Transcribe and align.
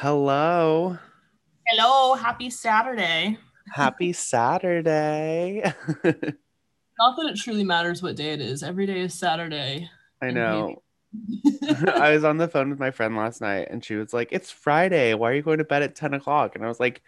Hello. 0.00 0.96
Hello, 1.66 2.14
happy 2.14 2.50
Saturday. 2.50 3.36
Happy 3.72 4.12
Saturday. 4.12 5.60
Not 6.04 7.16
that 7.16 7.26
it 7.26 7.36
truly 7.36 7.64
matters 7.64 8.00
what 8.00 8.14
day 8.14 8.32
it 8.32 8.40
is. 8.40 8.62
Every 8.62 8.86
day 8.86 9.00
is 9.00 9.14
Saturday. 9.14 9.90
I 10.22 10.30
know. 10.30 10.84
I 11.96 12.12
was 12.12 12.22
on 12.22 12.36
the 12.36 12.46
phone 12.46 12.70
with 12.70 12.78
my 12.78 12.92
friend 12.92 13.16
last 13.16 13.40
night 13.40 13.66
and 13.72 13.84
she 13.84 13.96
was 13.96 14.14
like, 14.14 14.28
It's 14.30 14.52
Friday. 14.52 15.14
Why 15.14 15.32
are 15.32 15.34
you 15.34 15.42
going 15.42 15.58
to 15.58 15.64
bed 15.64 15.82
at 15.82 15.96
10 15.96 16.14
o'clock? 16.14 16.54
And 16.54 16.64
I 16.64 16.68
was 16.68 16.78
like, 16.78 17.02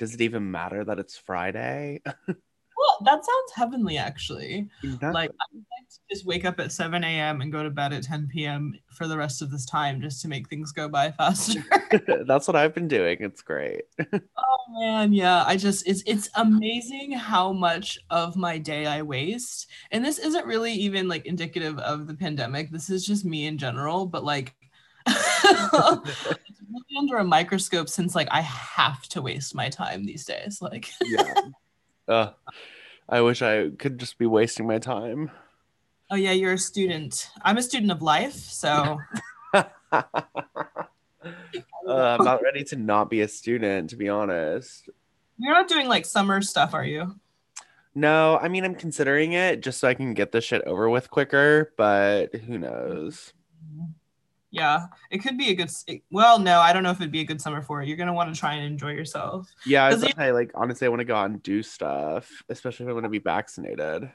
Does 0.00 0.12
it 0.12 0.20
even 0.20 0.50
matter 0.50 0.82
that 0.82 0.98
it's 0.98 1.16
Friday? 1.16 2.02
that 3.04 3.24
sounds 3.24 3.52
heavenly, 3.54 3.98
actually. 3.98 4.68
Like, 4.82 5.02
I 5.04 5.12
like 5.12 5.88
to 5.90 5.98
just 6.10 6.26
wake 6.26 6.44
up 6.44 6.60
at 6.60 6.72
7 6.72 7.02
a.m. 7.02 7.40
and 7.40 7.52
go 7.52 7.62
to 7.62 7.70
bed 7.70 7.92
at 7.92 8.02
10 8.02 8.28
p.m. 8.32 8.74
for 8.90 9.06
the 9.06 9.16
rest 9.16 9.42
of 9.42 9.50
this 9.50 9.66
time 9.66 10.00
just 10.00 10.22
to 10.22 10.28
make 10.28 10.48
things 10.48 10.72
go 10.72 10.88
by 10.88 11.10
faster. 11.18 11.62
That's 12.26 12.46
what 12.46 12.56
I've 12.56 12.74
been 12.74 12.88
doing. 12.88 13.18
It's 13.20 13.42
great. 13.42 13.82
oh 14.12 14.80
man, 14.80 15.12
yeah. 15.12 15.44
I 15.46 15.56
just 15.56 15.86
it's 15.86 16.02
it's 16.06 16.28
amazing 16.36 17.12
how 17.12 17.52
much 17.52 17.98
of 18.10 18.36
my 18.36 18.58
day 18.58 18.86
I 18.86 19.02
waste. 19.02 19.68
And 19.90 20.04
this 20.04 20.18
isn't 20.18 20.46
really 20.46 20.72
even 20.72 21.08
like 21.08 21.26
indicative 21.26 21.78
of 21.78 22.06
the 22.06 22.14
pandemic. 22.14 22.70
This 22.70 22.90
is 22.90 23.06
just 23.06 23.24
me 23.24 23.46
in 23.46 23.58
general, 23.58 24.06
but 24.06 24.24
like 24.24 24.54
it's 25.06 26.62
really 26.70 26.98
under 26.98 27.16
a 27.18 27.24
microscope 27.24 27.88
since 27.88 28.14
like 28.14 28.28
I 28.30 28.40
have 28.40 29.02
to 29.08 29.22
waste 29.22 29.54
my 29.54 29.68
time 29.68 30.04
these 30.04 30.24
days. 30.24 30.60
Like 30.62 30.90
yeah. 31.04 31.34
Uh, 32.08 32.30
I 33.12 33.20
wish 33.20 33.42
I 33.42 33.68
could 33.78 33.98
just 33.98 34.16
be 34.16 34.24
wasting 34.24 34.66
my 34.66 34.78
time. 34.78 35.30
Oh 36.10 36.16
yeah, 36.16 36.32
you're 36.32 36.54
a 36.54 36.58
student. 36.58 37.28
I'm 37.42 37.58
a 37.58 37.62
student 37.62 37.92
of 37.92 38.00
life, 38.00 38.32
so 38.32 38.98
Uh, 39.54 39.64
I'm 42.18 42.24
not 42.24 42.42
ready 42.42 42.64
to 42.64 42.76
not 42.76 43.10
be 43.10 43.20
a 43.20 43.28
student, 43.28 43.90
to 43.90 43.96
be 43.96 44.08
honest. 44.08 44.88
you're 45.36 45.52
not 45.52 45.68
doing 45.68 45.88
like 45.88 46.06
summer 46.06 46.40
stuff, 46.40 46.72
are 46.72 46.86
you? 46.86 47.16
No, 47.94 48.38
I 48.38 48.48
mean, 48.48 48.64
I'm 48.64 48.74
considering 48.74 49.34
it 49.34 49.60
just 49.60 49.78
so 49.78 49.88
I 49.88 49.94
can 49.94 50.14
get 50.14 50.32
this 50.32 50.44
shit 50.44 50.62
over 50.62 50.88
with 50.88 51.10
quicker, 51.10 51.74
but 51.76 52.34
who 52.34 52.56
knows? 52.56 53.34
Yeah, 54.52 54.86
it 55.10 55.18
could 55.18 55.38
be 55.38 55.48
a 55.48 55.54
good. 55.54 55.70
Well, 56.10 56.38
no, 56.38 56.60
I 56.60 56.74
don't 56.74 56.82
know 56.82 56.90
if 56.90 57.00
it'd 57.00 57.10
be 57.10 57.20
a 57.20 57.24
good 57.24 57.40
summer 57.40 57.62
for 57.62 57.80
it. 57.80 57.88
You're 57.88 57.96
gonna 57.96 58.12
want 58.12 58.32
to 58.32 58.38
try 58.38 58.52
and 58.52 58.64
enjoy 58.64 58.90
yourself. 58.90 59.50
Yeah, 59.64 59.84
I 59.84 59.88
was 59.88 59.96
'Cause 59.96 60.12
gonna 60.12 60.26
say, 60.26 60.32
like, 60.32 60.50
honestly, 60.54 60.86
I 60.86 60.90
want 60.90 61.00
to 61.00 61.06
go 61.06 61.16
out 61.16 61.30
and 61.30 61.42
do 61.42 61.62
stuff, 61.62 62.30
especially 62.50 62.84
if 62.84 62.90
I 62.90 62.92
want 62.92 63.04
to 63.04 63.08
be 63.10 63.18
vaccinated. 63.18 64.12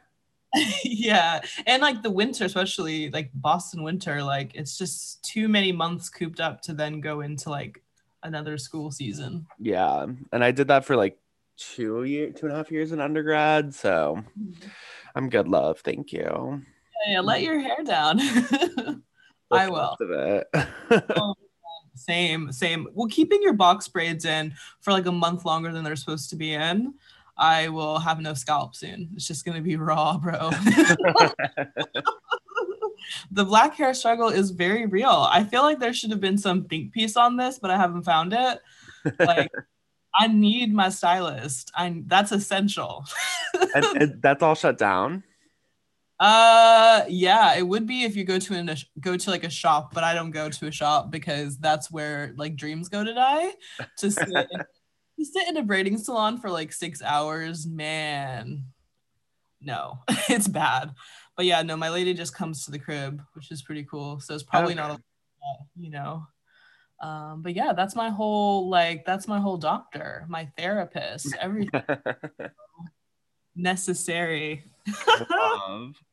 yeah, 0.83 1.41
and 1.65 1.81
like 1.81 2.03
the 2.03 2.11
winter, 2.11 2.45
especially 2.45 3.09
like 3.09 3.31
Boston 3.33 3.81
winter, 3.81 4.23
like 4.23 4.53
it's 4.53 4.77
just 4.77 5.23
too 5.23 5.47
many 5.47 5.71
months 5.71 6.07
cooped 6.07 6.39
up 6.39 6.61
to 6.61 6.73
then 6.73 7.01
go 7.01 7.21
into 7.21 7.49
like 7.49 7.81
another 8.21 8.59
school 8.59 8.91
season. 8.91 9.47
Yeah, 9.59 10.05
and 10.31 10.43
I 10.43 10.51
did 10.51 10.67
that 10.67 10.85
for 10.85 10.95
like 10.95 11.17
two 11.57 12.03
year, 12.03 12.31
two 12.31 12.45
and 12.45 12.53
a 12.53 12.57
half 12.57 12.71
years 12.71 12.91
in 12.91 13.01
undergrad, 13.01 13.73
so 13.73 14.23
mm-hmm. 14.39 14.69
I'm 15.15 15.29
good, 15.29 15.47
love. 15.47 15.79
Thank 15.79 16.13
you. 16.13 16.61
Yeah, 17.07 17.21
let 17.21 17.41
your 17.41 17.59
hair 17.59 17.83
down. 17.83 18.19
I 19.51 19.69
will. 19.69 19.97
Oh, 21.15 21.35
Same, 21.95 22.51
same. 22.51 22.87
Well, 22.93 23.07
keeping 23.07 23.41
your 23.41 23.53
box 23.53 23.87
braids 23.87 24.25
in 24.25 24.53
for 24.81 24.91
like 24.91 25.05
a 25.05 25.11
month 25.11 25.45
longer 25.45 25.71
than 25.71 25.83
they're 25.83 25.95
supposed 25.95 26.29
to 26.29 26.35
be 26.35 26.53
in, 26.53 26.93
I 27.37 27.69
will 27.69 27.99
have 27.99 28.19
no 28.19 28.33
scalp 28.33 28.75
soon. 28.75 29.09
It's 29.15 29.27
just 29.27 29.45
gonna 29.45 29.61
be 29.61 29.75
raw, 29.75 30.17
bro. 30.17 30.49
the 33.31 33.45
black 33.45 33.75
hair 33.75 33.93
struggle 33.93 34.29
is 34.29 34.51
very 34.51 34.85
real. 34.85 35.27
I 35.29 35.43
feel 35.43 35.61
like 35.61 35.79
there 35.79 35.93
should 35.93 36.11
have 36.11 36.21
been 36.21 36.37
some 36.37 36.65
think 36.65 36.93
piece 36.93 37.15
on 37.15 37.37
this, 37.37 37.59
but 37.59 37.71
I 37.71 37.77
haven't 37.77 38.03
found 38.03 38.33
it. 38.33 38.59
Like, 39.19 39.51
I 40.15 40.27
need 40.27 40.73
my 40.73 40.89
stylist. 40.89 41.71
I 41.75 42.01
that's 42.07 42.31
essential. 42.31 43.05
and, 43.75 43.85
and 43.85 44.21
that's 44.21 44.41
all 44.41 44.55
shut 44.55 44.77
down. 44.77 45.23
Uh, 46.19 47.03
yeah, 47.07 47.55
it 47.55 47.61
would 47.61 47.85
be 47.85 48.03
if 48.03 48.15
you 48.15 48.23
go 48.23 48.39
to 48.39 48.53
an, 48.55 48.75
go 48.99 49.15
to 49.15 49.29
like 49.29 49.43
a 49.43 49.49
shop, 49.49 49.93
but 49.93 50.03
I 50.03 50.13
don't 50.13 50.31
go 50.31 50.49
to 50.49 50.67
a 50.67 50.71
shop 50.71 51.11
because 51.11 51.57
that's 51.57 51.91
where 51.91 52.33
like 52.37 52.55
dreams 52.55 52.89
go 52.89 53.03
to 53.03 53.13
die. 53.13 53.51
To 53.99 54.09
sit, 54.09 54.27
in, 54.27 54.59
to 55.19 55.25
sit 55.25 55.47
in 55.47 55.57
a 55.57 55.63
braiding 55.63 55.97
salon 55.97 56.39
for 56.39 56.49
like 56.49 56.73
six 56.73 57.03
hours, 57.03 57.67
man, 57.67 58.63
no, 59.61 59.99
it's 60.29 60.47
bad. 60.47 60.91
But 61.35 61.45
yeah, 61.45 61.61
no, 61.61 61.77
my 61.77 61.89
lady 61.89 62.15
just 62.15 62.33
comes 62.33 62.65
to 62.65 62.71
the 62.71 62.79
crib, 62.79 63.21
which 63.33 63.51
is 63.51 63.61
pretty 63.61 63.83
cool. 63.83 64.19
So 64.19 64.33
it's 64.33 64.43
probably 64.43 64.73
not, 64.73 64.91
a, 64.91 64.99
you 65.75 65.91
know. 65.91 66.25
Um, 66.99 67.43
but 67.43 67.55
yeah, 67.55 67.73
that's 67.73 67.95
my 67.95 68.09
whole 68.09 68.69
like 68.69 69.05
that's 69.05 69.27
my 69.27 69.39
whole 69.39 69.57
doctor, 69.57 70.25
my 70.27 70.49
therapist, 70.57 71.35
everything 71.39 71.83
necessary. 73.55 74.65
Love. 75.29 75.95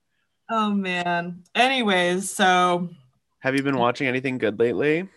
Oh 0.50 0.74
man. 0.74 1.42
Anyways, 1.54 2.30
so 2.30 2.90
Have 3.38 3.56
you 3.56 3.62
been 3.62 3.78
watching 3.78 4.06
anything 4.06 4.36
good 4.36 4.58
lately? 4.58 5.08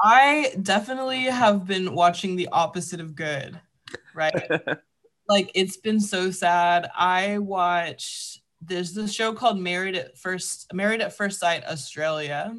I 0.00 0.54
definitely 0.62 1.24
have 1.24 1.66
been 1.66 1.92
watching 1.92 2.36
the 2.36 2.48
opposite 2.52 3.00
of 3.00 3.16
good, 3.16 3.60
right? 4.14 4.48
like 5.28 5.50
it's 5.54 5.76
been 5.76 5.98
so 5.98 6.30
sad. 6.30 6.88
I 6.96 7.38
watched 7.38 8.42
there's 8.60 8.92
this 8.92 9.12
show 9.12 9.32
called 9.32 9.58
Married 9.58 9.96
at 9.96 10.16
First 10.16 10.72
Married 10.72 11.00
at 11.00 11.16
First 11.16 11.40
Sight 11.40 11.64
Australia. 11.64 12.56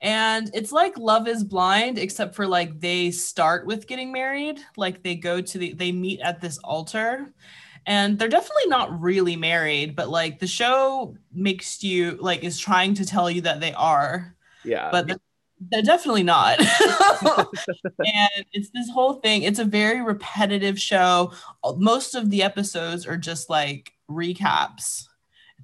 And 0.00 0.50
it's 0.54 0.70
like 0.70 0.98
Love 0.98 1.26
is 1.26 1.42
Blind, 1.42 1.98
except 1.98 2.34
for 2.34 2.46
like 2.46 2.78
they 2.78 3.10
start 3.10 3.66
with 3.66 3.86
getting 3.86 4.12
married. 4.12 4.60
Like 4.76 5.02
they 5.02 5.14
go 5.14 5.40
to 5.40 5.58
the 5.58 5.72
they 5.72 5.92
meet 5.92 6.20
at 6.20 6.40
this 6.40 6.58
altar. 6.58 7.32
And 7.86 8.18
they're 8.18 8.28
definitely 8.28 8.66
not 8.68 9.00
really 9.00 9.36
married, 9.36 9.94
but 9.94 10.08
like 10.08 10.38
the 10.38 10.46
show 10.46 11.16
makes 11.32 11.82
you 11.82 12.18
like 12.20 12.44
is 12.44 12.58
trying 12.58 12.94
to 12.94 13.04
tell 13.04 13.30
you 13.30 13.42
that 13.42 13.60
they 13.60 13.74
are 13.74 14.34
yeah. 14.64 14.88
but 14.90 15.06
they're, 15.06 15.18
they're 15.70 15.82
definitely 15.82 16.22
not. 16.22 16.58
and 16.60 18.44
it's 18.52 18.70
this 18.70 18.90
whole 18.90 19.14
thing. 19.14 19.42
It's 19.42 19.58
a 19.58 19.64
very 19.64 20.02
repetitive 20.02 20.80
show. 20.80 21.32
Most 21.76 22.14
of 22.14 22.30
the 22.30 22.42
episodes 22.42 23.06
are 23.06 23.16
just 23.16 23.48
like 23.48 23.92
recaps. 24.10 25.04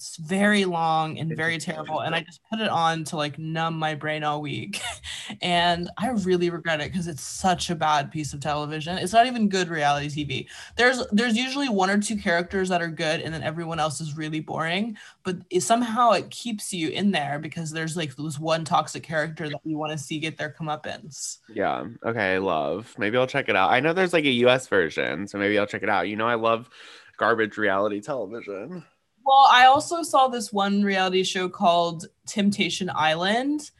It's 0.01 0.17
very 0.17 0.65
long 0.65 1.19
and 1.19 1.37
very 1.37 1.59
terrible. 1.59 2.01
And 2.01 2.15
I 2.15 2.23
just 2.23 2.41
put 2.51 2.59
it 2.59 2.71
on 2.71 3.05
to 3.05 3.17
like 3.17 3.39
numb 3.39 3.75
my 3.79 3.95
brain 3.95 4.25
all 4.25 4.41
week. 4.41 4.81
and 5.43 5.91
I 5.99 6.09
really 6.09 6.49
regret 6.49 6.81
it 6.81 6.91
because 6.91 7.07
it's 7.07 7.21
such 7.23 7.69
a 7.69 7.75
bad 7.75 8.11
piece 8.11 8.33
of 8.33 8.41
television. 8.41 8.97
It's 8.97 9.13
not 9.13 9.27
even 9.27 9.51
good 9.51 9.69
reality 9.69 10.09
TV. 10.09 10.47
There's 10.77 11.07
there's 11.13 11.37
usually 11.37 11.69
one 11.69 11.91
or 11.91 12.01
two 12.01 12.17
characters 12.17 12.71
that 12.71 12.81
are 12.81 12.89
good 12.89 13.21
and 13.21 13.35
then 13.35 13.43
everyone 13.43 13.79
else 13.79 14.01
is 14.01 14.17
really 14.17 14.41
boring 14.41 14.97
but 15.23 15.37
it, 15.51 15.61
somehow 15.61 16.13
it 16.13 16.31
keeps 16.31 16.73
you 16.73 16.89
in 16.89 17.11
there 17.11 17.39
because 17.39 17.71
there's 17.71 17.95
like 17.95 18.17
this 18.17 18.39
one 18.39 18.65
toxic 18.65 19.03
character 19.03 19.51
that 19.51 19.61
you 19.65 19.77
want 19.77 19.93
to 19.93 19.99
see 19.99 20.19
get 20.19 20.39
their 20.39 20.55
comeuppance. 20.59 21.39
Yeah. 21.53 21.85
Okay. 22.07 22.37
I 22.37 22.39
love. 22.39 22.95
Maybe 22.97 23.19
I'll 23.19 23.27
check 23.27 23.51
it 23.51 23.57
out. 23.57 23.71
I 23.71 23.81
know 23.81 23.93
there's 23.93 24.15
like 24.15 24.25
a 24.25 24.31
US 24.47 24.67
version, 24.67 25.29
so 25.29 25.37
maybe 25.37 25.59
I'll 25.59 25.67
check 25.67 25.83
it 25.83 25.91
out. 25.91 26.09
You 26.09 26.17
know, 26.17 26.27
I 26.27 26.37
love 26.37 26.71
garbage 27.19 27.59
reality 27.59 28.01
television. 28.01 28.83
Well, 29.25 29.47
I 29.51 29.67
also 29.67 30.03
saw 30.03 30.29
this 30.29 30.53
one 30.53 30.83
reality 30.83 31.23
show 31.25 31.49
called 31.49 32.07
Temptation 32.27 32.91
Island, 32.93 33.71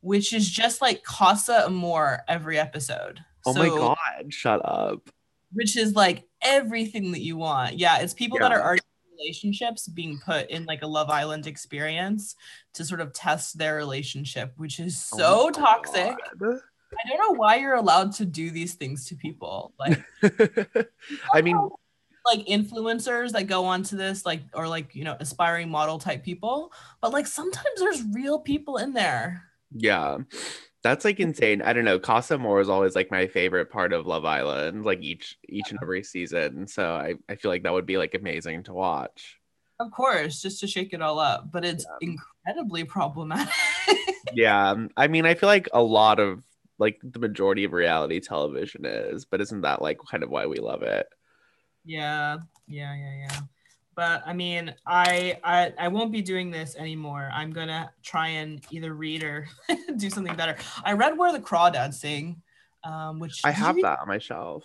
which 0.00 0.32
is 0.32 0.48
just 0.48 0.80
like 0.80 1.02
Casa 1.02 1.64
Amor 1.66 2.22
every 2.28 2.58
episode. 2.58 3.20
Oh 3.46 3.54
my 3.54 3.68
god, 3.68 4.32
shut 4.32 4.60
up. 4.64 5.08
Which 5.52 5.76
is 5.76 5.94
like 5.94 6.24
everything 6.42 7.12
that 7.12 7.20
you 7.20 7.36
want. 7.36 7.78
Yeah, 7.78 7.98
it's 7.98 8.14
people 8.14 8.38
that 8.38 8.52
are 8.52 8.62
already 8.62 8.82
in 9.10 9.18
relationships 9.18 9.88
being 9.88 10.20
put 10.24 10.48
in 10.50 10.64
like 10.66 10.82
a 10.82 10.86
Love 10.86 11.10
Island 11.10 11.46
experience 11.46 12.36
to 12.74 12.84
sort 12.84 13.00
of 13.00 13.12
test 13.12 13.58
their 13.58 13.76
relationship, 13.76 14.52
which 14.56 14.78
is 14.78 15.08
Oh 15.14 15.18
so 15.18 15.44
my 15.46 15.50
toxic. 15.66 16.16
God. 16.38 16.60
I 16.92 17.08
don't 17.08 17.18
know 17.18 17.38
why 17.38 17.56
you're 17.56 17.74
allowed 17.74 18.12
to 18.14 18.24
do 18.24 18.50
these 18.50 18.74
things 18.74 19.06
to 19.06 19.14
people. 19.16 19.72
Like 19.78 20.02
I 21.32 21.40
mean, 21.40 21.58
like 22.26 22.46
influencers 22.46 23.32
that 23.32 23.46
go 23.46 23.64
onto 23.64 23.96
this, 23.96 24.24
like 24.26 24.42
or 24.54 24.68
like 24.68 24.94
you 24.94 25.04
know, 25.04 25.16
aspiring 25.20 25.70
model 25.70 25.98
type 25.98 26.24
people. 26.24 26.72
But 27.00 27.12
like 27.12 27.26
sometimes 27.26 27.78
there's 27.78 28.02
real 28.12 28.38
people 28.40 28.76
in 28.78 28.92
there. 28.92 29.42
yeah. 29.76 30.18
That's 30.82 31.04
like 31.04 31.20
insane. 31.20 31.60
I 31.60 31.74
don't 31.74 31.84
know. 31.84 31.98
Casa 31.98 32.34
Amor 32.34 32.58
is 32.60 32.70
always 32.70 32.96
like 32.96 33.10
my 33.10 33.26
favorite 33.26 33.70
part 33.70 33.92
of 33.92 34.06
Love 34.06 34.24
Island, 34.24 34.84
like 34.86 35.02
each 35.02 35.36
each 35.46 35.70
and 35.70 35.78
every 35.82 36.02
season. 36.02 36.66
So 36.68 36.94
I, 36.94 37.16
I 37.28 37.34
feel 37.36 37.50
like 37.50 37.64
that 37.64 37.72
would 37.74 37.84
be 37.84 37.98
like 37.98 38.14
amazing 38.14 38.62
to 38.64 38.72
watch. 38.72 39.36
Of 39.78 39.90
course, 39.90 40.40
just 40.40 40.60
to 40.60 40.66
shake 40.66 40.94
it 40.94 41.02
all 41.02 41.18
up. 41.18 41.52
But 41.52 41.66
it's 41.66 41.84
incredibly 42.00 42.84
problematic. 42.84 43.52
Yeah. 44.32 44.74
I 44.96 45.08
mean, 45.08 45.26
I 45.26 45.34
feel 45.34 45.48
like 45.48 45.68
a 45.72 45.82
lot 45.82 46.18
of 46.20 46.44
like 46.78 46.98
the 47.02 47.18
majority 47.18 47.64
of 47.64 47.72
reality 47.72 48.20
television 48.20 48.84
is, 48.86 49.24
but 49.26 49.40
isn't 49.40 49.62
that 49.62 49.82
like 49.82 49.98
kind 50.10 50.22
of 50.22 50.30
why 50.30 50.46
we 50.46 50.56
love 50.56 50.82
it? 50.82 51.06
Yeah, 51.84 52.38
yeah, 52.66 52.94
yeah, 52.94 53.26
yeah. 53.28 53.40
But 53.96 54.22
I 54.24 54.32
mean, 54.32 54.74
I, 54.86 55.38
I 55.44 55.72
I 55.78 55.88
won't 55.88 56.12
be 56.12 56.22
doing 56.22 56.50
this 56.50 56.76
anymore. 56.76 57.30
I'm 57.32 57.52
gonna 57.52 57.90
try 58.02 58.28
and 58.28 58.64
either 58.70 58.94
read 58.94 59.22
or 59.22 59.48
do 59.96 60.08
something 60.08 60.34
better. 60.36 60.56
I 60.84 60.92
read 60.92 61.18
Where 61.18 61.32
the 61.32 61.40
Crawdads 61.40 61.94
Sing. 61.94 62.40
Um, 62.82 63.18
which 63.18 63.42
I 63.44 63.50
have 63.50 63.76
that 63.82 63.98
on 64.00 64.08
my 64.08 64.18
shelf. 64.18 64.64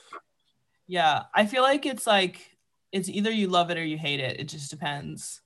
Yeah, 0.87 1.23
I 1.33 1.45
feel 1.47 1.63
like 1.63 1.85
it's 1.85 2.07
like 2.07 2.55
it's 2.91 3.09
either 3.09 3.31
you 3.31 3.47
love 3.47 3.71
it 3.71 3.77
or 3.77 3.83
you 3.83 3.97
hate 3.97 4.21
it. 4.21 4.39
It 4.39 4.45
just 4.47 4.69
depends. 4.69 5.41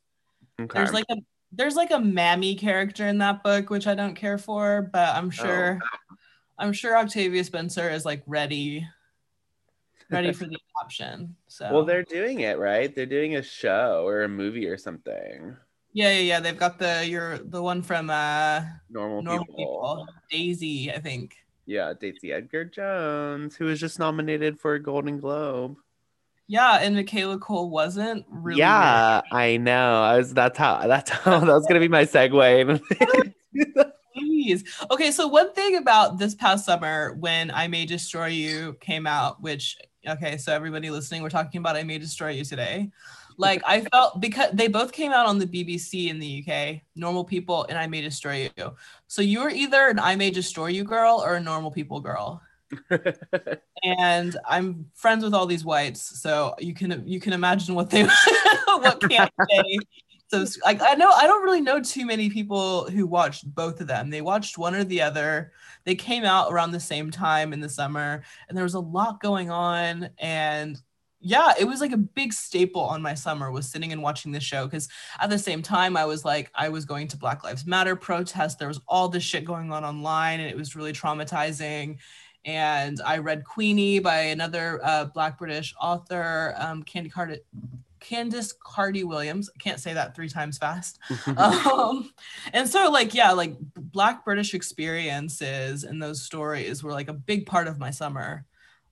Okay. 0.62 0.78
There's 0.78 0.94
like 0.94 1.06
a 1.10 1.16
there's 1.52 1.76
like 1.76 1.90
a 1.90 2.00
mammy 2.00 2.54
character 2.54 3.08
in 3.08 3.18
that 3.20 3.42
book 3.44 3.72
which 3.72 3.88
I 3.88 3.96
don't 3.96 4.14
care 4.14 4.38
for, 4.38 4.90
but 4.94 5.10
Oh. 5.16 5.18
I'm 5.18 5.32
sure 5.32 5.80
I'm 6.60 6.74
sure 6.74 6.96
Octavia 6.98 7.44
Spencer 7.44 7.90
is 7.90 8.06
like 8.06 8.22
ready 8.28 8.86
ready 10.10 10.34
for 10.34 10.46
the 10.46 10.58
adoption. 10.76 11.36
So 11.48 11.72
well, 11.72 11.86
they're 11.86 12.04
doing 12.04 12.42
it 12.42 12.58
right. 12.58 12.94
They're 12.94 13.06
doing 13.06 13.36
a 13.36 13.44
show 13.44 14.04
or 14.06 14.24
a 14.24 14.30
movie 14.30 14.68
or 14.68 14.78
something. 14.78 15.56
yeah, 15.94 16.12
yeah, 16.12 16.20
yeah. 16.20 16.40
They've 16.40 16.58
got 16.58 16.80
the 16.80 17.06
your 17.08 17.38
the 17.40 17.62
one 17.62 17.82
from 17.82 18.10
uh 18.10 18.62
Normal, 18.90 19.22
Normal 19.24 19.46
people. 19.46 19.56
People, 19.58 20.08
Daisy, 20.32 20.92
I 20.92 21.00
think. 21.00 21.36
Yeah, 21.66 21.94
Daisy 22.00 22.34
Edgar 22.34 22.66
Jones, 22.66 23.56
who 23.56 23.66
was 23.66 23.80
just 23.80 24.00
nominated 24.00 24.60
for 24.60 24.74
a 24.74 24.82
Golden 24.82 25.20
Globe. 25.20 25.76
Yeah, 26.48 26.80
and 26.82 26.96
Michaela 26.96 27.38
Coel 27.38 27.70
wasn't 27.70 28.26
really. 28.28 28.58
yeah, 28.58 29.22
I 29.32 29.58
know. 29.58 30.02
I 30.02 30.18
was. 30.18 30.34
That's 30.34 30.58
how. 30.58 30.88
That's 30.88 31.12
how. 31.12 31.40
That 31.46 31.54
was 31.54 31.68
gonna 31.68 31.80
be 31.80 31.88
my 31.88 32.06
segue. 32.06 32.82
Please. 34.16 34.64
Okay, 34.90 35.12
so 35.12 35.28
one 35.28 35.54
thing 35.54 35.78
about 35.78 36.18
this 36.18 36.34
past 36.34 36.66
summer 36.66 37.16
when 37.20 37.52
I 37.52 37.68
May 37.68 37.86
Destroy 37.86 38.28
You 38.28 38.76
came 38.82 39.06
out, 39.06 39.42
which 39.44 39.78
okay, 40.08 40.38
so 40.38 40.54
everybody 40.54 40.90
listening, 40.90 41.22
we're 41.22 41.30
talking 41.30 41.60
about 41.60 41.76
I 41.76 41.84
May 41.84 41.98
Destroy 41.98 42.30
You 42.32 42.44
today. 42.44 42.92
Like 43.40 43.62
I 43.66 43.80
felt 43.86 44.20
because 44.20 44.50
they 44.52 44.68
both 44.68 44.92
came 44.92 45.14
out 45.14 45.26
on 45.26 45.38
the 45.38 45.48
BBC 45.48 46.10
in 46.10 46.20
the 46.20 46.44
UK, 46.46 46.82
Normal 46.98 47.24
People 47.24 47.66
and 47.70 47.78
I 47.78 47.88
May 47.88 48.02
Destroy 48.02 48.52
You. 48.58 48.76
So 49.08 49.22
you 49.22 49.40
were 49.40 49.50
either 49.50 49.88
an 49.88 49.98
I 49.98 50.18
May 50.18 50.30
Destroy 50.30 50.68
You 50.68 50.84
girl 50.84 51.24
or 51.26 51.36
a 51.36 51.40
Normal 51.40 51.72
People 51.72 52.02
girl. 52.02 52.42
And 53.86 54.36
I'm 54.46 54.88
friends 54.94 55.24
with 55.24 55.34
all 55.34 55.46
these 55.46 55.64
whites, 55.64 56.20
so 56.20 56.54
you 56.60 56.74
can 56.74 57.08
you 57.08 57.22
can 57.22 57.32
imagine 57.32 57.76
what 57.76 57.90
they 57.90 58.04
what 58.66 59.02
can't 59.10 59.32
say. 59.50 59.80
So 60.30 60.46
like 60.64 60.80
I 60.82 60.94
know 60.94 61.10
I 61.12 61.26
don't 61.26 61.44
really 61.44 61.62
know 61.62 61.82
too 61.82 62.06
many 62.06 62.30
people 62.30 62.90
who 62.90 63.08
watched 63.08 63.54
both 63.54 63.82
of 63.82 63.88
them. 63.88 64.12
They 64.12 64.22
watched 64.22 64.60
one 64.60 64.76
or 64.76 64.84
the 64.84 65.02
other. 65.02 65.52
They 65.86 65.96
came 65.96 66.24
out 66.24 66.52
around 66.52 66.72
the 66.72 66.80
same 66.80 67.10
time 67.10 67.52
in 67.52 67.60
the 67.60 67.70
summer, 67.70 68.24
and 68.48 68.56
there 68.56 68.64
was 68.64 68.76
a 68.76 68.80
lot 68.80 69.22
going 69.22 69.50
on. 69.50 70.10
And 70.20 70.80
yeah, 71.20 71.54
it 71.60 71.66
was 71.66 71.82
like 71.82 71.94
a 71.94 71.98
big 71.98 72.32
staple 72.32 72.82
on 72.82 73.02
my 73.02 73.16
summer 73.16 73.52
was 73.52 73.68
sitting 73.68 73.92
and 73.92 74.04
watching 74.04 74.32
the 74.32 74.40
show 74.40 74.66
because 74.66 74.88
at 75.20 75.32
the 75.32 75.40
same 75.40 75.64
time 75.64 75.98
I 75.98 76.06
was 76.06 76.24
like 76.24 76.52
I 76.54 76.70
was 76.70 76.86
going 76.86 77.08
to 77.08 77.18
Black 77.18 77.44
Lives 77.44 77.66
Matter 77.66 77.96
protest. 77.96 78.60
There 78.60 78.68
was 78.68 78.82
all 78.88 79.10
this 79.10 79.24
shit 79.24 79.46
going 79.46 79.72
on 79.72 79.84
online, 79.84 80.40
and 80.42 80.50
it 80.50 80.56
was 80.56 80.76
really 80.76 80.94
traumatizing 80.94 81.98
and 82.46 83.02
I 83.06 83.18
read 83.18 83.44
Queenie 83.44 84.00
by 84.00 84.20
another 84.22 84.80
uh, 84.84 85.06
Black 85.06 85.38
British 85.38 85.76
author, 85.80 86.56
um, 86.58 86.84
Candy 86.84 87.10
Card- 87.10 87.42
Candice 88.00 88.54
Carty-Williams. 88.64 89.50
I 89.54 89.58
can't 89.60 89.80
say 89.80 89.94
that 89.94 90.16
three 90.16 90.30
times 90.30 90.58
fast. 90.58 91.00
um, 91.38 92.12
and 92.54 92.68
so, 92.68 92.90
like, 92.92 93.14
yeah, 93.14 93.32
like 93.32 93.58
Black 93.76 94.26
British 94.26 94.54
experiences 94.54 95.84
and 95.84 96.02
those 96.02 96.22
stories 96.22 96.84
were 96.84 96.92
like 96.92 97.10
a 97.10 97.14
big 97.14 97.46
part 97.46 97.68
of 97.68 97.80
my 97.80 97.92
summer. 97.92 98.46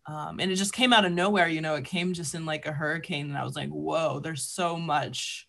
Um, 0.06 0.39
and 0.39 0.51
it 0.51 0.56
just 0.56 0.74
came 0.74 0.94
out 0.94 1.06
of 1.06 1.12
nowhere, 1.12 1.50
you 1.50 1.59
know, 1.59 1.75
it 1.75 1.83
came 1.86 2.13
just 2.13 2.33
in 2.33 2.45
like 2.45 2.65
a 2.65 2.71
hurricane. 2.71 3.27
And 3.27 3.38
I 3.38 3.44
was 3.44 3.56
like, 3.56 3.69
whoa, 3.69 4.19
there's 4.19 4.44
so 4.44 4.77
much, 4.77 5.48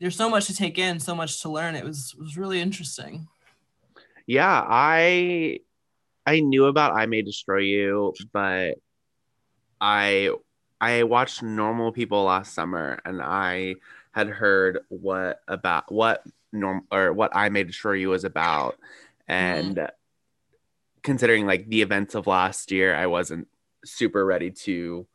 there's 0.00 0.16
so 0.16 0.30
much 0.30 0.46
to 0.46 0.56
take 0.56 0.78
in, 0.78 0.98
so 0.98 1.14
much 1.14 1.42
to 1.42 1.50
learn. 1.50 1.74
It 1.74 1.84
was, 1.84 2.14
it 2.16 2.22
was 2.22 2.36
really 2.36 2.60
interesting. 2.60 3.28
yeah, 4.26 4.64
I 4.66 5.60
I 6.26 6.40
knew 6.40 6.66
about 6.66 6.94
I 6.96 7.06
May 7.06 7.22
Destroy 7.22 7.58
You, 7.58 8.14
but 8.32 8.76
I 9.80 10.30
I 10.80 11.02
watched 11.02 11.42
Normal 11.42 11.92
People 11.92 12.24
last 12.24 12.54
summer, 12.54 13.00
and 13.04 13.20
I 13.20 13.76
had 14.12 14.28
heard 14.28 14.80
what 14.88 15.40
about 15.46 15.92
what 15.92 16.24
norm 16.52 16.86
or 16.90 17.12
what 17.12 17.34
I 17.34 17.48
May 17.48 17.64
Destroy 17.64 17.92
You 17.92 18.08
was 18.10 18.24
about, 18.24 18.76
and 19.28 19.90
considering 21.02 21.46
like 21.46 21.68
the 21.68 21.82
events 21.82 22.14
of 22.14 22.26
last 22.26 22.72
year, 22.72 22.94
I 22.94 23.06
wasn't 23.06 23.48
super 23.84 24.24
ready 24.24 24.50
to 24.50 25.06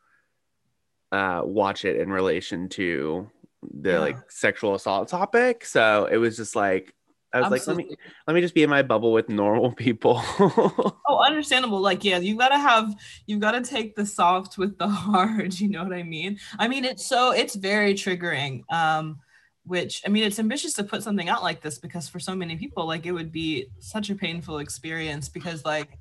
uh 1.12 1.42
watch 1.44 1.86
it 1.86 2.00
in 2.00 2.10
relation 2.10 2.68
to 2.70 3.30
the 3.62 3.92
Yeah. 3.92 4.00
like 4.00 4.32
sexual 4.32 4.76
assault 4.76 5.08
topic. 5.08 5.66
So 5.66 6.08
it 6.12 6.18
was 6.18 6.38
just 6.38 6.56
like 6.56 6.94
I 7.36 7.42
was 7.42 7.52
like, 7.52 7.68
let 7.68 7.76
me 7.76 7.96
let 8.28 8.34
me 8.34 8.42
just 8.42 8.56
be 8.56 8.64
in 8.64 8.70
my 8.70 8.82
bubble 8.82 9.12
with 9.12 9.30
normal 9.30 9.72
people. 9.72 10.22
Oh, 11.08 11.20
understandable. 11.20 11.80
Like, 11.80 12.04
yeah, 12.04 12.18
you 12.18 12.36
gotta 12.36 12.58
have, 12.58 12.96
you've 13.28 13.40
gotta 13.40 13.62
take 13.62 13.96
the 13.96 14.06
soft 14.06 14.58
with 14.58 14.78
the 14.78 14.88
hard. 15.06 15.58
You 15.60 15.70
know 15.70 15.84
what 15.84 15.94
I 15.94 16.04
mean? 16.04 16.40
I 16.58 16.68
mean, 16.68 16.84
it's 16.84 17.06
so, 17.06 17.32
it's 17.32 17.56
very 17.56 17.94
triggering. 17.94 18.64
Um, 18.72 19.20
which 19.66 20.02
I 20.06 20.10
mean, 20.10 20.24
it's 20.24 20.40
ambitious 20.40 20.74
to 20.74 20.84
put 20.84 21.04
something 21.04 21.30
out 21.30 21.44
like 21.44 21.62
this 21.62 21.78
because 21.78 22.10
for 22.10 22.20
so 22.20 22.36
many 22.36 22.56
people, 22.56 22.86
like, 22.88 23.06
it 23.06 23.12
would 23.12 23.32
be 23.32 23.68
such 23.80 24.10
a 24.10 24.16
painful 24.16 24.58
experience 24.58 25.30
because, 25.30 25.64
like, 25.64 25.98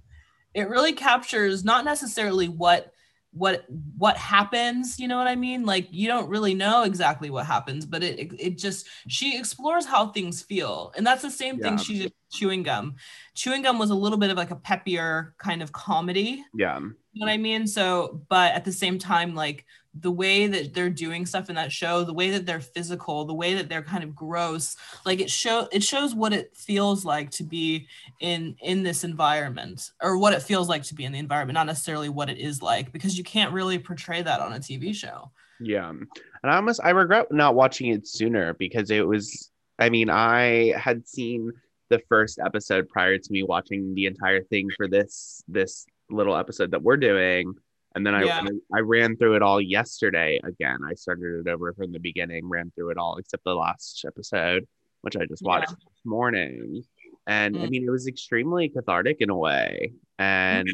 it 0.54 0.68
really 0.68 0.92
captures 0.92 1.64
not 1.64 1.84
necessarily 1.84 2.48
what 2.48 2.93
what 3.34 3.64
what 3.98 4.16
happens 4.16 4.98
you 4.98 5.08
know 5.08 5.18
what 5.18 5.26
i 5.26 5.34
mean? 5.34 5.66
Like 5.66 5.88
you 5.90 6.06
don't 6.06 6.28
really 6.28 6.54
know 6.54 6.84
exactly 6.84 7.30
what 7.30 7.46
happens 7.46 7.84
but 7.84 8.02
it 8.02 8.18
it, 8.18 8.32
it 8.38 8.58
just 8.58 8.86
she 9.08 9.36
explores 9.36 9.84
how 9.84 10.08
things 10.08 10.40
feel 10.40 10.92
and 10.96 11.06
that's 11.06 11.22
the 11.22 11.30
same 11.30 11.58
thing 11.58 11.76
she 11.76 12.12
chewing 12.34 12.62
gum 12.62 12.94
chewing 13.34 13.62
gum 13.62 13.78
was 13.78 13.90
a 13.90 13.94
little 13.94 14.18
bit 14.18 14.30
of 14.30 14.36
like 14.36 14.50
a 14.50 14.56
peppier 14.56 15.32
kind 15.38 15.62
of 15.62 15.72
comedy 15.72 16.44
yeah. 16.54 16.78
you 16.78 17.20
know 17.20 17.26
what 17.26 17.32
I 17.32 17.36
mean? 17.36 17.66
So, 17.66 18.22
but 18.28 18.52
at 18.52 18.64
the 18.64 18.72
same 18.72 18.98
time, 18.98 19.34
like 19.34 19.64
the 20.00 20.10
way 20.10 20.48
that 20.48 20.74
they're 20.74 20.90
doing 20.90 21.24
stuff 21.24 21.48
in 21.48 21.54
that 21.54 21.70
show, 21.70 22.02
the 22.02 22.12
way 22.12 22.30
that 22.30 22.46
they're 22.46 22.60
physical, 22.60 23.24
the 23.24 23.34
way 23.34 23.54
that 23.54 23.68
they're 23.68 23.82
kind 23.82 24.02
of 24.02 24.14
gross, 24.14 24.76
like 25.06 25.20
it 25.20 25.30
show 25.30 25.68
it 25.70 25.82
shows 25.82 26.14
what 26.14 26.32
it 26.32 26.56
feels 26.56 27.04
like 27.04 27.30
to 27.30 27.44
be 27.44 27.86
in 28.20 28.56
in 28.60 28.82
this 28.82 29.04
environment, 29.04 29.90
or 30.02 30.18
what 30.18 30.32
it 30.32 30.42
feels 30.42 30.68
like 30.68 30.82
to 30.84 30.94
be 30.94 31.04
in 31.04 31.12
the 31.12 31.18
environment, 31.18 31.54
not 31.54 31.66
necessarily 31.66 32.08
what 32.08 32.28
it 32.28 32.38
is 32.38 32.60
like, 32.60 32.92
because 32.92 33.16
you 33.16 33.24
can't 33.24 33.52
really 33.52 33.78
portray 33.78 34.22
that 34.22 34.40
on 34.40 34.52
a 34.52 34.58
TV 34.58 34.94
show. 34.94 35.30
Yeah. 35.60 35.90
And 35.90 36.08
I 36.42 36.56
almost 36.56 36.80
I 36.82 36.90
regret 36.90 37.30
not 37.30 37.54
watching 37.54 37.90
it 37.92 38.08
sooner 38.08 38.54
because 38.54 38.90
it 38.90 39.06
was 39.06 39.50
I 39.78 39.88
mean, 39.88 40.10
I 40.10 40.74
had 40.76 41.06
seen 41.06 41.52
the 41.96 42.02
first 42.08 42.38
episode 42.38 42.88
prior 42.88 43.18
to 43.18 43.32
me 43.32 43.42
watching 43.42 43.94
the 43.94 44.06
entire 44.06 44.42
thing 44.42 44.68
for 44.76 44.88
this 44.88 45.42
this 45.48 45.86
little 46.10 46.36
episode 46.36 46.70
that 46.72 46.82
we're 46.82 46.96
doing. 46.96 47.52
And 47.94 48.04
then 48.04 48.14
I 48.14 48.24
Yeah. 48.24 48.42
I 48.74 48.80
ran 48.80 49.16
through 49.16 49.36
it 49.36 49.42
all 49.42 49.60
yesterday 49.60 50.40
again. 50.42 50.78
I 50.90 50.94
started 50.94 51.46
it 51.46 51.48
over 51.50 51.72
from 51.74 51.92
the 51.92 52.00
beginning, 52.00 52.48
ran 52.48 52.72
through 52.74 52.90
it 52.90 52.98
all 52.98 53.16
except 53.18 53.44
the 53.44 53.54
last 53.54 54.04
episode, 54.06 54.66
which 55.02 55.16
I 55.16 55.24
just 55.26 55.42
watched 55.44 55.70
Yeah. 55.70 55.76
this 55.90 56.04
morning. 56.04 56.82
And 57.26 57.56
I 57.56 57.66
Mm. 57.66 57.70
mean 57.70 57.84
it 57.86 57.90
was 57.90 58.06
extremely 58.08 58.68
cathartic 58.68 59.18
in 59.20 59.30
a 59.30 59.36
way. 59.36 59.92
And 60.18 60.68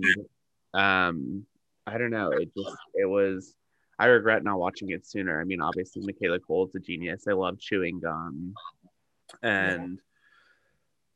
um 0.75 1.47
I 1.87 1.99
don't 1.99 2.11
know, 2.11 2.31
it 2.31 2.49
just 2.57 2.77
it 2.95 3.09
was 3.09 3.55
I 3.99 4.07
regret 4.07 4.43
not 4.43 4.59
watching 4.59 4.89
it 4.91 5.07
sooner. 5.07 5.39
I 5.41 5.45
mean, 5.45 5.61
obviously, 5.61 6.01
Michaela 6.03 6.41
Coel's 6.41 6.75
a 6.75 6.81
genius. 6.81 7.27
I 7.29 7.33
love 7.33 7.59
chewing 7.61 8.01
gum. 8.01 8.55
And 9.43 9.99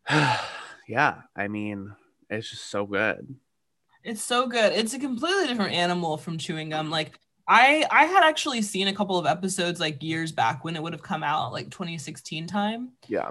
yeah, 0.88 1.22
I 1.36 1.48
mean, 1.48 1.94
it's 2.30 2.50
just 2.50 2.66
so 2.66 2.86
good. 2.86 3.34
It's 4.02 4.22
so 4.22 4.46
good. 4.46 4.72
It's 4.72 4.94
a 4.94 4.98
completely 4.98 5.46
different 5.46 5.72
animal 5.72 6.18
from 6.18 6.38
chewing 6.38 6.70
gum. 6.70 6.90
Like 6.90 7.18
I 7.48 7.86
I 7.90 8.04
had 8.04 8.22
actually 8.22 8.62
seen 8.62 8.88
a 8.88 8.94
couple 8.94 9.18
of 9.18 9.26
episodes 9.26 9.80
like 9.80 10.02
years 10.02 10.32
back 10.32 10.64
when 10.64 10.76
it 10.76 10.82
would 10.82 10.92
have 10.92 11.02
come 11.02 11.22
out 11.22 11.52
like 11.52 11.70
2016 11.70 12.46
time. 12.46 12.92
Yeah. 13.08 13.30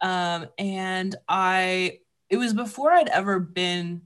Um 0.00 0.46
and 0.58 1.14
I 1.28 2.00
it 2.28 2.36
was 2.36 2.52
before 2.52 2.92
I'd 2.92 3.08
ever 3.08 3.38
been 3.38 4.02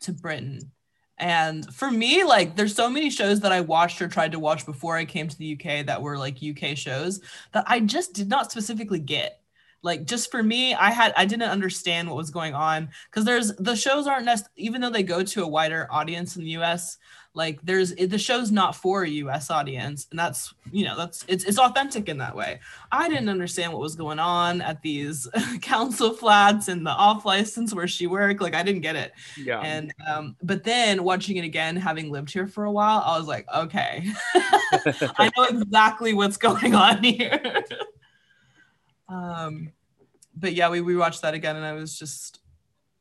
to 0.00 0.12
Britain. 0.12 0.72
And 1.20 1.66
for 1.74 1.90
me, 1.90 2.22
like 2.22 2.54
there's 2.54 2.76
so 2.76 2.88
many 2.88 3.10
shows 3.10 3.40
that 3.40 3.50
I 3.50 3.60
watched 3.60 4.00
or 4.00 4.06
tried 4.06 4.32
to 4.32 4.38
watch 4.38 4.64
before 4.64 4.96
I 4.96 5.04
came 5.04 5.26
to 5.26 5.36
the 5.36 5.54
UK 5.54 5.86
that 5.86 6.00
were 6.00 6.16
like 6.16 6.38
UK 6.42 6.76
shows 6.76 7.20
that 7.52 7.64
I 7.66 7.80
just 7.80 8.14
did 8.14 8.28
not 8.28 8.52
specifically 8.52 9.00
get. 9.00 9.37
Like 9.82 10.06
just 10.06 10.30
for 10.30 10.42
me, 10.42 10.74
I 10.74 10.90
had 10.90 11.12
I 11.16 11.24
didn't 11.24 11.50
understand 11.50 12.08
what 12.08 12.16
was 12.16 12.30
going 12.30 12.54
on 12.54 12.88
because 13.10 13.24
there's 13.24 13.54
the 13.56 13.76
shows 13.76 14.06
aren't 14.06 14.24
nec- 14.24 14.50
even 14.56 14.80
though 14.80 14.90
they 14.90 15.04
go 15.04 15.22
to 15.22 15.44
a 15.44 15.48
wider 15.48 15.86
audience 15.90 16.36
in 16.36 16.42
the 16.42 16.50
US, 16.50 16.98
like 17.34 17.60
there's 17.62 17.94
the 17.94 18.18
show's 18.18 18.50
not 18.50 18.74
for 18.74 19.04
a 19.04 19.08
US 19.08 19.50
audience 19.50 20.08
and 20.10 20.18
that's 20.18 20.52
you 20.72 20.84
know 20.84 20.96
that's 20.96 21.24
it's 21.28 21.44
it's 21.44 21.58
authentic 21.60 22.08
in 22.08 22.18
that 22.18 22.34
way. 22.34 22.58
I 22.90 23.08
didn't 23.08 23.28
understand 23.28 23.72
what 23.72 23.80
was 23.80 23.94
going 23.94 24.18
on 24.18 24.60
at 24.62 24.82
these 24.82 25.28
council 25.62 26.12
flats 26.12 26.66
and 26.66 26.84
the 26.84 26.90
off 26.90 27.24
license 27.24 27.72
where 27.72 27.86
she 27.86 28.08
worked. 28.08 28.40
Like 28.40 28.56
I 28.56 28.64
didn't 28.64 28.80
get 28.80 28.96
it. 28.96 29.12
Yeah. 29.36 29.60
And 29.60 29.94
um, 30.08 30.34
but 30.42 30.64
then 30.64 31.04
watching 31.04 31.36
it 31.36 31.44
again, 31.44 31.76
having 31.76 32.10
lived 32.10 32.32
here 32.32 32.48
for 32.48 32.64
a 32.64 32.72
while, 32.72 33.02
I 33.06 33.16
was 33.16 33.28
like, 33.28 33.46
okay, 33.54 34.08
I 34.34 35.30
know 35.36 35.44
exactly 35.44 36.14
what's 36.14 36.36
going 36.48 36.74
on 36.74 37.04
here. 37.04 37.62
Um, 39.08 39.72
but 40.34 40.52
yeah, 40.52 40.68
we 40.70 40.80
we 40.80 40.96
watched 40.96 41.22
that 41.22 41.34
again, 41.34 41.56
and 41.56 41.64
I 41.64 41.72
was 41.72 41.98
just, 41.98 42.40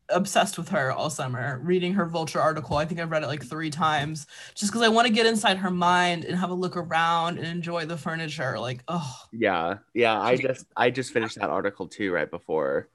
obsessed 0.09 0.57
with 0.57 0.69
her 0.69 0.91
all 0.91 1.09
summer, 1.09 1.59
reading 1.63 1.93
her 1.93 2.05
Vulture 2.05 2.39
article. 2.39 2.77
I 2.77 2.85
think 2.85 2.99
I've 2.99 3.11
read 3.11 3.23
it 3.23 3.27
like 3.27 3.43
three 3.43 3.69
times 3.69 4.25
just 4.55 4.71
because 4.71 4.81
I 4.85 4.89
want 4.89 5.07
to 5.07 5.13
get 5.13 5.25
inside 5.25 5.57
her 5.57 5.69
mind 5.71 6.23
and 6.23 6.37
have 6.37 6.49
a 6.49 6.55
look 6.55 6.77
around 6.77 7.37
and 7.37 7.47
enjoy 7.47 7.85
the 7.85 7.97
furniture. 7.97 8.57
Like, 8.59 8.83
oh. 8.87 9.15
Yeah. 9.33 9.79
Yeah. 9.93 10.19
I 10.19 10.37
just 10.37 10.65
I 10.75 10.89
just 10.91 11.11
finished 11.11 11.37
that 11.39 11.49
article 11.49 11.87
too 11.87 12.11
right 12.11 12.29
before 12.29 12.89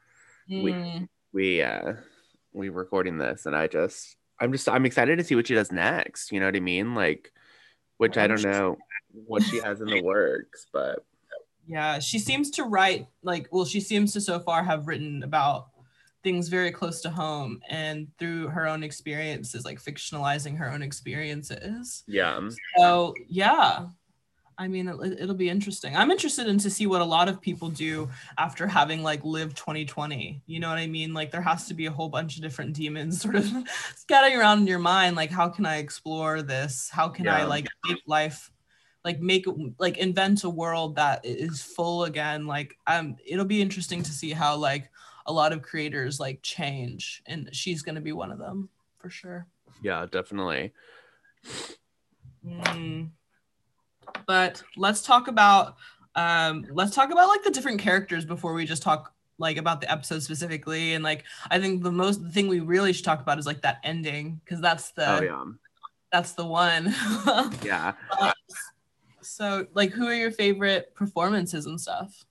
Mm. 0.50 0.62
we 0.64 1.08
we 1.32 1.62
uh 1.62 1.94
we 2.52 2.68
recording 2.68 3.16
this 3.16 3.46
and 3.46 3.54
I 3.54 3.68
just 3.68 4.16
I'm 4.40 4.50
just 4.50 4.68
I'm 4.68 4.84
excited 4.86 5.18
to 5.18 5.24
see 5.24 5.36
what 5.36 5.46
she 5.46 5.54
does 5.54 5.70
next. 5.70 6.32
You 6.32 6.40
know 6.40 6.46
what 6.46 6.56
I 6.56 6.60
mean? 6.60 6.94
Like 6.94 7.30
which 7.98 8.18
I 8.18 8.26
don't 8.26 8.42
know 8.42 8.76
what 9.12 9.44
she 9.44 9.60
has 9.60 9.80
in 9.80 9.86
the 9.86 10.02
works, 10.02 10.66
but 10.72 11.04
Yeah, 11.66 11.98
she 11.98 12.18
seems 12.18 12.50
to 12.52 12.64
write 12.64 13.06
like 13.22 13.48
well, 13.50 13.64
she 13.64 13.80
seems 13.80 14.12
to 14.14 14.20
so 14.20 14.40
far 14.40 14.62
have 14.62 14.86
written 14.88 15.22
about 15.22 15.68
things 16.22 16.48
very 16.48 16.70
close 16.70 17.00
to 17.00 17.10
home 17.10 17.60
and 17.68 18.06
through 18.18 18.48
her 18.48 18.66
own 18.66 18.82
experiences, 18.82 19.64
like 19.64 19.82
fictionalizing 19.82 20.56
her 20.56 20.70
own 20.70 20.82
experiences. 20.82 22.04
yeah. 22.56 22.78
So 22.78 23.14
yeah, 23.28 23.86
I 24.62 24.68
mean, 24.68 24.86
it, 24.86 25.20
it'll 25.20 25.34
be 25.34 25.48
interesting. 25.48 25.96
I'm 25.96 26.12
interested 26.12 26.46
in 26.46 26.56
to 26.58 26.70
see 26.70 26.86
what 26.86 27.00
a 27.00 27.04
lot 27.04 27.28
of 27.28 27.40
people 27.40 27.68
do 27.68 28.08
after 28.38 28.68
having 28.68 29.02
like 29.02 29.24
lived 29.24 29.56
2020. 29.56 30.40
You 30.46 30.60
know 30.60 30.68
what 30.68 30.78
I 30.78 30.86
mean? 30.86 31.12
Like 31.12 31.32
there 31.32 31.40
has 31.40 31.66
to 31.66 31.74
be 31.74 31.86
a 31.86 31.90
whole 31.90 32.08
bunch 32.08 32.36
of 32.36 32.42
different 32.42 32.74
demons 32.74 33.20
sort 33.22 33.34
of 33.34 33.50
scattering 33.96 34.38
around 34.38 34.60
in 34.60 34.66
your 34.68 34.78
mind. 34.78 35.16
Like, 35.16 35.30
how 35.30 35.48
can 35.48 35.66
I 35.66 35.78
explore 35.78 36.42
this? 36.42 36.88
How 36.88 37.08
can 37.08 37.26
I 37.26 37.42
like 37.42 37.66
make 37.88 37.98
life, 38.06 38.51
like 39.04 39.20
make 39.20 39.46
like 39.78 39.98
invent 39.98 40.44
a 40.44 40.50
world 40.50 40.96
that 40.96 41.24
is 41.24 41.62
full 41.62 42.04
again? 42.04 42.46
Like, 42.46 42.78
um, 42.86 43.16
it'll 43.26 43.44
be 43.44 43.62
interesting 43.62 44.02
to 44.02 44.12
see 44.12 44.30
how 44.30 44.56
like 44.56 44.90
a 45.26 45.32
lot 45.32 45.52
of 45.52 45.62
creators 45.62 46.20
like 46.20 46.42
change, 46.42 47.22
and 47.26 47.48
she's 47.52 47.82
gonna 47.82 48.00
be 48.00 48.12
one 48.12 48.32
of 48.32 48.38
them 48.38 48.68
for 48.98 49.10
sure. 49.10 49.46
Yeah, 49.82 50.06
definitely. 50.10 50.72
Mm. 52.46 53.10
But 54.26 54.62
let's 54.76 55.02
talk 55.02 55.28
about 55.28 55.76
um 56.14 56.66
let's 56.70 56.94
talk 56.94 57.10
about 57.10 57.28
like 57.28 57.42
the 57.42 57.50
different 57.50 57.80
characters 57.80 58.24
before 58.24 58.52
we 58.52 58.66
just 58.66 58.82
talk 58.82 59.14
like 59.38 59.56
about 59.56 59.80
the 59.80 59.90
episode 59.90 60.22
specifically 60.22 60.92
and 60.92 61.02
like 61.02 61.24
I 61.50 61.58
think 61.58 61.82
the 61.82 61.90
most 61.90 62.22
the 62.22 62.28
thing 62.30 62.48
we 62.48 62.60
really 62.60 62.92
should 62.92 63.04
talk 63.04 63.20
about 63.20 63.38
is 63.38 63.46
like 63.46 63.62
that 63.62 63.78
ending 63.82 64.40
because 64.44 64.60
that's 64.60 64.90
the 64.90 65.18
Oh 65.18 65.22
yeah. 65.22 65.44
that's 66.12 66.32
the 66.32 66.46
one. 66.46 66.94
Yeah. 67.62 67.94
So 69.22 69.66
like 69.74 69.90
who 69.90 70.06
are 70.06 70.14
your 70.14 70.30
favorite 70.30 70.94
performances 70.94 71.66
and 71.66 71.80
stuff? 71.80 72.24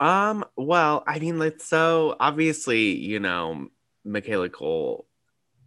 Um, 0.00 0.44
well, 0.56 1.04
I 1.06 1.18
mean, 1.20 1.38
like, 1.38 1.60
so 1.60 2.16
obviously, 2.18 2.96
you 2.96 3.20
know, 3.20 3.68
Michaela 4.04 4.48
Coel 4.48 5.06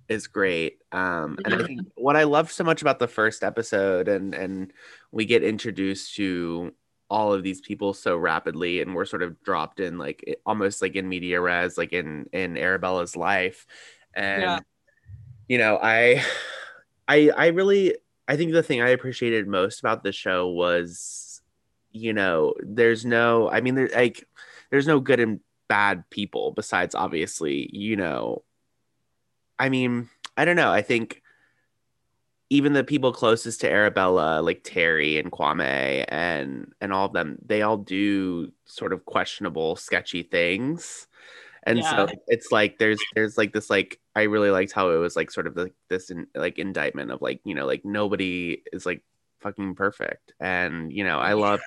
is 0.09 0.27
great. 0.27 0.79
Um, 0.91 1.39
and 1.45 1.55
I 1.55 1.65
think 1.65 1.87
what 1.95 2.15
I 2.15 2.23
love 2.23 2.51
so 2.51 2.63
much 2.63 2.81
about 2.81 2.99
the 2.99 3.07
first 3.07 3.43
episode 3.43 4.07
and 4.07 4.35
and 4.35 4.73
we 5.11 5.25
get 5.25 5.43
introduced 5.43 6.15
to 6.15 6.73
all 7.09 7.33
of 7.33 7.43
these 7.43 7.61
people 7.61 7.93
so 7.93 8.17
rapidly 8.17 8.81
and 8.81 8.93
we're 8.95 9.05
sort 9.05 9.23
of 9.23 9.41
dropped 9.43 9.79
in 9.79 9.97
like 9.97 10.23
it- 10.27 10.41
almost 10.45 10.81
like 10.81 10.95
in 10.95 11.07
media 11.07 11.39
res, 11.39 11.77
like 11.77 11.93
in 11.93 12.27
in 12.33 12.57
Arabella's 12.57 13.15
life. 13.15 13.65
And 14.13 14.41
Yeah. 14.41 14.59
you 15.47 15.57
know, 15.59 15.79
I 15.81 16.23
I 17.07 17.29
I 17.35 17.47
really 17.47 17.95
I 18.27 18.37
think 18.37 18.51
the 18.51 18.63
thing 18.63 18.81
I 18.81 18.89
appreciated 18.89 19.47
most 19.47 19.79
about 19.79 20.03
the 20.03 20.11
show 20.11 20.49
was 20.49 21.41
you 21.95 22.11
know, 22.11 22.53
there's 22.59 23.05
no 23.05 23.49
I 23.49 23.61
mean 23.61 23.75
there 23.75 23.89
like 23.95 24.27
there's 24.69 24.87
no 24.87 24.99
good 24.99 25.19
and 25.19 25.39
bad 25.67 26.03
people 26.09 26.51
besides 26.51 26.93
obviously, 26.93 27.69
you 27.71 27.95
know, 27.95 28.43
I 29.57 29.69
mean, 29.69 30.09
I 30.37 30.45
don't 30.45 30.57
know. 30.57 30.71
I 30.71 30.81
think 30.81 31.21
even 32.49 32.73
the 32.73 32.83
people 32.83 33.11
closest 33.11 33.61
to 33.61 33.71
Arabella, 33.71 34.41
like 34.41 34.61
Terry 34.63 35.17
and 35.17 35.31
Kwame 35.31 36.05
and 36.09 36.73
and 36.81 36.93
all 36.93 37.05
of 37.05 37.13
them, 37.13 37.37
they 37.45 37.61
all 37.61 37.77
do 37.77 38.51
sort 38.65 38.93
of 38.93 39.05
questionable, 39.05 39.75
sketchy 39.75 40.23
things. 40.23 41.07
And 41.63 41.83
so 41.83 42.07
it's 42.27 42.51
like 42.51 42.77
there's 42.77 42.99
there's 43.15 43.37
like 43.37 43.53
this 43.53 43.69
like 43.69 43.99
I 44.15 44.23
really 44.23 44.49
liked 44.49 44.71
how 44.71 44.91
it 44.91 44.97
was 44.97 45.15
like 45.15 45.29
sort 45.31 45.47
of 45.47 45.55
like 45.57 45.73
this 45.89 46.09
in, 46.09 46.27
like 46.35 46.57
indictment 46.57 47.11
of 47.11 47.21
like 47.21 47.41
you 47.43 47.53
know 47.55 47.65
like 47.65 47.83
nobody 47.83 48.63
is 48.71 48.85
like 48.85 49.03
fucking 49.41 49.75
perfect 49.75 50.33
and 50.39 50.91
you 50.91 51.03
know 51.03 51.19
I 51.19 51.33
loved 51.33 51.63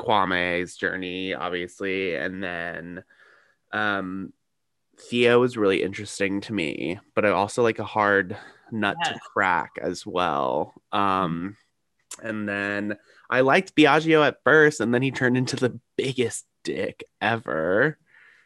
Kwame's 0.00 0.76
journey 0.76 1.34
obviously 1.34 2.14
and 2.14 2.42
then 2.42 3.04
um 3.72 4.32
Theo 4.98 5.40
was 5.40 5.58
really 5.58 5.82
interesting 5.82 6.40
to 6.42 6.54
me, 6.54 6.98
but 7.14 7.26
I 7.26 7.30
also 7.30 7.62
like 7.62 7.78
a 7.78 7.84
hard 7.84 8.34
nut 8.72 8.96
Yeah. 9.04 9.12
to 9.12 9.20
crack 9.32 9.72
as 9.82 10.06
well. 10.06 10.72
Um, 10.90 11.56
and 12.22 12.48
then 12.48 12.96
I 13.28 13.42
liked 13.42 13.76
Biagio 13.76 14.26
at 14.26 14.42
first, 14.42 14.80
and 14.80 14.94
then 14.94 15.02
he 15.02 15.10
turned 15.10 15.36
into 15.36 15.56
the 15.56 15.78
biggest 15.96 16.46
dick 16.64 17.04
ever. 17.20 17.98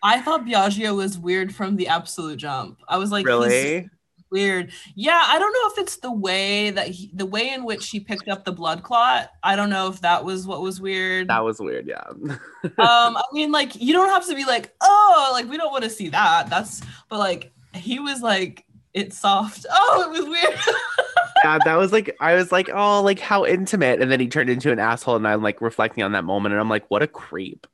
I 0.03 0.21
thought 0.21 0.47
Biagio 0.47 0.97
was 0.97 1.19
weird 1.19 1.55
from 1.55 1.77
the 1.77 1.89
absolute 1.89 2.39
jump. 2.39 2.81
I 2.89 2.97
was 2.97 3.11
like, 3.13 3.27
really? 3.27 3.89
weird. 4.31 4.73
Yeah, 4.95 5.23
I 5.27 5.39
don't 5.39 5.53
know 5.53 5.71
if 5.73 5.79
it's 5.79 5.97
the 5.97 6.13
way 6.13 6.71
that 6.71 6.89
he, 6.89 7.11
the 7.13 7.27
way 7.27 7.51
in 7.53 7.65
which 7.65 7.91
he 7.91 8.01
picked 8.01 8.29
up 8.29 8.45
the 8.45 8.53
blood 8.53 8.83
clot. 8.83 9.31
I 9.43 9.57
don't 9.57 9.71
know 9.71 9.89
if 9.89 10.01
that 10.01 10.25
was 10.25 10.47
what 10.47 10.63
was 10.63 10.81
weird. 10.81 11.29
That 11.29 11.45
was 11.45 11.59
weird. 11.61 11.87
Yeah. 11.87 12.05
um, 12.65 12.71
I 12.79 13.23
mean, 13.33 13.53
like 13.53 13.81
you 13.81 13.93
don't 13.93 14.09
have 14.09 14.27
to 14.29 14.35
be 14.35 14.45
like, 14.45 14.75
oh, 14.81 15.31
like 15.33 15.49
we 15.49 15.57
don't 15.57 15.73
want 15.73 15.85
to 15.85 15.91
see 15.91 16.09
that. 16.11 16.49
That's 16.49 16.83
but 17.09 17.19
like 17.19 17.53
he 17.75 17.99
was 17.99 18.23
like, 18.23 18.65
it's 18.95 19.19
soft. 19.19 19.67
Oh, 19.73 20.03
it 20.03 20.11
was 20.11 20.29
weird. 20.29 20.59
yeah, 21.45 21.59
that 21.65 21.77
was 21.77 21.93
like 21.93 22.17
I 22.21 22.35
was 22.35 22.53
like, 22.53 22.71
oh, 22.73 23.03
like 23.03 23.19
how 23.19 23.45
intimate, 23.45 24.01
and 24.01 24.11
then 24.11 24.21
he 24.21 24.29
turned 24.29 24.51
into 24.51 24.73
an 24.73 24.79
asshole, 24.79 25.17
and 25.17 25.27
I'm 25.27 25.43
like 25.43 25.61
reflecting 25.61 26.05
on 26.05 26.13
that 26.13 26.25
moment, 26.25 26.53
and 26.53 26.61
I'm 26.61 26.69
like, 26.69 26.85
what 26.89 27.03
a 27.03 27.07
creep. 27.07 27.67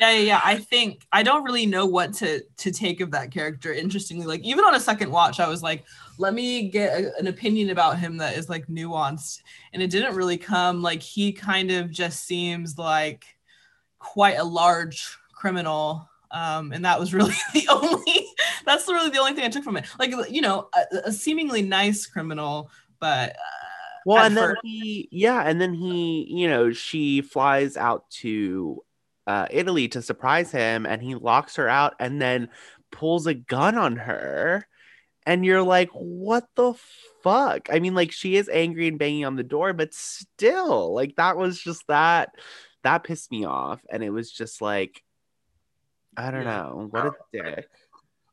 Yeah, 0.00 0.10
yeah, 0.12 0.20
yeah. 0.20 0.40
I 0.44 0.56
think 0.56 1.06
I 1.12 1.22
don't 1.22 1.44
really 1.44 1.66
know 1.66 1.86
what 1.86 2.12
to 2.14 2.42
to 2.58 2.70
take 2.70 3.00
of 3.00 3.10
that 3.12 3.30
character. 3.32 3.72
Interestingly, 3.72 4.26
like 4.26 4.42
even 4.42 4.64
on 4.64 4.74
a 4.74 4.80
second 4.80 5.10
watch, 5.10 5.40
I 5.40 5.48
was 5.48 5.62
like, 5.62 5.84
let 6.18 6.34
me 6.34 6.68
get 6.70 7.00
a- 7.00 7.16
an 7.18 7.26
opinion 7.26 7.70
about 7.70 7.98
him 7.98 8.16
that 8.18 8.36
is 8.36 8.48
like 8.48 8.66
nuanced, 8.68 9.42
and 9.72 9.82
it 9.82 9.90
didn't 9.90 10.14
really 10.14 10.38
come. 10.38 10.82
Like 10.82 11.02
he 11.02 11.32
kind 11.32 11.70
of 11.70 11.90
just 11.90 12.24
seems 12.26 12.78
like 12.78 13.24
quite 13.98 14.38
a 14.38 14.44
large 14.44 15.16
criminal. 15.32 16.08
Um, 16.30 16.72
and 16.72 16.84
that 16.84 17.00
was 17.00 17.14
really 17.14 17.34
the 17.54 17.68
only 17.70 18.26
that's 18.66 18.88
really 18.88 19.10
the 19.10 19.18
only 19.18 19.34
thing 19.34 19.44
I 19.44 19.48
took 19.48 19.64
from 19.64 19.76
it. 19.76 19.86
Like 19.98 20.12
you 20.30 20.40
know, 20.42 20.68
a, 20.74 21.08
a 21.08 21.12
seemingly 21.12 21.62
nice 21.62 22.06
criminal, 22.06 22.70
but 23.00 23.30
uh, 23.32 23.34
Well, 24.04 24.20
and 24.20 24.36
then 24.36 24.54
he, 24.62 25.08
yeah, 25.12 25.42
and 25.42 25.60
then 25.60 25.74
he, 25.74 26.26
you 26.30 26.48
know, 26.48 26.72
she 26.72 27.20
flies 27.20 27.76
out 27.76 28.08
to 28.22 28.82
uh, 29.28 29.46
Italy 29.50 29.88
to 29.88 30.00
surprise 30.00 30.50
him, 30.50 30.86
and 30.86 31.02
he 31.02 31.14
locks 31.14 31.56
her 31.56 31.68
out, 31.68 31.94
and 32.00 32.20
then 32.20 32.48
pulls 32.90 33.26
a 33.26 33.34
gun 33.34 33.76
on 33.76 33.96
her, 33.96 34.66
and 35.26 35.44
you're 35.44 35.62
like, 35.62 35.90
what 35.90 36.48
the 36.56 36.72
fuck? 37.22 37.68
I 37.70 37.78
mean, 37.78 37.94
like 37.94 38.10
she 38.10 38.36
is 38.36 38.48
angry 38.48 38.88
and 38.88 38.98
banging 38.98 39.26
on 39.26 39.36
the 39.36 39.44
door, 39.44 39.74
but 39.74 39.92
still, 39.92 40.94
like 40.94 41.16
that 41.16 41.36
was 41.36 41.60
just 41.60 41.86
that 41.88 42.30
that 42.84 43.04
pissed 43.04 43.30
me 43.30 43.44
off, 43.44 43.82
and 43.90 44.02
it 44.02 44.10
was 44.10 44.32
just 44.32 44.62
like, 44.62 45.02
I 46.16 46.30
don't 46.30 46.44
Yeah. 46.44 46.56
know, 46.62 46.88
what 46.90 47.06
a 47.06 47.12
dick. 47.30 47.68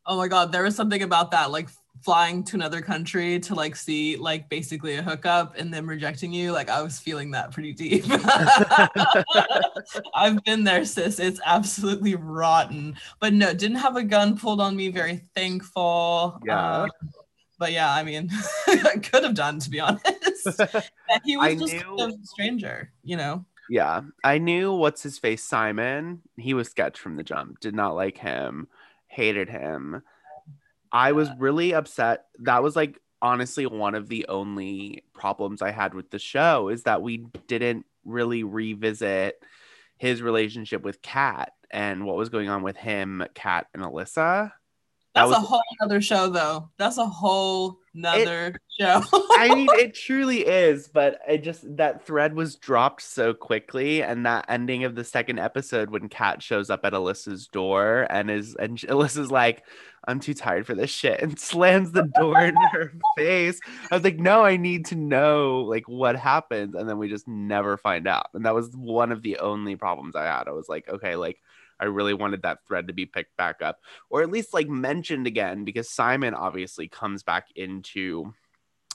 Oh 0.05 0.15
my 0.15 0.29
god, 0.29 0.53
there 0.53 0.63
was 0.63 0.77
something 0.77 1.03
about 1.03 1.31
that, 1.31 1.51
like 1.51 1.67
flying 2.01 2.43
to 2.43 2.55
another 2.55 2.81
country 2.81 3.39
to 3.39 3.55
like 3.55 3.75
see 3.75 4.15
like 4.15 4.47
basically 4.49 4.95
a 4.95 5.01
hookup 5.01 5.57
and 5.57 5.73
then 5.73 5.87
rejecting 5.87 6.31
you. 6.31 6.51
Like 6.51 6.69
I 6.69 6.81
was 6.81 6.99
feeling 6.99 7.31
that 7.31 7.51
pretty 7.51 7.73
deep. 7.73 8.05
I've 10.13 10.43
been 10.43 10.63
there, 10.63 10.85
sis. 10.85 11.19
It's 11.19 11.39
absolutely 11.45 12.15
rotten. 12.15 12.95
But 13.19 13.33
no, 13.33 13.53
didn't 13.53 13.77
have 13.77 13.95
a 13.95 14.03
gun 14.03 14.37
pulled 14.37 14.61
on 14.61 14.75
me. 14.75 14.89
Very 14.89 15.17
thankful. 15.35 16.39
Yeah. 16.45 16.83
Um, 16.83 16.89
but 17.57 17.71
yeah, 17.71 17.93
I 17.93 18.03
mean, 18.03 18.29
I 18.67 18.97
could 19.01 19.23
have 19.23 19.35
done 19.35 19.59
to 19.59 19.69
be 19.69 19.79
honest. 19.79 20.03
He 21.23 21.37
was 21.37 21.47
I 21.47 21.55
just 21.55 21.73
knew- 21.73 21.97
a 21.99 22.11
stranger, 22.23 22.91
you 23.03 23.17
know. 23.17 23.45
Yeah, 23.67 24.01
I 24.23 24.37
knew 24.37 24.73
what's 24.73 25.01
his 25.01 25.17
face 25.17 25.43
Simon. 25.43 26.21
He 26.37 26.53
was 26.53 26.69
sketch 26.69 26.99
from 26.99 27.15
the 27.15 27.23
jump. 27.23 27.59
Did 27.61 27.73
not 27.73 27.95
like 27.95 28.17
him. 28.17 28.67
Hated 29.07 29.49
him. 29.49 30.03
I 30.95 31.11
was 31.11 31.29
really 31.37 31.73
upset. 31.73 32.27
That 32.39 32.63
was 32.63 32.73
like 32.73 33.01
honestly 33.21 33.65
one 33.65 33.95
of 33.95 34.07
the 34.07 34.27
only 34.29 35.03
problems 35.13 35.61
I 35.61 35.71
had 35.71 35.93
with 35.93 36.09
the 36.09 36.19
show 36.19 36.69
is 36.69 36.83
that 36.83 37.01
we 37.01 37.25
didn't 37.47 37.85
really 38.05 38.43
revisit 38.43 39.43
his 39.97 40.21
relationship 40.21 40.83
with 40.83 41.01
Kat 41.01 41.51
and 41.69 42.05
what 42.05 42.15
was 42.15 42.29
going 42.29 42.47
on 42.47 42.63
with 42.63 42.77
him, 42.77 43.25
Kat, 43.33 43.67
and 43.73 43.83
Alyssa. 43.83 44.13
That 44.45 44.51
That's 45.13 45.29
was 45.31 45.37
a 45.37 45.41
whole 45.41 45.61
other 45.81 45.99
show, 45.99 46.29
though. 46.29 46.69
That's 46.77 46.97
a 46.97 47.05
whole 47.05 47.79
another 47.95 48.47
it, 48.47 48.55
show. 48.79 49.03
I 49.13 49.53
mean, 49.53 49.67
it 49.71 49.93
truly 50.05 50.45
is, 50.45 50.87
but 50.87 51.19
I 51.27 51.37
just 51.37 51.77
that 51.77 52.05
thread 52.05 52.35
was 52.35 52.55
dropped 52.55 53.01
so 53.01 53.33
quickly, 53.33 54.03
and 54.03 54.25
that 54.25 54.45
ending 54.49 54.83
of 54.83 54.95
the 54.95 55.03
second 55.03 55.39
episode 55.39 55.89
when 55.89 56.09
Kat 56.09 56.43
shows 56.43 56.69
up 56.69 56.85
at 56.85 56.93
Alyssa's 56.93 57.47
door 57.47 58.07
and 58.09 58.29
is 58.29 58.55
and 58.55 58.77
Alyssa's 58.77 59.31
like, 59.31 59.63
"I'm 60.07 60.19
too 60.19 60.33
tired 60.33 60.65
for 60.65 60.75
this 60.75 60.91
shit," 60.91 61.21
and 61.21 61.39
slams 61.39 61.91
the 61.91 62.03
door 62.03 62.39
in 62.41 62.55
her 62.71 62.93
face. 63.17 63.59
I 63.91 63.95
was 63.95 64.03
like, 64.03 64.19
"No, 64.19 64.43
I 64.43 64.57
need 64.57 64.85
to 64.87 64.95
know 64.95 65.61
like 65.61 65.87
what 65.87 66.15
happens," 66.15 66.75
and 66.75 66.87
then 66.89 66.97
we 66.97 67.09
just 67.09 67.27
never 67.27 67.77
find 67.77 68.07
out, 68.07 68.27
and 68.33 68.45
that 68.45 68.55
was 68.55 68.69
one 68.75 69.11
of 69.11 69.21
the 69.21 69.39
only 69.39 69.75
problems 69.75 70.15
I 70.15 70.25
had. 70.25 70.47
I 70.47 70.51
was 70.51 70.69
like, 70.69 70.87
"Okay, 70.89 71.15
like." 71.15 71.39
I 71.79 71.85
really 71.85 72.13
wanted 72.13 72.43
that 72.43 72.59
thread 72.67 72.87
to 72.87 72.93
be 72.93 73.05
picked 73.05 73.35
back 73.37 73.61
up 73.61 73.79
or 74.09 74.21
at 74.21 74.31
least 74.31 74.53
like 74.53 74.69
mentioned 74.69 75.27
again 75.27 75.65
because 75.65 75.89
Simon 75.89 76.33
obviously 76.33 76.87
comes 76.87 77.23
back 77.23 77.47
into 77.55 78.33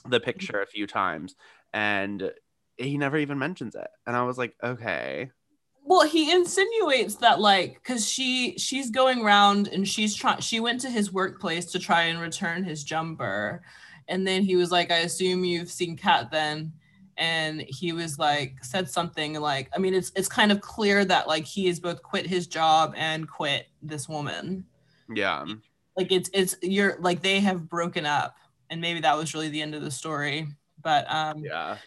the 0.07 0.19
picture 0.19 0.61
a 0.61 0.67
few 0.67 0.87
times 0.87 1.35
and 1.73 2.31
he 2.77 2.97
never 2.97 3.17
even 3.17 3.37
mentions 3.37 3.75
it. 3.75 3.87
And 4.07 4.15
I 4.15 4.23
was 4.23 4.37
like, 4.37 4.55
okay. 4.63 5.31
Well, 5.83 6.07
he 6.07 6.31
insinuates 6.31 7.15
that 7.15 7.39
like 7.39 7.83
cuz 7.83 8.07
she 8.07 8.57
she's 8.57 8.89
going 8.91 9.21
around 9.21 9.67
and 9.67 9.87
she's 9.87 10.15
trying 10.15 10.39
she 10.39 10.59
went 10.59 10.81
to 10.81 10.89
his 10.89 11.11
workplace 11.11 11.65
to 11.67 11.79
try 11.79 12.03
and 12.03 12.19
return 12.19 12.63
his 12.63 12.83
jumper. 12.83 13.63
And 14.07 14.25
then 14.27 14.43
he 14.43 14.55
was 14.55 14.71
like, 14.71 14.91
I 14.91 14.97
assume 14.97 15.43
you've 15.43 15.71
seen 15.71 15.97
Kat 15.97 16.31
then 16.31 16.73
and 17.21 17.61
he 17.67 17.93
was 17.93 18.17
like 18.17 18.55
said 18.63 18.89
something 18.89 19.39
like 19.39 19.69
i 19.75 19.77
mean 19.77 19.93
it's 19.93 20.11
it's 20.15 20.27
kind 20.27 20.51
of 20.51 20.59
clear 20.59 21.05
that 21.05 21.27
like 21.27 21.45
he 21.45 21.67
has 21.67 21.79
both 21.79 22.01
quit 22.01 22.25
his 22.25 22.47
job 22.47 22.93
and 22.97 23.29
quit 23.29 23.67
this 23.81 24.09
woman. 24.09 24.65
Yeah. 25.13 25.45
Like 25.95 26.11
it's 26.11 26.29
it's 26.33 26.55
you're 26.61 26.97
like 26.99 27.21
they 27.21 27.39
have 27.39 27.69
broken 27.69 28.05
up 28.05 28.35
and 28.69 28.81
maybe 28.81 29.01
that 29.01 29.15
was 29.15 29.33
really 29.33 29.49
the 29.49 29.61
end 29.61 29.75
of 29.75 29.83
the 29.83 29.91
story 29.91 30.47
but 30.81 31.05
um 31.13 31.39
yeah. 31.39 31.77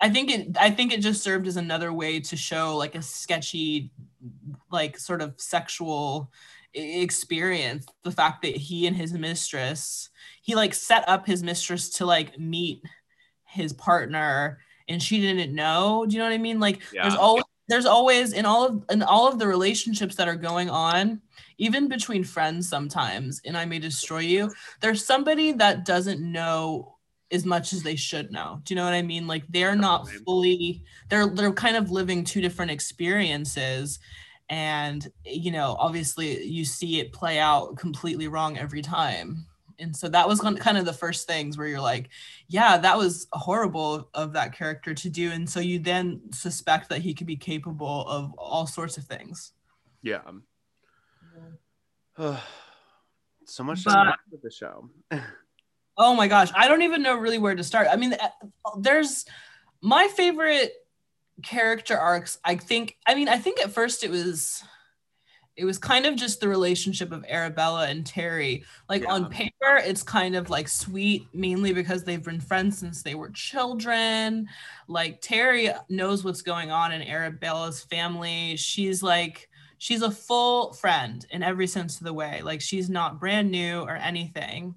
I 0.00 0.10
think 0.10 0.30
it 0.30 0.56
i 0.60 0.70
think 0.70 0.92
it 0.92 1.00
just 1.00 1.22
served 1.22 1.46
as 1.46 1.56
another 1.56 1.92
way 1.92 2.20
to 2.20 2.36
show 2.36 2.76
like 2.76 2.94
a 2.94 3.02
sketchy 3.02 3.90
like 4.70 4.98
sort 4.98 5.22
of 5.22 5.34
sexual 5.38 6.30
experience 6.74 7.86
the 8.02 8.12
fact 8.12 8.42
that 8.42 8.56
he 8.56 8.86
and 8.86 8.96
his 8.96 9.12
mistress 9.12 10.10
he 10.42 10.54
like 10.54 10.74
set 10.74 11.08
up 11.08 11.26
his 11.26 11.42
mistress 11.42 11.88
to 11.88 12.04
like 12.04 12.38
meet 12.38 12.82
his 13.44 13.72
partner 13.72 14.58
and 14.88 15.02
she 15.02 15.20
didn't 15.20 15.54
know. 15.54 16.04
Do 16.06 16.14
you 16.14 16.18
know 16.18 16.26
what 16.26 16.34
I 16.34 16.38
mean? 16.38 16.60
Like 16.60 16.80
yeah. 16.92 17.02
there's 17.02 17.16
always 17.16 17.44
there's 17.68 17.86
always 17.86 18.32
in 18.32 18.44
all 18.44 18.66
of 18.66 18.84
in 18.90 19.02
all 19.02 19.28
of 19.28 19.38
the 19.38 19.46
relationships 19.46 20.16
that 20.16 20.28
are 20.28 20.36
going 20.36 20.68
on, 20.68 21.20
even 21.58 21.88
between 21.88 22.24
friends 22.24 22.68
sometimes, 22.68 23.40
and 23.44 23.56
I 23.56 23.64
may 23.64 23.78
destroy 23.78 24.20
you, 24.20 24.52
there's 24.80 25.04
somebody 25.04 25.52
that 25.52 25.84
doesn't 25.84 26.20
know 26.20 26.96
as 27.30 27.44
much 27.44 27.72
as 27.72 27.82
they 27.82 27.96
should 27.96 28.30
know. 28.30 28.60
Do 28.64 28.74
you 28.74 28.76
know 28.76 28.84
what 28.84 28.94
I 28.94 29.02
mean? 29.02 29.26
Like 29.26 29.44
they're 29.48 29.76
not 29.76 30.08
fully 30.08 30.84
they're 31.08 31.28
they're 31.28 31.52
kind 31.52 31.76
of 31.76 31.90
living 31.90 32.24
two 32.24 32.40
different 32.40 32.70
experiences 32.70 33.98
and 34.50 35.08
you 35.24 35.50
know 35.50 35.74
obviously 35.78 36.44
you 36.44 36.66
see 36.66 37.00
it 37.00 37.12
play 37.12 37.38
out 37.38 37.76
completely 37.78 38.28
wrong 38.28 38.58
every 38.58 38.82
time 38.82 39.46
and 39.78 39.94
so 39.94 40.08
that 40.08 40.28
was 40.28 40.40
kind 40.40 40.78
of 40.78 40.84
the 40.84 40.92
first 40.92 41.26
things 41.26 41.56
where 41.58 41.66
you're 41.66 41.80
like 41.80 42.08
yeah 42.48 42.76
that 42.76 42.96
was 42.96 43.26
horrible 43.32 44.08
of 44.14 44.32
that 44.32 44.56
character 44.56 44.94
to 44.94 45.10
do. 45.10 45.30
And 45.30 45.48
so 45.48 45.60
you 45.60 45.78
then 45.78 46.20
suspect 46.32 46.88
that 46.90 47.00
he 47.00 47.14
could 47.14 47.26
be 47.26 47.36
capable 47.36 48.06
of 48.08 48.32
all 48.38 48.66
sorts 48.66 48.96
of 48.96 49.04
things. 49.04 49.52
Yeah. 50.02 50.22
So 53.46 53.62
much 53.62 53.84
but, 53.84 54.16
with 54.30 54.40
the 54.40 54.50
show. 54.50 54.88
Oh 55.96 56.16
my 56.16 56.26
gosh. 56.26 56.50
I 56.56 56.66
don't 56.66 56.82
even 56.82 57.02
know 57.02 57.14
really 57.14 57.38
where 57.38 57.54
to 57.54 57.62
start. 57.62 57.86
I 57.88 57.94
mean 57.94 58.14
uh, 58.14 58.28
there's 58.78 59.26
my 59.80 60.08
favorite 60.08 60.72
character 61.42 61.96
arcs 61.98 62.38
i 62.44 62.54
think 62.54 62.96
i 63.06 63.14
mean 63.14 63.28
i 63.28 63.36
think 63.36 63.60
at 63.60 63.72
first 63.72 64.04
it 64.04 64.10
was 64.10 64.62
it 65.56 65.64
was 65.64 65.78
kind 65.78 66.04
of 66.04 66.16
just 66.16 66.40
the 66.40 66.48
relationship 66.48 67.12
of 67.12 67.24
Arabella 67.28 67.86
and 67.86 68.04
Terry. 68.04 68.64
Like 68.88 69.02
yeah. 69.02 69.12
on 69.12 69.30
paper, 69.30 69.76
it's 69.76 70.02
kind 70.02 70.34
of 70.34 70.50
like 70.50 70.68
sweet, 70.68 71.28
mainly 71.32 71.72
because 71.72 72.02
they've 72.02 72.22
been 72.22 72.40
friends 72.40 72.78
since 72.78 73.02
they 73.02 73.14
were 73.14 73.30
children. 73.30 74.48
Like 74.88 75.20
Terry 75.20 75.70
knows 75.88 76.24
what's 76.24 76.42
going 76.42 76.70
on 76.70 76.92
in 76.92 77.02
Arabella's 77.02 77.82
family. 77.82 78.56
She's 78.56 79.02
like, 79.02 79.48
she's 79.78 80.02
a 80.02 80.10
full 80.10 80.72
friend 80.72 81.24
in 81.30 81.42
every 81.42 81.68
sense 81.68 81.98
of 81.98 82.04
the 82.04 82.12
way. 82.12 82.42
Like 82.42 82.60
she's 82.60 82.90
not 82.90 83.20
brand 83.20 83.50
new 83.50 83.80
or 83.80 83.96
anything. 83.96 84.74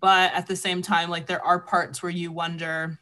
But 0.00 0.32
at 0.32 0.46
the 0.46 0.56
same 0.56 0.80
time, 0.80 1.10
like 1.10 1.26
there 1.26 1.44
are 1.44 1.60
parts 1.60 2.02
where 2.02 2.10
you 2.10 2.32
wonder 2.32 2.98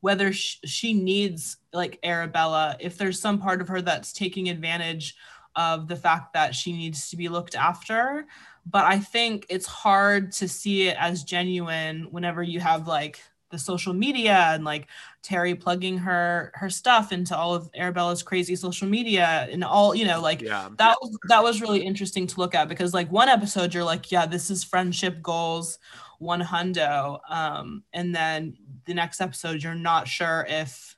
whether 0.00 0.32
she 0.32 0.94
needs 0.94 1.58
like 1.72 1.98
Arabella, 2.02 2.76
if 2.80 2.96
there's 2.96 3.20
some 3.20 3.38
part 3.38 3.60
of 3.60 3.68
her 3.68 3.82
that's 3.82 4.12
taking 4.12 4.48
advantage 4.48 5.14
of 5.58 5.88
the 5.88 5.96
fact 5.96 6.32
that 6.34 6.54
she 6.54 6.72
needs 6.72 7.10
to 7.10 7.16
be 7.16 7.28
looked 7.28 7.56
after. 7.56 8.24
But 8.64 8.84
I 8.84 9.00
think 9.00 9.44
it's 9.50 9.66
hard 9.66 10.30
to 10.32 10.48
see 10.48 10.88
it 10.88 10.96
as 10.98 11.24
genuine 11.24 12.06
whenever 12.10 12.42
you 12.42 12.60
have 12.60 12.86
like 12.86 13.20
the 13.50 13.58
social 13.58 13.94
media 13.94 14.50
and 14.52 14.64
like 14.64 14.86
Terry 15.22 15.54
plugging 15.54 15.98
her 15.98 16.52
her 16.54 16.70
stuff 16.70 17.12
into 17.12 17.36
all 17.36 17.54
of 17.54 17.70
Arabella's 17.74 18.22
crazy 18.22 18.54
social 18.54 18.86
media 18.86 19.48
and 19.50 19.64
all 19.64 19.94
you 19.94 20.04
know 20.06 20.20
like 20.20 20.42
yeah. 20.42 20.68
that 20.76 20.98
was 21.00 21.18
that 21.28 21.42
was 21.42 21.62
really 21.62 21.80
interesting 21.80 22.26
to 22.26 22.38
look 22.38 22.54
at 22.54 22.68
because 22.68 22.92
like 22.92 23.10
one 23.10 23.30
episode 23.30 23.72
you're 23.72 23.84
like 23.84 24.12
yeah 24.12 24.26
this 24.26 24.50
is 24.50 24.62
friendship 24.62 25.22
goals 25.22 25.78
one 26.18 26.42
hundo 26.42 27.20
um 27.30 27.82
and 27.94 28.14
then 28.14 28.54
the 28.84 28.92
next 28.92 29.18
episode 29.18 29.62
you're 29.62 29.74
not 29.74 30.06
sure 30.06 30.46
if 30.46 30.97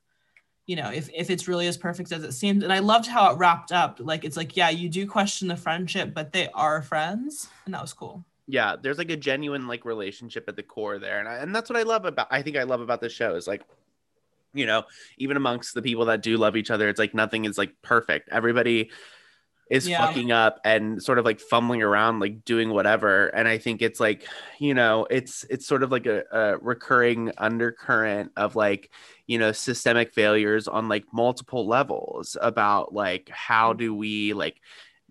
you 0.70 0.76
know 0.76 0.88
if, 0.88 1.10
if 1.12 1.30
it's 1.30 1.48
really 1.48 1.66
as 1.66 1.76
perfect 1.76 2.12
as 2.12 2.22
it 2.22 2.30
seems. 2.30 2.62
And 2.62 2.72
i 2.72 2.78
loved 2.78 3.08
how 3.08 3.32
it 3.32 3.38
wrapped 3.38 3.72
up. 3.72 3.98
Like 3.98 4.24
it's 4.24 4.36
like 4.36 4.56
yeah 4.56 4.70
you 4.70 4.88
do 4.88 5.04
question 5.04 5.48
the 5.48 5.56
friendship 5.56 6.14
but 6.14 6.32
they 6.32 6.48
are 6.54 6.80
friends. 6.80 7.48
And 7.64 7.74
that 7.74 7.82
was 7.82 7.92
cool. 7.92 8.24
Yeah 8.46 8.76
there's 8.80 8.96
like 8.96 9.10
a 9.10 9.16
genuine 9.16 9.66
like 9.66 9.84
relationship 9.84 10.44
at 10.46 10.54
the 10.54 10.62
core 10.62 11.00
there. 11.00 11.18
And, 11.18 11.28
I, 11.28 11.38
and 11.38 11.52
that's 11.52 11.68
what 11.68 11.76
i 11.76 11.82
love 11.82 12.04
about 12.04 12.28
i 12.30 12.40
think 12.40 12.56
i 12.56 12.62
love 12.62 12.80
about 12.80 13.00
this 13.00 13.12
show 13.12 13.34
is 13.34 13.48
like 13.48 13.62
you 14.54 14.64
know 14.64 14.84
even 15.18 15.36
amongst 15.36 15.74
the 15.74 15.82
people 15.82 16.04
that 16.04 16.22
do 16.22 16.36
love 16.36 16.56
each 16.56 16.70
other 16.70 16.88
it's 16.88 17.00
like 17.00 17.14
nothing 17.14 17.46
is 17.46 17.58
like 17.58 17.74
perfect. 17.82 18.28
Everybody 18.30 18.90
is 19.70 19.88
yeah. 19.88 20.04
fucking 20.04 20.32
up 20.32 20.60
and 20.64 21.00
sort 21.00 21.18
of 21.18 21.24
like 21.24 21.40
fumbling 21.40 21.80
around 21.80 22.18
like 22.18 22.44
doing 22.44 22.70
whatever 22.70 23.28
and 23.28 23.46
i 23.48 23.56
think 23.56 23.80
it's 23.80 24.00
like 24.00 24.26
you 24.58 24.74
know 24.74 25.06
it's 25.10 25.44
it's 25.48 25.66
sort 25.66 25.82
of 25.82 25.92
like 25.92 26.06
a, 26.06 26.24
a 26.32 26.58
recurring 26.58 27.30
undercurrent 27.38 28.32
of 28.36 28.56
like 28.56 28.90
you 29.26 29.38
know 29.38 29.52
systemic 29.52 30.12
failures 30.12 30.68
on 30.68 30.88
like 30.88 31.04
multiple 31.12 31.66
levels 31.66 32.36
about 32.42 32.92
like 32.92 33.30
how 33.32 33.72
do 33.72 33.94
we 33.94 34.34
like 34.34 34.60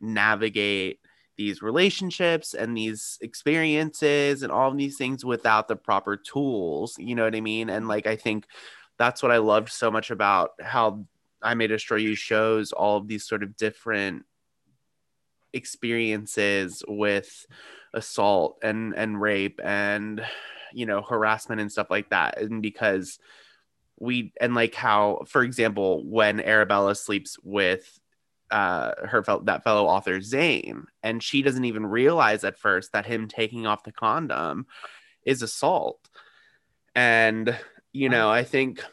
navigate 0.01 0.99
these 1.37 1.61
relationships 1.61 2.53
and 2.53 2.75
these 2.75 3.17
experiences 3.21 4.43
and 4.43 4.51
all 4.51 4.69
of 4.69 4.77
these 4.77 4.97
things 4.97 5.23
without 5.23 5.69
the 5.69 5.75
proper 5.75 6.17
tools 6.17 6.95
you 6.99 7.15
know 7.15 7.23
what 7.23 7.35
i 7.35 7.41
mean 7.41 7.69
and 7.69 7.87
like 7.87 8.05
i 8.07 8.15
think 8.17 8.45
that's 8.97 9.23
what 9.23 9.31
i 9.31 9.37
loved 9.37 9.71
so 9.71 9.89
much 9.89 10.11
about 10.11 10.51
how 10.61 11.05
i 11.41 11.53
may 11.53 11.65
destroy 11.65 11.95
you 11.95 12.13
shows 12.13 12.73
all 12.73 12.97
of 12.97 13.07
these 13.07 13.25
sort 13.25 13.41
of 13.41 13.55
different 13.55 14.25
experiences 15.53 16.83
with 16.87 17.45
assault 17.93 18.57
and 18.61 18.93
and 18.95 19.19
rape 19.19 19.59
and 19.63 20.21
you 20.73 20.85
know 20.85 21.01
harassment 21.01 21.61
and 21.61 21.71
stuff 21.71 21.87
like 21.89 22.09
that. 22.09 22.39
And 22.39 22.61
because 22.61 23.19
we 23.99 24.33
and 24.39 24.55
like 24.55 24.75
how 24.75 25.23
for 25.27 25.43
example 25.43 26.03
when 26.05 26.39
arabella 26.39 26.95
sleeps 26.95 27.37
with 27.43 27.99
uh 28.49 28.91
her 29.05 29.23
fel- 29.23 29.41
that 29.41 29.63
fellow 29.63 29.85
author 29.85 30.21
zane 30.21 30.85
and 31.03 31.21
she 31.21 31.41
doesn't 31.41 31.65
even 31.65 31.85
realize 31.85 32.43
at 32.43 32.57
first 32.57 32.93
that 32.93 33.05
him 33.05 33.27
taking 33.27 33.67
off 33.67 33.83
the 33.83 33.91
condom 33.91 34.65
is 35.25 35.41
assault. 35.41 35.99
And 36.95 37.55
you 37.91 38.09
know 38.09 38.29
i 38.29 38.43
think 38.43 38.83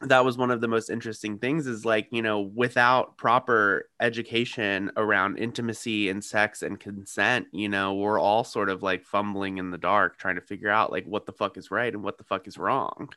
that 0.00 0.24
was 0.24 0.36
one 0.36 0.50
of 0.50 0.60
the 0.60 0.68
most 0.68 0.90
interesting 0.90 1.38
things 1.38 1.66
is 1.66 1.84
like 1.84 2.08
you 2.10 2.22
know 2.22 2.40
without 2.40 3.16
proper 3.16 3.88
education 4.00 4.90
around 4.96 5.38
intimacy 5.38 6.08
and 6.08 6.24
sex 6.24 6.62
and 6.62 6.80
consent 6.80 7.46
you 7.52 7.68
know 7.68 7.94
we're 7.94 8.18
all 8.18 8.42
sort 8.42 8.68
of 8.68 8.82
like 8.82 9.04
fumbling 9.04 9.58
in 9.58 9.70
the 9.70 9.78
dark 9.78 10.18
trying 10.18 10.34
to 10.34 10.40
figure 10.40 10.70
out 10.70 10.90
like 10.90 11.06
what 11.06 11.26
the 11.26 11.32
fuck 11.32 11.56
is 11.56 11.70
right 11.70 11.94
and 11.94 12.02
what 12.02 12.18
the 12.18 12.24
fuck 12.24 12.48
is 12.48 12.58
wrong 12.58 13.08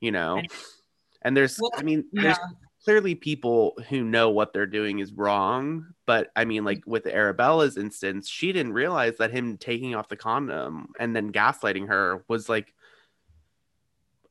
you 0.00 0.10
know 0.10 0.40
and 1.22 1.36
there's 1.36 1.58
well, 1.60 1.70
i 1.76 1.82
mean 1.82 2.04
there's 2.12 2.38
yeah. 2.38 2.48
clearly 2.84 3.14
people 3.14 3.74
who 3.90 4.02
know 4.02 4.30
what 4.30 4.54
they're 4.54 4.66
doing 4.66 5.00
is 5.00 5.12
wrong 5.12 5.84
but 6.06 6.30
i 6.36 6.44
mean 6.44 6.64
like 6.64 6.82
with 6.86 7.06
arabella's 7.06 7.76
instance 7.76 8.28
she 8.28 8.50
didn't 8.50 8.72
realize 8.72 9.18
that 9.18 9.30
him 9.30 9.58
taking 9.58 9.94
off 9.94 10.08
the 10.08 10.16
condom 10.16 10.88
and 10.98 11.14
then 11.14 11.30
gaslighting 11.30 11.86
her 11.86 12.24
was 12.28 12.48
like 12.48 12.72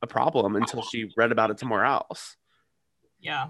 a 0.04 0.06
problem 0.06 0.54
until 0.54 0.82
she 0.82 1.10
read 1.16 1.32
about 1.32 1.50
it 1.50 1.58
somewhere 1.58 1.84
else. 1.84 2.36
Yeah. 3.18 3.48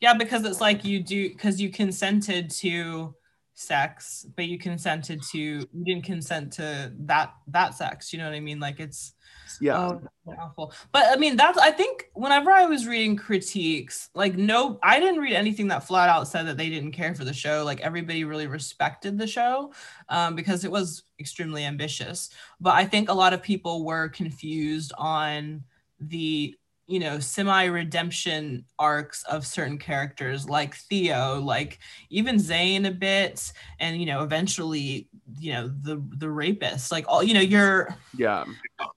Yeah, 0.00 0.14
because 0.14 0.44
it's 0.44 0.60
like 0.60 0.84
you 0.84 1.02
do 1.02 1.28
because 1.28 1.60
you 1.60 1.70
consented 1.70 2.50
to 2.62 3.14
sex, 3.54 4.26
but 4.36 4.46
you 4.46 4.58
consented 4.58 5.22
to 5.30 5.38
you 5.38 5.68
didn't 5.84 6.04
consent 6.04 6.52
to 6.54 6.92
that 7.00 7.34
that 7.48 7.74
sex. 7.74 8.12
You 8.12 8.18
know 8.18 8.26
what 8.26 8.34
I 8.34 8.40
mean? 8.40 8.60
Like 8.60 8.80
it's 8.80 9.12
yeah 9.60 9.78
oh, 9.78 10.02
awful. 10.38 10.72
But 10.92 11.06
I 11.06 11.16
mean 11.16 11.36
that's 11.36 11.58
I 11.58 11.70
think 11.70 12.10
whenever 12.14 12.50
I 12.50 12.66
was 12.66 12.86
reading 12.86 13.16
critiques, 13.16 14.10
like 14.14 14.36
no 14.36 14.78
I 14.82 15.00
didn't 15.00 15.20
read 15.20 15.34
anything 15.34 15.68
that 15.68 15.86
flat 15.86 16.08
out 16.08 16.28
said 16.28 16.46
that 16.46 16.56
they 16.56 16.68
didn't 16.68 16.92
care 16.92 17.14
for 17.14 17.24
the 17.24 17.32
show. 17.32 17.64
Like 17.64 17.80
everybody 17.80 18.24
really 18.24 18.46
respected 18.46 19.18
the 19.18 19.26
show 19.26 19.72
um, 20.08 20.34
because 20.36 20.64
it 20.64 20.70
was 20.70 21.04
extremely 21.18 21.64
ambitious. 21.64 22.30
But 22.60 22.74
I 22.74 22.84
think 22.84 23.08
a 23.08 23.14
lot 23.14 23.32
of 23.32 23.42
people 23.42 23.84
were 23.84 24.08
confused 24.08 24.92
on 24.98 25.64
the 26.00 26.56
you 26.90 26.98
know 26.98 27.20
semi 27.20 27.66
redemption 27.66 28.64
arcs 28.76 29.22
of 29.30 29.46
certain 29.46 29.78
characters 29.78 30.48
like 30.48 30.74
Theo 30.74 31.40
like 31.40 31.78
even 32.10 32.36
Zane 32.40 32.84
a 32.86 32.90
bit 32.90 33.52
and 33.78 34.00
you 34.00 34.06
know 34.06 34.24
eventually 34.24 35.08
you 35.38 35.52
know 35.52 35.68
the 35.82 36.02
the 36.16 36.28
rapist 36.28 36.90
like 36.90 37.04
all 37.08 37.22
you 37.22 37.34
know 37.34 37.40
you're 37.40 37.94
yeah. 38.16 38.44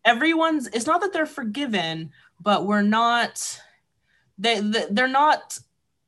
everyone's 0.05 0.67
it's 0.67 0.85
not 0.85 1.01
that 1.01 1.13
they're 1.13 1.25
forgiven 1.25 2.11
but 2.39 2.65
we're 2.65 2.81
not 2.81 3.61
they 4.37 4.59
they're 4.91 5.07
not 5.07 5.57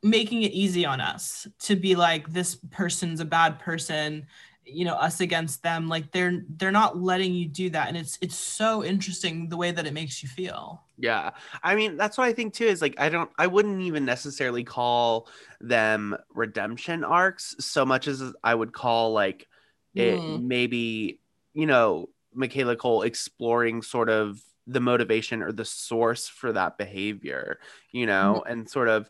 making 0.03 0.43
it 0.43 0.51
easy 0.51 0.85
on 0.85 1.01
us 1.01 1.47
to 1.59 1.75
be 1.75 1.95
like 1.95 2.31
this 2.31 2.55
person's 2.71 3.19
a 3.19 3.25
bad 3.25 3.59
person 3.59 4.25
you 4.65 4.83
know 4.83 4.95
us 4.95 5.21
against 5.21 5.63
them. 5.63 5.87
Like 5.87 6.11
they're 6.11 6.43
they're 6.57 6.71
not 6.71 6.97
letting 6.97 7.33
you 7.33 7.47
do 7.47 7.69
that. 7.71 7.87
And 7.87 7.95
it's 7.95 8.17
it's 8.21 8.35
so 8.35 8.83
interesting 8.83 9.47
the 9.47 9.57
way 9.57 9.71
that 9.71 9.85
it 9.85 9.93
makes 9.93 10.21
you 10.23 10.29
feel. 10.29 10.81
Yeah. 10.97 11.31
I 11.63 11.75
mean 11.75 11.97
that's 11.97 12.17
what 12.17 12.25
i 12.25 12.33
think 12.33 12.53
too 12.53 12.65
is 12.65 12.81
like 12.81 12.95
i 12.97 13.09
don't 13.09 13.29
i 13.37 13.47
wouldn't 13.47 13.81
even 13.81 14.05
necessarily 14.05 14.63
call 14.63 15.27
them 15.59 16.15
redemption 16.33 17.03
arcs 17.03 17.55
so 17.59 17.85
much 17.85 18.07
as 18.07 18.23
i 18.43 18.55
would 18.55 18.71
call 18.71 19.11
like 19.11 19.47
it 19.95 20.27
Mm. 20.27 20.39
maybe 20.39 21.21
you 21.53 21.65
know 21.65 22.07
michaela 22.33 22.75
coel 22.75 23.01
exploring 23.03 23.81
sort 23.81 24.09
of 24.09 24.41
the 24.67 24.81
motivation 24.81 25.43
or 25.43 25.51
the 25.51 25.65
source 25.65 26.27
for 26.27 26.51
that 26.53 26.77
behavior 26.77 27.59
you 27.91 28.05
know 28.05 28.43
and 28.47 28.69
sort 28.69 28.87
of 28.89 29.09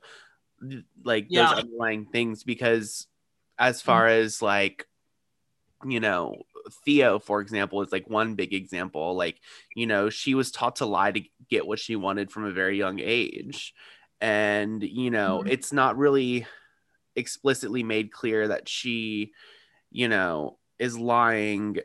like 1.04 1.30
Yeah. 1.30 1.34
those 1.34 1.52
underlying 1.52 2.06
things 2.06 2.43
because 2.43 3.08
as 3.58 3.82
far 3.82 4.08
as 4.08 4.41
like 4.41 4.88
you 5.86 6.00
know 6.00 6.36
theo 6.86 7.19
for 7.19 7.41
example 7.41 7.82
is 7.82 7.91
like 7.91 8.10
one 8.10 8.36
big 8.36 8.54
example 8.54 9.15
like 9.15 9.39
you 9.76 9.86
know 9.86 10.10
she 10.10 10.34
was 10.34 10.52
taught 10.52 10.78
to 10.78 10.86
lie 10.86 11.12
to 11.12 11.21
get 11.50 11.67
what 11.67 11.80
she 11.80 11.95
wanted 11.95 12.32
from 12.32 12.45
a 12.45 12.52
very 12.52 12.78
young 12.78 13.00
age 13.00 13.74
and 14.21 14.82
you 14.84 15.12
know 15.12 15.43
Mhm. 15.43 15.48
it's 15.48 15.74
not 15.74 15.98
really 15.98 16.48
explicitly 17.15 17.84
made 17.84 18.12
clear 18.12 18.48
that 18.48 18.69
she 18.69 19.34
you 19.91 20.08
know 20.08 20.58
is 20.79 20.97
lying 20.97 21.77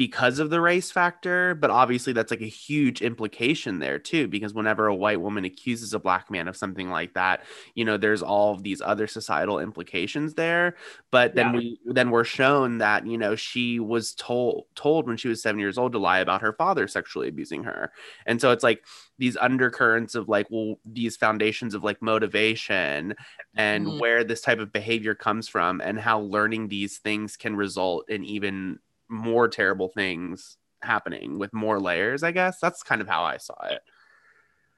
because 0.00 0.38
of 0.38 0.48
the 0.48 0.62
race 0.62 0.90
factor 0.90 1.54
but 1.54 1.68
obviously 1.68 2.14
that's 2.14 2.30
like 2.30 2.40
a 2.40 2.46
huge 2.46 3.02
implication 3.02 3.80
there 3.80 3.98
too 3.98 4.26
because 4.26 4.54
whenever 4.54 4.86
a 4.86 4.94
white 4.94 5.20
woman 5.20 5.44
accuses 5.44 5.92
a 5.92 5.98
black 5.98 6.30
man 6.30 6.48
of 6.48 6.56
something 6.56 6.88
like 6.88 7.12
that 7.12 7.42
you 7.74 7.84
know 7.84 7.98
there's 7.98 8.22
all 8.22 8.54
of 8.54 8.62
these 8.62 8.80
other 8.80 9.06
societal 9.06 9.58
implications 9.58 10.32
there 10.34 10.74
but 11.10 11.34
then 11.34 11.52
Yeah. 11.52 11.52
we 11.52 11.78
then 11.84 12.10
we're 12.10 12.24
shown 12.24 12.78
that 12.78 13.06
you 13.06 13.18
know 13.18 13.36
she 13.36 13.78
was 13.78 14.14
told 14.14 14.64
told 14.74 15.06
when 15.06 15.18
she 15.18 15.28
was 15.28 15.42
7 15.42 15.60
years 15.60 15.76
old 15.76 15.92
to 15.92 15.98
lie 15.98 16.20
about 16.20 16.40
her 16.40 16.54
father 16.54 16.88
sexually 16.88 17.28
abusing 17.28 17.62
her 17.64 17.92
and 18.24 18.40
so 18.40 18.52
it's 18.52 18.64
like 18.64 18.82
these 19.18 19.36
undercurrents 19.36 20.14
of 20.14 20.28
like 20.30 20.46
well 20.50 20.76
these 20.86 21.16
foundations 21.18 21.74
of 21.74 21.84
like 21.84 22.00
motivation 22.00 23.14
and 23.56 23.86
Mhm. 23.86 23.98
where 23.98 24.24
this 24.24 24.40
type 24.40 24.58
of 24.60 24.72
behavior 24.72 25.14
comes 25.14 25.46
from 25.48 25.80
and 25.82 25.98
how 26.00 26.20
learning 26.20 26.68
these 26.68 26.98
things 26.98 27.36
can 27.36 27.54
result 27.56 28.08
in 28.08 28.24
even 28.24 28.78
more 29.10 29.48
terrible 29.48 29.88
things 29.88 30.56
happening 30.82 31.38
with 31.38 31.52
more 31.52 31.78
layers 31.78 32.22
i 32.22 32.30
guess 32.30 32.58
that's 32.60 32.82
kind 32.82 33.00
of 33.00 33.08
how 33.08 33.22
i 33.22 33.36
saw 33.36 33.54
it 33.66 33.82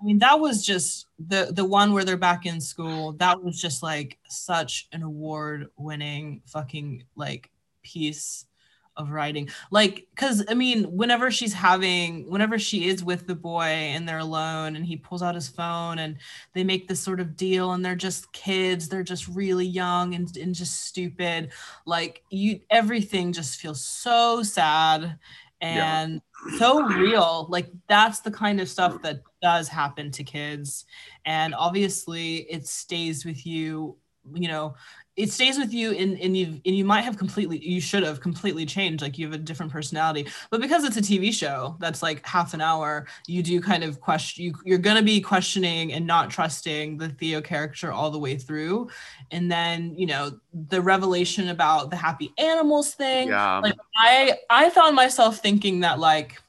I 0.00 0.04
mean, 0.04 0.18
that 0.18 0.40
was 0.40 0.66
just 0.66 1.06
the 1.28 1.52
the 1.52 1.64
one 1.64 1.92
where 1.92 2.04
they're 2.04 2.16
back 2.16 2.44
in 2.44 2.60
school. 2.60 3.12
That 3.12 3.40
was 3.40 3.62
just 3.62 3.84
like 3.84 4.18
such 4.28 4.88
an 4.90 5.04
award 5.04 5.68
winning 5.76 6.42
fucking 6.46 7.04
like 7.14 7.50
piece 7.84 8.46
of 8.96 9.10
writing. 9.10 9.48
Like, 9.70 10.06
cause 10.16 10.44
I 10.48 10.54
mean, 10.54 10.84
whenever 10.84 11.30
she's 11.30 11.52
having, 11.52 12.28
whenever 12.30 12.58
she 12.58 12.88
is 12.88 13.02
with 13.02 13.26
the 13.26 13.34
boy 13.34 13.62
and 13.64 14.08
they're 14.08 14.18
alone, 14.18 14.76
and 14.76 14.84
he 14.84 14.96
pulls 14.96 15.22
out 15.22 15.34
his 15.34 15.48
phone 15.48 15.98
and 15.98 16.16
they 16.54 16.64
make 16.64 16.88
this 16.88 17.00
sort 17.00 17.20
of 17.20 17.36
deal, 17.36 17.72
and 17.72 17.84
they're 17.84 17.94
just 17.96 18.32
kids, 18.32 18.88
they're 18.88 19.02
just 19.02 19.28
really 19.28 19.66
young 19.66 20.14
and, 20.14 20.36
and 20.36 20.54
just 20.54 20.84
stupid. 20.86 21.52
Like 21.86 22.22
you, 22.30 22.60
everything 22.70 23.32
just 23.32 23.60
feels 23.60 23.84
so 23.84 24.42
sad 24.42 25.18
Yeah. 25.60 26.02
and 26.02 26.20
so 26.58 26.82
real. 26.82 27.46
Like 27.48 27.70
that's 27.88 28.20
the 28.20 28.30
kind 28.30 28.60
of 28.60 28.68
stuff 28.68 29.00
that 29.02 29.22
does 29.40 29.68
happen 29.68 30.10
to 30.12 30.24
kids. 30.24 30.84
And 31.24 31.54
obviously 31.54 32.38
it 32.50 32.66
stays 32.66 33.24
with 33.24 33.46
you, 33.46 33.96
you 34.34 34.48
know, 34.48 34.74
it 35.14 35.30
stays 35.30 35.58
with 35.58 35.74
you 35.74 35.92
and, 35.92 36.18
and 36.20 36.34
you 36.34 36.46
and 36.64 36.74
you 36.74 36.86
might 36.86 37.02
have 37.02 37.18
completely 37.18 37.58
you 37.58 37.82
should 37.82 38.02
have 38.02 38.20
completely 38.20 38.64
changed 38.64 39.02
like 39.02 39.18
you 39.18 39.26
have 39.26 39.34
a 39.34 39.38
different 39.38 39.70
personality. 39.70 40.26
But 40.50 40.60
because 40.60 40.84
it's 40.84 40.96
a 40.96 41.02
tv 41.02 41.32
show 41.32 41.76
that's 41.80 42.02
like 42.02 42.24
half 42.26 42.54
an 42.54 42.62
hour 42.62 43.06
you 43.26 43.42
do 43.42 43.60
kind 43.60 43.84
of 43.84 44.00
question 44.00 44.44
you, 44.44 44.54
you're 44.64 44.78
going 44.78 44.96
to 44.96 45.02
be 45.02 45.20
questioning 45.20 45.92
and 45.92 46.06
not 46.06 46.30
trusting 46.30 46.96
the 46.96 47.10
theo 47.10 47.42
character 47.42 47.92
all 47.92 48.10
the 48.10 48.18
way 48.18 48.36
through. 48.36 48.88
And 49.30 49.52
then 49.52 49.94
you 49.96 50.06
know 50.06 50.38
the 50.54 50.80
revelation 50.80 51.48
about 51.48 51.90
the 51.90 51.96
happy 51.96 52.32
animals 52.38 52.94
thing 52.94 53.28
yeah. 53.28 53.58
like 53.58 53.76
i 53.96 54.36
i 54.50 54.70
found 54.70 54.94
myself 54.94 55.38
thinking 55.38 55.80
that 55.80 55.98
like 55.98 56.40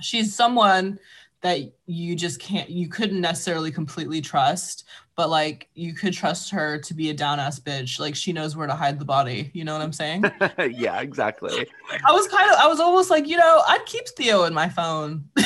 she's 0.00 0.34
someone 0.34 0.98
that 1.40 1.60
you 1.86 2.16
just 2.16 2.40
can't 2.40 2.70
you 2.70 2.88
couldn't 2.88 3.20
necessarily 3.20 3.70
completely 3.70 4.20
trust 4.20 4.84
but 5.16 5.30
like 5.30 5.68
you 5.74 5.94
could 5.94 6.12
trust 6.12 6.50
her 6.50 6.78
to 6.78 6.92
be 6.94 7.10
a 7.10 7.14
down 7.14 7.38
ass 7.38 7.60
bitch. 7.60 8.00
Like 8.00 8.16
she 8.16 8.32
knows 8.32 8.56
where 8.56 8.66
to 8.66 8.74
hide 8.74 8.98
the 8.98 9.04
body. 9.04 9.50
You 9.54 9.64
know 9.64 9.72
what 9.72 9.82
i'm 9.82 9.92
saying? 9.92 10.24
Yeah 10.58 11.00
exactly. 11.00 11.66
I 12.06 12.12
was 12.12 12.26
kind 12.28 12.50
of 12.50 12.56
i 12.58 12.66
was 12.66 12.80
almost 12.80 13.10
like 13.10 13.26
you 13.28 13.36
know 13.36 13.62
i'd 13.68 13.84
keep 13.86 14.08
theo 14.08 14.44
in 14.44 14.54
my 14.54 14.68
phone. 14.68 15.24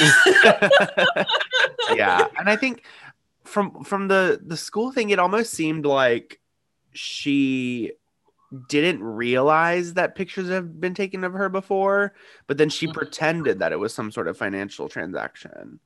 Yeah 1.94 2.26
and 2.38 2.48
i 2.50 2.57
think 2.57 2.85
from 3.44 3.83
from 3.85 4.09
the 4.09 4.40
the 4.44 4.57
school 4.57 4.92
thing 4.92 5.11
it 5.11 5.18
almost 5.18 5.52
seemed 5.52 5.87
like 5.87 6.38
she 6.92 7.92
didn't 8.68 9.02
realize 9.02 9.94
that 9.94 10.14
pictures 10.14 10.48
have 10.48 10.81
been 10.81 10.94
taken 10.94 11.24
of 11.24 11.33
her 11.33 11.48
before 11.48 12.14
but 12.46 12.57
then 12.59 12.68
she 12.70 12.87
Mhm. 12.87 12.94
pretended 12.94 13.59
that 13.61 13.72
it 13.72 13.78
was 13.78 13.92
some 13.94 14.11
sort 14.11 14.28
of 14.28 14.37
financial 14.37 14.88
transaction. 14.88 15.81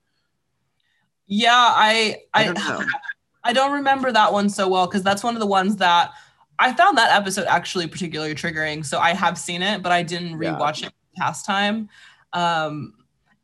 Yeah 1.27 1.53
i 1.55 2.17
i 2.35 2.43
i 2.43 2.45
don't 2.45 2.55
know 2.59 2.81
I 3.45 3.53
don't 3.53 3.73
remember 3.73 4.13
that 4.13 4.33
one 4.33 4.49
so 4.49 4.69
well 4.69 4.87
because 4.87 5.03
that's 5.03 5.23
one 5.25 5.35
of 5.35 5.41
the 5.41 5.47
ones 5.47 5.77
that 5.77 6.13
I 6.59 6.73
found 6.73 6.97
that 6.99 7.11
episode 7.19 7.47
actually 7.47 7.87
particularly 7.89 8.35
triggering. 8.35 8.85
So 8.85 8.99
I 9.01 9.15
have 9.15 9.37
seen 9.37 9.63
it, 9.63 9.83
but 9.83 9.91
I 9.93 10.03
didn't 10.03 10.41
Yeah. 10.41 10.55
rewatch 10.55 10.87
it 10.87 10.93
past 11.17 11.45
time. 11.45 11.89
Um, 12.33 12.95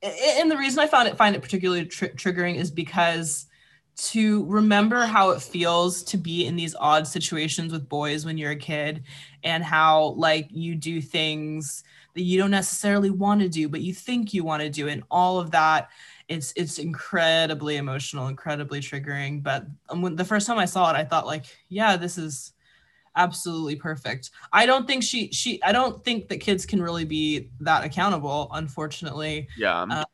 and 0.02 0.50
the 0.50 0.56
reason 0.56 0.78
I 0.78 0.86
found 0.86 1.08
it 1.08 1.16
find 1.16 1.34
it 1.34 1.42
particularly 1.42 1.84
tr- 1.86 2.06
triggering 2.06 2.54
is 2.56 2.70
because 2.70 3.46
to 3.96 4.44
remember 4.46 5.04
how 5.06 5.30
it 5.30 5.42
feels 5.42 6.04
to 6.04 6.16
be 6.16 6.46
in 6.46 6.54
these 6.54 6.76
odd 6.78 7.04
situations 7.04 7.72
with 7.72 7.88
boys 7.88 8.24
when 8.24 8.38
you're 8.38 8.52
a 8.52 8.56
kid 8.56 9.02
and 9.42 9.64
how 9.64 10.10
like 10.10 10.46
you 10.52 10.76
do 10.76 11.00
things 11.02 11.82
that 12.14 12.22
you 12.22 12.38
don't 12.38 12.52
necessarily 12.52 13.10
want 13.10 13.40
to 13.40 13.48
do 13.48 13.68
but 13.68 13.80
you 13.80 13.92
think 13.92 14.32
you 14.32 14.44
want 14.44 14.62
to 14.62 14.70
do 14.70 14.86
and 14.86 15.02
all 15.10 15.40
of 15.40 15.50
that 15.50 15.88
it's 16.28 16.52
it's 16.56 16.78
incredibly 16.78 17.76
emotional 17.76 18.28
incredibly 18.28 18.80
triggering 18.80 19.42
but 19.42 19.66
um, 19.88 20.02
when 20.02 20.14
the 20.14 20.24
first 20.24 20.46
time 20.46 20.58
i 20.58 20.64
saw 20.64 20.90
it 20.90 20.96
i 20.96 21.04
thought 21.04 21.26
like 21.26 21.46
yeah 21.68 21.96
this 21.96 22.18
is 22.18 22.52
absolutely 23.18 23.76
perfect. 23.76 24.30
I 24.52 24.64
don't 24.64 24.86
think 24.86 25.02
she 25.02 25.30
she 25.32 25.62
i 25.62 25.72
don't 25.72 26.02
think 26.04 26.28
that 26.28 26.38
kids 26.38 26.64
can 26.64 26.80
really 26.80 27.04
be 27.04 27.50
that 27.60 27.84
accountable 27.84 28.48
unfortunately. 28.52 29.48
Yeah. 29.58 29.82
Uh, 29.82 30.04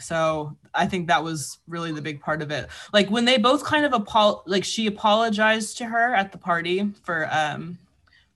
so 0.00 0.56
i 0.74 0.86
think 0.86 1.06
that 1.06 1.22
was 1.22 1.58
really 1.68 1.92
the 1.92 2.02
big 2.02 2.20
part 2.20 2.42
of 2.42 2.50
it. 2.50 2.68
Like 2.92 3.10
when 3.10 3.24
they 3.24 3.38
both 3.38 3.62
kind 3.62 3.84
of 3.84 3.92
apol 3.92 4.42
like 4.46 4.64
she 4.64 4.86
apologized 4.86 5.78
to 5.78 5.84
her 5.84 6.14
at 6.14 6.32
the 6.32 6.38
party 6.38 6.90
for 7.02 7.28
um 7.30 7.78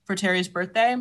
for 0.05 0.15
terry's 0.15 0.47
birthday 0.47 0.95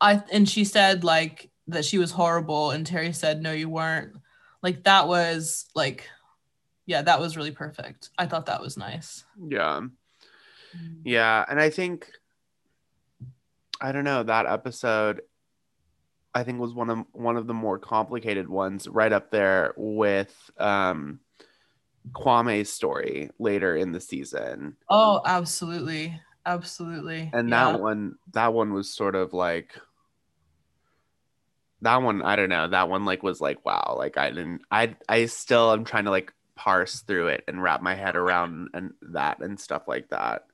i 0.00 0.22
and 0.32 0.48
she 0.48 0.64
said 0.64 1.04
like 1.04 1.50
that 1.68 1.84
she 1.84 1.98
was 1.98 2.10
horrible 2.10 2.70
and 2.70 2.86
terry 2.86 3.12
said 3.12 3.42
no 3.42 3.52
you 3.52 3.68
weren't 3.68 4.12
like 4.66 4.82
that 4.82 5.06
was 5.06 5.66
like 5.76 6.08
yeah 6.86 7.00
that 7.00 7.20
was 7.20 7.36
really 7.36 7.52
perfect 7.52 8.10
i 8.18 8.26
thought 8.26 8.46
that 8.46 8.60
was 8.60 8.76
nice 8.76 9.24
yeah 9.48 9.80
Yeah, 11.04 11.44
and 11.48 11.60
I 11.60 11.70
think 11.70 12.10
I 13.80 13.92
don't 13.92 14.04
know 14.04 14.22
that 14.22 14.46
episode. 14.46 15.22
I 16.34 16.42
think 16.42 16.60
was 16.60 16.74
one 16.74 16.90
of 16.90 17.04
one 17.12 17.36
of 17.36 17.46
the 17.46 17.54
more 17.54 17.78
complicated 17.78 18.48
ones, 18.48 18.88
right 18.88 19.12
up 19.12 19.30
there 19.30 19.72
with 19.76 20.34
um, 20.58 21.20
Kwame's 22.12 22.70
story 22.70 23.30
later 23.38 23.76
in 23.76 23.92
the 23.92 24.00
season. 24.00 24.76
oh 24.90 25.22
absolutely 25.24 26.20
Absolutely. 26.46 27.28
And 27.32 27.48
yeah. 27.48 27.72
that 27.72 27.80
one 27.80 28.14
that 28.32 28.54
one 28.54 28.72
was 28.72 28.88
sort 28.88 29.16
of 29.16 29.32
like 29.32 29.76
that 31.86 32.02
one 32.02 32.20
I 32.22 32.34
don't 32.34 32.48
know. 32.48 32.66
That 32.66 32.88
one 32.88 33.04
like 33.04 33.22
was 33.22 33.40
like 33.40 33.64
wow, 33.64 33.94
like 33.96 34.18
I 34.18 34.30
didn't 34.30 34.62
I 34.72 34.96
I 35.08 35.26
still 35.26 35.72
am 35.72 35.84
trying 35.84 36.04
to 36.06 36.10
like 36.10 36.32
parse 36.56 37.00
through 37.02 37.28
it 37.28 37.44
and 37.46 37.62
wrap 37.62 37.80
my 37.80 37.94
head 37.94 38.16
around 38.16 38.70
and 38.74 38.92
that 39.12 39.38
and 39.38 39.58
stuff 39.58 39.86
like 39.86 40.08
that. 40.08 40.46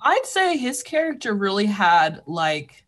I'd 0.00 0.24
say 0.24 0.56
his 0.56 0.84
character 0.84 1.34
really 1.34 1.66
had 1.66 2.22
like 2.26 2.84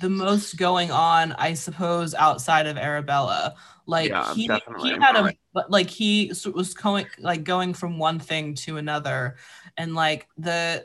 the 0.00 0.10
most 0.10 0.58
going 0.58 0.90
on, 0.90 1.32
I 1.32 1.54
suppose, 1.54 2.12
outside 2.12 2.66
of 2.66 2.76
Arabella. 2.76 3.54
Like 3.86 4.10
Yeah, 4.10 4.34
he 4.34 4.46
definitely. 4.46 4.90
he 4.90 5.00
had 5.00 5.16
a 5.16 5.32
but 5.54 5.70
like 5.70 5.88
he 5.88 6.30
was 6.52 6.74
going 6.74 7.06
like 7.18 7.44
going 7.44 7.72
from 7.72 7.98
one 7.98 8.18
thing 8.18 8.54
to 8.56 8.76
another, 8.76 9.36
and 9.78 9.94
like 9.94 10.28
the 10.36 10.84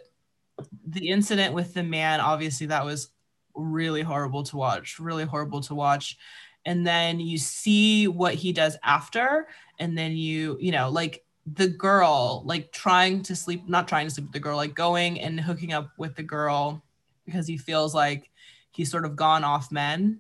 the 0.88 1.10
incident 1.10 1.54
with 1.54 1.74
the 1.74 1.84
man, 1.84 2.22
obviously 2.22 2.68
that 2.68 2.86
was 2.86 3.10
really 3.56 4.02
horrible 4.02 4.44
to 4.44 4.58
watch, 4.58 5.00
really 5.00 5.26
horrible 5.26 5.62
to 5.62 5.76
watch. 5.76 6.18
And 6.66 6.86
then 6.86 7.20
you 7.20 7.38
see 7.38 8.08
what 8.08 8.36
he 8.36 8.52
does 8.54 8.78
after, 8.84 9.48
and 9.80 9.98
then 9.98 10.12
you 10.12 10.58
you 10.60 10.72
know 10.72 10.90
like 10.90 11.24
the 11.46 11.68
girl 11.68 12.44
like 12.46 12.72
trying 12.72 13.24
to 13.24 13.36
sleep, 13.36 13.68
not 13.68 13.88
trying 13.88 14.08
to 14.08 14.14
sleep 14.14 14.28
with 14.28 14.34
the 14.34 14.40
girl, 14.40 14.58
like 14.58 14.76
going 14.76 15.20
and 15.20 15.40
hooking 15.40 15.74
up 15.74 15.92
with 15.98 16.16
the 16.16 16.24
girl 16.24 16.84
because 17.26 17.48
he 17.48 17.58
feels 17.58 17.96
like 17.96 18.30
he's 18.72 18.92
sort 18.92 19.06
of 19.06 19.16
gone 19.16 19.44
off 19.44 19.72
men. 19.72 20.20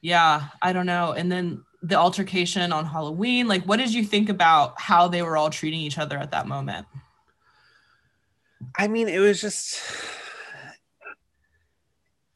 Yeah, 0.00 0.48
I 0.60 0.72
don't 0.72 0.86
know. 0.86 1.12
And 1.12 1.30
then 1.30 1.62
the 1.82 1.94
altercation 1.94 2.72
on 2.72 2.84
Halloween, 2.84 3.48
like 3.48 3.64
what 3.64 3.78
did 3.78 3.92
you 3.92 4.04
think 4.04 4.28
about 4.28 4.80
how 4.80 5.08
they 5.08 5.22
were 5.22 5.36
all 5.36 5.50
treating 5.50 5.80
each 5.80 5.98
other 5.98 6.18
at 6.18 6.30
that 6.32 6.46
moment? 6.46 6.86
I 8.76 8.88
mean, 8.88 9.08
it 9.08 9.18
was 9.18 9.40
just 9.40 9.80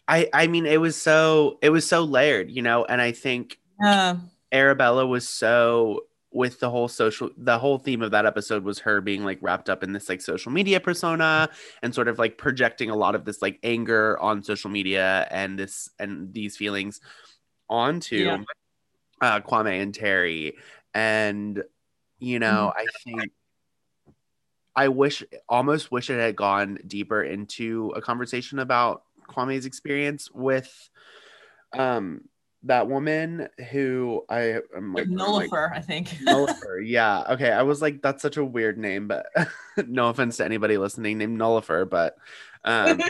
I 0.08 0.28
I 0.32 0.46
mean, 0.46 0.66
it 0.66 0.80
was 0.80 0.96
so 0.96 1.58
it 1.62 1.70
was 1.70 1.86
so 1.86 2.04
layered, 2.04 2.50
you 2.50 2.62
know, 2.62 2.84
and 2.84 3.00
I 3.00 3.12
think 3.12 3.58
Yeah. 3.80 4.16
Arabella 4.52 5.06
was 5.06 5.28
so 5.28 6.06
with 6.32 6.60
the 6.60 6.68
whole 6.70 6.88
social 6.88 7.30
the 7.36 7.58
whole 7.58 7.78
theme 7.78 8.02
of 8.02 8.10
that 8.10 8.26
episode 8.26 8.62
was 8.62 8.78
her 8.80 9.00
being 9.00 9.24
like 9.24 9.38
wrapped 9.40 9.70
up 9.70 9.82
in 9.82 9.92
this 9.92 10.08
like 10.08 10.20
social 10.20 10.52
media 10.52 10.78
persona 10.80 11.48
and 11.82 11.94
sort 11.94 12.08
of 12.08 12.18
like 12.18 12.36
projecting 12.36 12.90
a 12.90 12.96
lot 12.96 13.14
of 13.14 13.24
this 13.24 13.40
like 13.40 13.58
anger 13.62 14.18
on 14.20 14.42
social 14.42 14.68
media 14.70 15.26
and 15.30 15.58
this 15.58 15.88
and 15.98 16.32
these 16.34 16.56
feelings 16.56 17.00
onto 17.70 18.16
Yeah. 18.16 18.38
uh 19.22 19.40
Kwame 19.40 19.80
and 19.82 19.94
Terry 19.94 20.56
and 20.94 21.62
you 22.18 22.38
know 22.38 22.72
I 22.76 22.84
think 23.04 23.32
I 24.74 24.88
wish 24.88 25.24
almost 25.48 25.90
wish 25.90 26.10
it 26.10 26.18
had 26.20 26.36
gone 26.36 26.78
deeper 26.86 27.22
into 27.22 27.92
a 27.96 28.02
conversation 28.02 28.58
about 28.58 29.04
Kwame's 29.26 29.66
experience 29.66 30.30
with 30.30 30.90
um 31.76 32.22
that 32.66 32.88
woman 32.88 33.48
who 33.70 34.24
I 34.28 34.40
am 34.76 34.92
like, 34.92 35.06
I'm 35.06 35.16
like 35.16 35.48
Nullifer, 35.50 35.72
I 35.72 35.80
think. 35.80 36.08
Nullifer. 36.26 36.80
Yeah. 36.84 37.22
Okay. 37.30 37.50
I 37.50 37.62
was 37.62 37.80
like, 37.80 38.02
that's 38.02 38.22
such 38.22 38.36
a 38.36 38.44
weird 38.44 38.76
name, 38.76 39.08
but 39.08 39.26
no 39.86 40.08
offense 40.08 40.38
to 40.38 40.44
anybody 40.44 40.76
listening 40.76 41.18
named 41.18 41.38
Nullifer, 41.38 41.88
but 41.88 42.16
um 42.64 43.00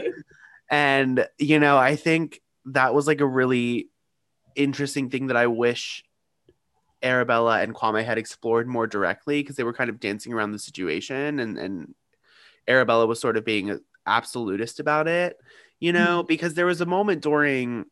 and 0.70 1.26
you 1.38 1.58
know, 1.58 1.78
I 1.78 1.96
think 1.96 2.40
that 2.66 2.94
was 2.94 3.06
like 3.06 3.20
a 3.20 3.26
really 3.26 3.88
interesting 4.54 5.08
thing 5.08 5.28
that 5.28 5.36
I 5.36 5.46
wish 5.46 6.04
Arabella 7.02 7.62
and 7.62 7.74
Kwame 7.74 8.04
had 8.04 8.18
explored 8.18 8.68
more 8.68 8.86
directly 8.86 9.42
because 9.42 9.56
they 9.56 9.64
were 9.64 9.72
kind 9.72 9.88
of 9.88 10.00
dancing 10.00 10.34
around 10.34 10.52
the 10.52 10.58
situation 10.58 11.40
and 11.40 11.56
and 11.58 11.94
Arabella 12.68 13.06
was 13.06 13.18
sort 13.18 13.36
of 13.36 13.44
being 13.44 13.80
absolutist 14.10 14.80
about 14.80 15.08
it, 15.08 15.38
you 15.78 15.92
know, 15.92 16.18
mm-hmm. 16.18 16.26
because 16.26 16.54
there 16.54 16.66
was 16.66 16.80
a 16.80 16.86
moment 16.86 17.22
during 17.22 17.86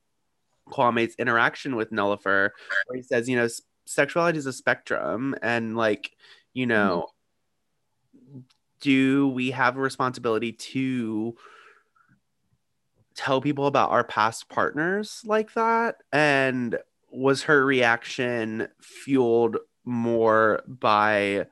Kwame's 0.71 1.15
interaction 1.17 1.77
with 1.77 1.91
Nullifer 1.91 2.51
where 2.87 2.97
he 2.97 3.03
says, 3.03 3.29
you 3.29 3.37
know, 3.37 3.49
sexuality 3.87 4.39
is 4.39 4.47
a 4.47 4.53
spectrum 4.53 5.35
and 5.43 5.77
like, 5.77 6.11
you 6.53 6.67
know, 6.67 7.09
mm-hmm. 8.17 8.41
do 8.81 9.29
we 9.29 9.53
have 9.53 9.77
a 9.77 9.81
responsibility 9.81 10.53
to 10.53 11.37
tell 13.15 13.41
people 13.41 13.67
about 13.67 13.91
our 13.91 14.05
past 14.05 14.49
partners 14.49 15.23
like 15.25 15.55
that? 15.55 15.97
And 16.13 16.79
was 17.11 17.45
her 17.45 17.65
reaction 17.65 18.69
fueled 18.81 19.57
more 19.85 20.63
by 20.67 21.47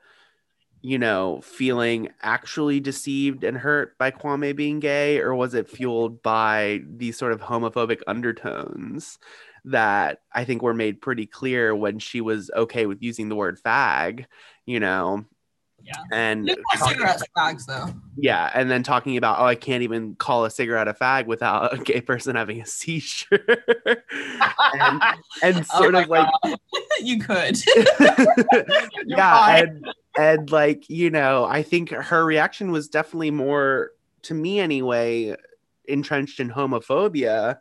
you 0.81 0.97
know, 0.97 1.41
feeling 1.43 2.09
actually 2.21 2.79
deceived 2.79 3.43
and 3.43 3.57
hurt 3.57 3.97
by 3.97 4.11
Kwame 4.11 4.55
being 4.55 4.79
gay, 4.79 5.19
or 5.19 5.33
was 5.35 5.53
it 5.53 5.69
fueled 5.69 6.21
by 6.21 6.81
these 6.87 7.17
sort 7.17 7.33
of 7.33 7.41
homophobic 7.41 8.01
undertones 8.07 9.17
that 9.65 10.19
I 10.31 10.45
think 10.45 10.61
were 10.61 10.73
made 10.73 11.01
pretty 11.01 11.25
clear 11.25 11.75
when 11.75 11.99
she 11.99 12.21
was 12.21 12.49
okay 12.55 12.85
with 12.85 13.01
using 13.01 13.27
the 13.27 13.35
word 13.35 13.59
fag, 13.65 14.25
you 14.65 14.79
know? 14.79 15.25
Yeah. 15.83 15.93
And 16.11 16.47
You 16.47 16.55
got 16.75 16.89
cigarette 16.89 17.21
bags 17.35 17.65
though. 17.65 17.87
yeah, 18.17 18.49
and 18.53 18.69
then 18.69 18.83
talking 18.83 19.15
about, 19.15 19.39
oh, 19.39 19.45
I 19.45 19.55
can't 19.55 19.83
even 19.83 20.15
call 20.15 20.43
a 20.45 20.49
cigarette 20.49 20.87
a 20.87 20.93
fag 20.93 21.27
without 21.27 21.73
a 21.73 21.77
gay 21.77 22.01
person 22.01 22.35
having 22.35 22.61
a 22.61 22.65
seizure. 22.65 23.63
and, 24.73 25.01
and 25.43 25.65
Oh 25.71 25.79
sort 25.81 25.93
my 25.93 26.03
of 26.03 26.09
like 26.09 26.27
you 27.01 27.19
could. 27.19 27.57
yeah 29.05 29.33
fine. 29.33 29.67
and 29.67 29.85
and 30.17 30.51
like 30.51 30.89
you 30.89 31.09
know 31.09 31.45
i 31.45 31.61
think 31.61 31.89
her 31.91 32.25
reaction 32.25 32.71
was 32.71 32.87
definitely 32.89 33.31
more 33.31 33.91
to 34.23 34.33
me 34.33 34.59
anyway 34.59 35.35
entrenched 35.85 36.39
in 36.39 36.49
homophobia 36.49 37.59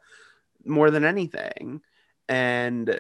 more 0.65 0.91
than 0.91 1.05
anything. 1.05 1.81
And 2.29 2.99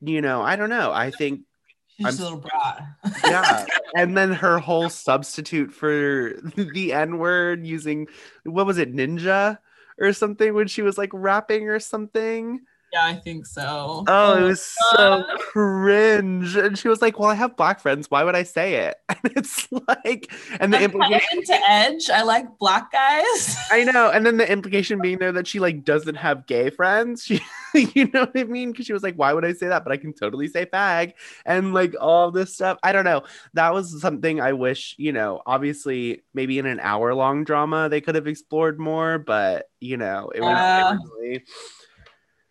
you 0.00 0.20
know 0.20 0.42
i 0.42 0.56
don't 0.56 0.70
know. 0.70 0.92
I 0.92 1.10
think 1.10 1.40
She's 1.88 2.06
just 2.06 2.20
a 2.20 2.24
I'm- 2.24 2.34
little 2.34 2.48
brat. 2.48 2.86
yeah. 3.24 3.66
And 3.94 4.16
then 4.16 4.32
her 4.32 4.58
whole 4.58 4.88
substitute 4.88 5.72
for 5.72 6.32
the 6.56 6.92
n 6.92 7.18
word 7.18 7.66
using 7.66 8.06
what 8.44 8.66
was 8.66 8.78
it 8.78 8.94
ninja 8.94 9.58
or 9.98 10.12
something 10.12 10.54
when 10.54 10.68
she 10.68 10.82
was 10.82 10.96
like 10.96 11.10
rapping 11.12 11.68
or 11.68 11.78
something 11.78 12.60
yeah, 12.92 13.06
I 13.06 13.14
think 13.14 13.46
so. 13.46 14.04
Oh, 14.06 14.36
it 14.36 14.42
oh, 14.42 14.46
was 14.48 14.76
so 14.90 15.24
cringe. 15.38 16.56
And 16.56 16.76
she 16.78 16.88
was 16.88 17.00
like, 17.00 17.18
Well, 17.18 17.30
I 17.30 17.34
have 17.34 17.56
black 17.56 17.80
friends. 17.80 18.10
Why 18.10 18.22
would 18.22 18.36
I 18.36 18.42
say 18.42 18.74
it? 18.74 18.96
And 19.24 19.32
it's 19.36 19.70
like, 19.70 20.32
and 20.58 20.72
the 20.72 20.78
I'm 20.78 20.84
implication, 20.84 21.44
to 21.44 21.70
Edge. 21.70 22.10
I 22.10 22.22
like 22.22 22.58
black 22.58 22.90
guys. 22.90 23.56
I 23.70 23.84
know. 23.92 24.10
And 24.10 24.26
then 24.26 24.36
the 24.36 24.50
implication 24.50 25.00
being 25.00 25.18
there 25.18 25.30
that 25.32 25.46
she 25.46 25.60
like 25.60 25.84
doesn't 25.84 26.16
have 26.16 26.46
gay 26.46 26.70
friends. 26.70 27.30
She, 27.72 27.90
you 27.94 28.10
know 28.12 28.20
what 28.20 28.36
I 28.36 28.44
mean? 28.44 28.70
Because 28.70 28.84
she 28.84 28.92
was 28.92 29.02
like, 29.02 29.14
Why 29.14 29.32
would 29.32 29.46
I 29.46 29.54
say 29.54 29.68
that? 29.68 29.82
But 29.84 29.92
I 29.92 29.96
can 29.96 30.12
totally 30.12 30.46
say 30.48 30.66
fag 30.66 31.14
and 31.46 31.72
like 31.72 31.94
all 31.98 32.30
this 32.30 32.52
stuff. 32.52 32.78
I 32.82 32.92
don't 32.92 33.04
know. 33.04 33.22
That 33.54 33.72
was 33.72 33.98
something 33.98 34.42
I 34.42 34.52
wish, 34.52 34.94
you 34.98 35.12
know, 35.12 35.40
obviously 35.46 36.22
maybe 36.34 36.58
in 36.58 36.66
an 36.66 36.80
hour 36.80 37.14
long 37.14 37.44
drama 37.44 37.88
they 37.88 38.02
could 38.02 38.14
have 38.14 38.26
explored 38.26 38.78
more, 38.78 39.18
but 39.18 39.70
you 39.80 39.96
know, 39.96 40.30
it 40.34 40.42
was 40.42 40.98
it 40.98 41.08
really. 41.18 41.44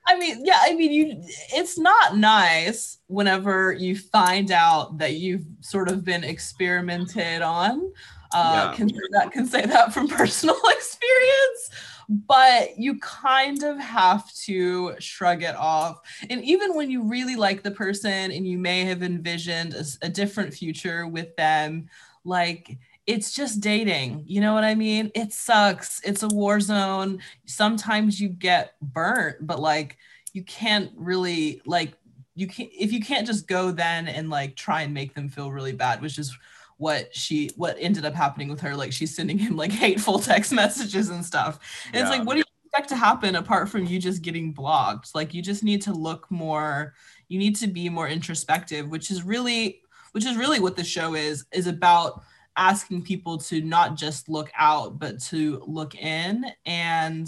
I 0.07 0.17
mean, 0.17 0.45
yeah, 0.45 0.59
I 0.61 0.73
mean, 0.73 0.91
you. 0.91 1.21
It's 1.53 1.77
not 1.77 2.17
nice 2.17 2.97
whenever 3.07 3.71
you 3.73 3.95
find 3.95 4.51
out 4.51 4.97
that 4.97 5.13
you've 5.15 5.45
sort 5.61 5.89
of 5.89 6.03
been 6.03 6.23
experimented 6.23 7.41
on. 7.41 7.91
Uh, 8.33 8.69
Yeah. 8.71 8.75
Can 8.75 8.89
say 8.89 9.01
that 9.11 9.31
can 9.31 9.45
say 9.45 9.65
that 9.65 9.93
from 9.93 10.07
personal 10.07 10.57
experience, 10.69 11.69
but 12.09 12.77
you 12.77 12.97
kind 12.99 13.63
of 13.63 13.77
have 13.79 14.33
to 14.45 14.93
shrug 14.99 15.43
it 15.43 15.55
off. 15.55 15.99
And 16.29 16.43
even 16.43 16.73
when 16.75 16.89
you 16.89 17.03
really 17.03 17.35
like 17.35 17.61
the 17.61 17.71
person 17.71 18.31
and 18.31 18.47
you 18.47 18.57
may 18.57 18.85
have 18.85 19.03
envisioned 19.03 19.75
a 20.01 20.09
different 20.09 20.53
future 20.53 21.07
with 21.07 21.35
them, 21.35 21.89
like 22.23 22.77
it's 23.11 23.33
just 23.33 23.61
dating. 23.61 24.23
You 24.25 24.41
know 24.41 24.53
what 24.53 24.63
I 24.63 24.75
mean? 24.75 25.11
It 25.13 25.33
sucks. 25.33 26.01
It's 26.03 26.23
a 26.23 26.27
war 26.27 26.59
zone 26.59 27.19
sometimes 27.51 28.19
you 28.19 28.29
get 28.29 28.75
burnt 28.81 29.35
but 29.45 29.59
like 29.59 29.97
you 30.33 30.43
can't 30.43 30.91
really 30.95 31.61
like 31.65 31.93
you 32.35 32.47
can't 32.47 32.69
if 32.71 32.91
you 32.91 33.01
can't 33.01 33.27
just 33.27 33.47
go 33.47 33.71
then 33.71 34.07
and 34.07 34.29
like 34.29 34.55
try 34.55 34.81
and 34.81 34.93
make 34.93 35.13
them 35.13 35.29
feel 35.29 35.51
really 35.51 35.73
bad 35.73 36.01
which 36.01 36.17
is 36.17 36.35
what 36.77 37.13
she 37.15 37.51
what 37.57 37.75
ended 37.79 38.05
up 38.05 38.13
happening 38.13 38.49
with 38.49 38.61
her 38.61 38.75
like 38.75 38.91
she's 38.91 39.15
sending 39.15 39.37
him 39.37 39.55
like 39.55 39.71
hateful 39.85 40.19
text 40.19 40.51
messages 40.51 41.09
and 41.09 41.23
stuff 41.23 41.59
and 41.93 42.01
it's 42.01 42.09
like 42.09 42.25
what 42.25 42.33
do 42.33 42.39
you 42.39 42.45
expect 42.65 42.89
to 42.89 42.95
happen 42.95 43.35
apart 43.35 43.67
from 43.67 43.85
you 43.85 43.99
just 43.99 44.21
getting 44.21 44.51
blocked 44.51 45.13
like 45.13 45.33
you 45.33 45.41
just 45.41 45.63
need 45.63 45.81
to 45.81 45.93
look 45.93 46.29
more 46.31 46.93
you 47.27 47.37
need 47.37 47.55
to 47.55 47.67
be 47.67 47.89
more 47.89 48.07
introspective 48.07 48.87
which 48.87 49.11
is 49.11 49.23
really 49.23 49.81
which 50.13 50.25
is 50.25 50.37
really 50.37 50.59
what 50.59 50.75
the 50.75 50.83
show 50.83 51.15
is 51.15 51.45
is 51.51 51.67
about 51.67 52.23
asking 52.57 53.03
people 53.03 53.37
to 53.37 53.61
not 53.61 53.95
just 53.95 54.29
look 54.29 54.51
out 54.57 54.99
but 54.99 55.19
to 55.21 55.63
look 55.67 55.95
in. 55.95 56.45
And 56.65 57.27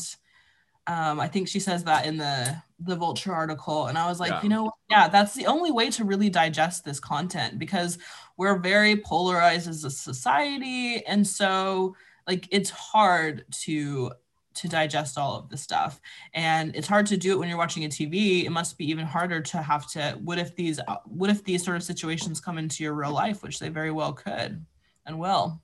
Um, 0.88 1.20
I 1.20 1.28
think 1.30 1.48
she 1.48 1.60
says 1.62 1.84
that 1.86 2.06
in 2.06 2.18
the 2.18 2.62
the 2.80 2.96
Vulture 2.98 3.34
article, 3.34 3.88
and 3.88 3.98
I 3.98 4.08
was 4.10 4.20
like, 4.20 4.34
Yeah. 4.34 4.42
you 4.42 4.50
know, 4.50 4.72
yeah, 4.90 5.08
that's 5.08 5.34
the 5.34 5.46
only 5.48 5.72
way 5.72 5.90
to 5.92 6.04
really 6.04 6.30
digest 6.30 6.84
this 6.84 7.00
content 7.00 7.58
because 7.58 7.98
we're 8.38 8.58
very 8.60 8.98
polarized 8.98 9.70
as 9.70 9.86
a 9.86 9.90
society, 9.92 11.06
and 11.08 11.26
so 11.26 11.96
like 12.28 12.48
it's 12.52 12.70
hard 12.70 13.46
to 13.64 14.12
to 14.56 14.68
digest 14.68 15.18
all 15.18 15.38
of 15.40 15.50
the 15.50 15.58
stuff. 15.58 16.00
And 16.34 16.76
it's 16.76 16.88
hard 16.88 17.06
to 17.08 17.18
do 17.18 17.32
it 17.34 17.40
when 17.40 17.50
you're 17.50 17.58
watching 17.58 17.86
a 17.86 17.90
tv 17.90 18.46
it 18.46 18.50
must 18.52 18.78
be 18.78 18.90
even 18.90 19.06
harder 19.06 19.42
to 19.42 19.62
have 19.62 19.88
to 19.92 20.18
what 20.24 20.38
if 20.38 20.56
these 20.56 20.80
what 21.06 21.30
if 21.30 21.44
these 21.44 21.64
sort 21.64 21.78
of 21.78 21.84
situations 21.84 22.40
come 22.42 22.58
into 22.58 22.84
your 22.84 22.94
real 22.94 23.12
life 23.14 23.42
which 23.42 23.60
they 23.60 23.70
very 23.70 23.92
well 23.92 24.14
could 24.14 24.66
and 25.06 25.20
well. 25.20 25.62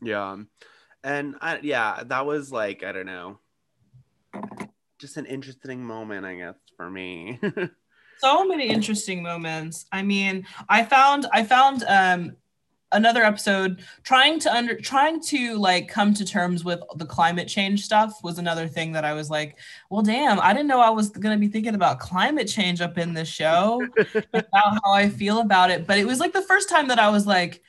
Yeah. 0.00 0.36
And 1.04 1.36
I, 1.40 1.58
yeah, 1.62 2.02
that 2.06 2.26
was 2.26 2.52
like, 2.52 2.84
I 2.84 2.92
don't 2.92 3.06
know, 3.06 3.38
just 4.98 5.16
an 5.16 5.26
interesting 5.26 5.84
moment, 5.84 6.24
I 6.24 6.36
guess, 6.36 6.56
for 6.76 6.88
me. 6.88 7.40
so 8.22 8.44
many 8.44 8.68
interesting 8.68 9.20
moments 9.20 9.86
i 9.90 10.00
mean 10.00 10.46
i 10.68 10.84
found 10.84 11.26
i 11.32 11.42
found 11.42 11.82
um 11.88 12.36
another 12.92 13.22
episode 13.22 13.82
trying 14.04 14.38
to 14.38 14.54
under 14.54 14.78
trying 14.78 15.20
to 15.20 15.56
like 15.58 15.88
come 15.88 16.14
to 16.14 16.24
terms 16.24 16.64
with 16.64 16.80
the 16.96 17.06
climate 17.06 17.48
change 17.48 17.84
stuff 17.84 18.22
was 18.22 18.38
another 18.38 18.68
thing 18.68 18.92
that 18.92 19.04
i 19.04 19.12
was 19.12 19.28
like 19.28 19.58
well 19.90 20.02
damn 20.02 20.38
i 20.40 20.52
didn't 20.52 20.68
know 20.68 20.80
i 20.80 20.90
was 20.90 21.10
going 21.10 21.34
to 21.34 21.40
be 21.40 21.48
thinking 21.48 21.74
about 21.74 21.98
climate 21.98 22.46
change 22.46 22.80
up 22.80 22.96
in 22.96 23.12
this 23.12 23.28
show 23.28 23.84
about 24.32 24.78
how 24.84 24.92
i 24.92 25.08
feel 25.08 25.40
about 25.40 25.70
it 25.70 25.86
but 25.86 25.98
it 25.98 26.06
was 26.06 26.20
like 26.20 26.32
the 26.32 26.42
first 26.42 26.68
time 26.68 26.88
that 26.88 26.98
i 26.98 27.08
was 27.08 27.26
like 27.26 27.62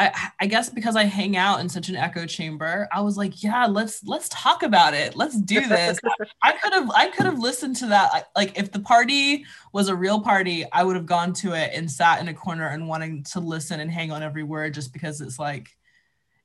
I, 0.00 0.30
I 0.40 0.46
guess 0.46 0.70
because 0.70 0.96
I 0.96 1.04
hang 1.04 1.36
out 1.36 1.60
in 1.60 1.68
such 1.68 1.90
an 1.90 1.96
echo 1.96 2.24
chamber, 2.24 2.88
I 2.90 3.02
was 3.02 3.18
like, 3.18 3.42
yeah, 3.42 3.66
let's 3.66 4.02
let's 4.04 4.30
talk 4.30 4.62
about 4.62 4.94
it. 4.94 5.14
Let's 5.14 5.38
do 5.38 5.66
this. 5.66 5.98
I 6.42 6.52
could 6.52 6.72
have 6.72 6.90
I 6.94 7.08
could 7.08 7.26
have 7.26 7.38
listened 7.38 7.76
to 7.76 7.86
that. 7.88 8.30
Like 8.34 8.58
if 8.58 8.72
the 8.72 8.80
party 8.80 9.44
was 9.74 9.90
a 9.90 9.94
real 9.94 10.18
party, 10.18 10.64
I 10.72 10.84
would 10.84 10.96
have 10.96 11.04
gone 11.04 11.34
to 11.34 11.52
it 11.52 11.72
and 11.74 11.90
sat 11.90 12.18
in 12.18 12.28
a 12.28 12.34
corner 12.34 12.68
and 12.68 12.88
wanting 12.88 13.24
to 13.24 13.40
listen 13.40 13.80
and 13.80 13.90
hang 13.90 14.10
on 14.10 14.22
every 14.22 14.42
word 14.42 14.72
just 14.72 14.94
because 14.94 15.20
it's 15.20 15.38
like 15.38 15.68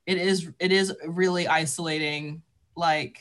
it 0.04 0.18
is 0.18 0.50
it 0.58 0.70
is 0.70 0.94
really 1.06 1.48
isolating 1.48 2.42
like 2.76 3.20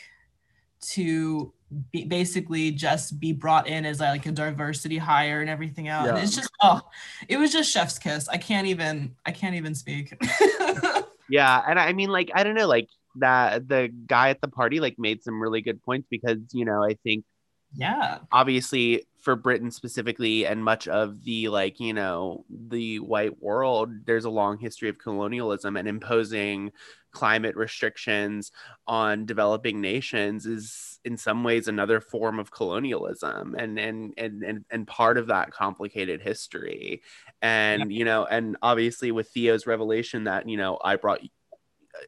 to 0.82 1.54
be, 1.92 2.06
basically 2.06 2.72
just 2.72 3.20
be 3.20 3.34
brought 3.34 3.68
in 3.68 3.86
as 3.86 4.00
like 4.00 4.26
a 4.26 4.32
diversity 4.32 4.98
hire 4.98 5.42
and 5.42 5.50
everything 5.50 5.88
else. 5.88 6.08
Yeah. 6.08 6.18
it's 6.18 6.36
just 6.36 6.50
oh, 6.62 6.82
it 7.28 7.38
was 7.38 7.52
just 7.52 7.72
chef's 7.72 8.00
kiss. 8.00 8.28
I 8.28 8.38
can't 8.38 8.68
even 8.68 9.16
I 9.26 9.32
can't 9.32 9.56
even 9.56 9.76
speak. 9.76 10.16
yeah. 11.30 11.62
And 11.68 11.80
I 11.80 11.94
mean, 11.94 12.10
like, 12.10 12.32
I 12.34 12.44
don't 12.44 12.56
know, 12.56 12.68
like, 12.68 12.90
that 13.16 13.68
the 13.68 13.90
guy 14.08 14.30
at 14.30 14.42
the 14.42 14.48
party 14.48 14.80
like 14.80 14.96
made 14.98 15.24
some 15.24 15.42
really 15.42 15.62
good 15.62 15.82
points 15.84 16.08
because 16.10 16.38
you 16.52 16.66
know 16.66 16.84
I 16.84 16.96
think 17.04 17.26
yeah. 17.74 18.20
obviously 18.32 19.06
for 19.22 19.36
Britain 19.36 19.72
specifically 19.72 20.46
and 20.46 20.64
much 20.64 20.88
of 20.88 21.24
the 21.24 21.50
like 21.50 21.80
you 21.80 21.94
know 21.94 22.46
the 22.50 23.00
white 23.00 23.42
world 23.42 23.90
there's 24.06 24.26
a 24.26 24.30
long 24.30 24.58
history 24.60 24.90
of 24.90 24.98
colonialism 24.98 25.78
and 25.78 25.88
imposing 25.88 26.72
climate 27.12 27.56
restrictions 27.56 28.52
on 28.88 29.26
developing 29.26 29.82
nations 29.82 30.46
is 30.46 30.95
in 31.06 31.18
some 31.18 31.44
ways 31.44 31.68
another 31.68 32.02
form 32.02 32.40
of 32.40 32.52
colonialism 32.52 33.56
and 33.58 33.80
and 33.80 34.14
and 34.18 34.44
and, 34.44 34.66
and 34.72 34.88
part 34.88 35.18
of 35.18 35.28
that 35.28 35.52
complicated 35.52 36.22
history. 36.22 37.04
And 37.42 37.94
you 37.94 38.04
know 38.04 38.26
and 38.26 38.58
obviously 38.62 39.12
with 39.12 39.30
Theo's 39.30 39.68
revelation 39.68 40.26
that 40.26 40.50
you 40.50 40.58
know 40.58 40.80
I 40.84 40.96
brought 40.96 41.22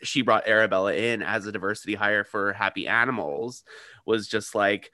she 0.02 0.24
brought 0.24 0.48
Arabella 0.48 0.94
in 0.96 1.22
as 1.22 1.46
a 1.46 1.52
diversity 1.52 1.94
hire 1.96 2.24
for 2.24 2.54
happy 2.54 2.88
animals 2.88 3.64
was 4.06 4.28
just 4.28 4.56
like 4.56 4.92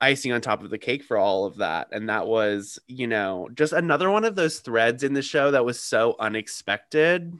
icing 0.00 0.32
on 0.32 0.40
top 0.40 0.62
of 0.62 0.70
the 0.70 0.78
cake 0.78 1.02
for 1.02 1.16
all 1.16 1.44
of 1.44 1.58
that. 1.58 1.88
And 1.90 2.08
that 2.08 2.26
was 2.28 2.78
you 2.86 3.08
know 3.08 3.48
just 3.54 3.72
another 3.72 4.10
one 4.10 4.24
of 4.24 4.36
those 4.36 4.60
threads 4.60 5.02
in 5.02 5.12
the 5.12 5.22
show 5.22 5.50
that 5.50 5.64
was 5.64 5.80
so 5.80 6.14
unexpected 6.20 7.36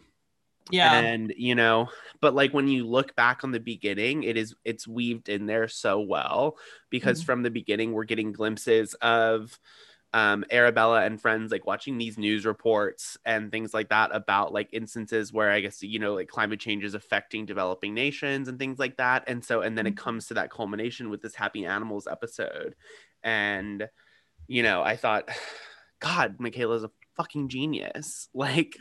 Yeah. 0.70 0.94
and 0.98 1.32
you 1.36 1.54
know 1.54 1.88
but 2.22 2.34
like 2.34 2.54
when 2.54 2.68
you 2.68 2.86
look 2.86 3.14
back 3.16 3.44
on 3.44 3.50
the 3.52 3.60
beginning 3.60 4.22
it 4.22 4.36
is 4.38 4.54
it's 4.64 4.88
weaved 4.88 5.28
in 5.28 5.44
there 5.46 5.68
so 5.68 6.00
well 6.00 6.56
because 6.88 7.20
Mhm. 7.22 7.26
from 7.26 7.42
the 7.42 7.50
beginning 7.50 7.92
we're 7.92 8.04
getting 8.04 8.32
glimpses 8.32 8.94
of 8.94 9.58
um, 10.14 10.44
Arabella 10.50 11.02
and 11.02 11.20
friends 11.20 11.50
like 11.50 11.66
watching 11.66 11.98
these 11.98 12.16
news 12.16 12.46
reports 12.46 13.18
and 13.24 13.50
things 13.50 13.74
like 13.74 13.88
that 13.88 14.14
about 14.14 14.52
like 14.52 14.68
instances 14.72 15.32
where 15.32 15.50
I 15.50 15.58
guess 15.58 15.82
you 15.82 15.98
know 15.98 16.14
like 16.14 16.28
climate 16.28 16.60
change 16.60 16.84
is 16.84 16.94
affecting 16.94 17.46
developing 17.46 17.94
nations 17.94 18.46
and 18.46 18.56
things 18.56 18.78
like 18.78 18.96
that. 18.98 19.24
And 19.26 19.44
so 19.44 19.60
and 19.60 19.76
then 19.76 19.88
it 19.88 19.96
comes 19.96 20.28
to 20.28 20.34
that 20.34 20.52
culmination 20.52 21.10
with 21.10 21.20
this 21.20 21.34
Happy 21.34 21.66
Animals 21.66 22.06
episode, 22.06 22.76
and 23.24 23.88
you 24.46 24.62
know 24.62 24.82
I 24.82 24.94
thought, 24.94 25.28
God, 25.98 26.36
Michaela's 26.38 26.84
a 26.84 26.92
fucking 27.16 27.48
genius. 27.48 28.28
Like, 28.34 28.78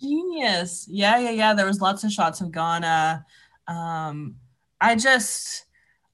Genius. 0.00 0.86
Yeah, 0.88 1.18
yeah, 1.18 1.30
yeah. 1.30 1.54
There 1.54 1.66
was 1.66 1.80
lots 1.80 2.04
of 2.04 2.12
shots 2.12 2.40
of 2.40 2.52
Ghana. 2.52 3.24
Um, 3.68 4.36
I 4.80 4.94
just 4.96 5.66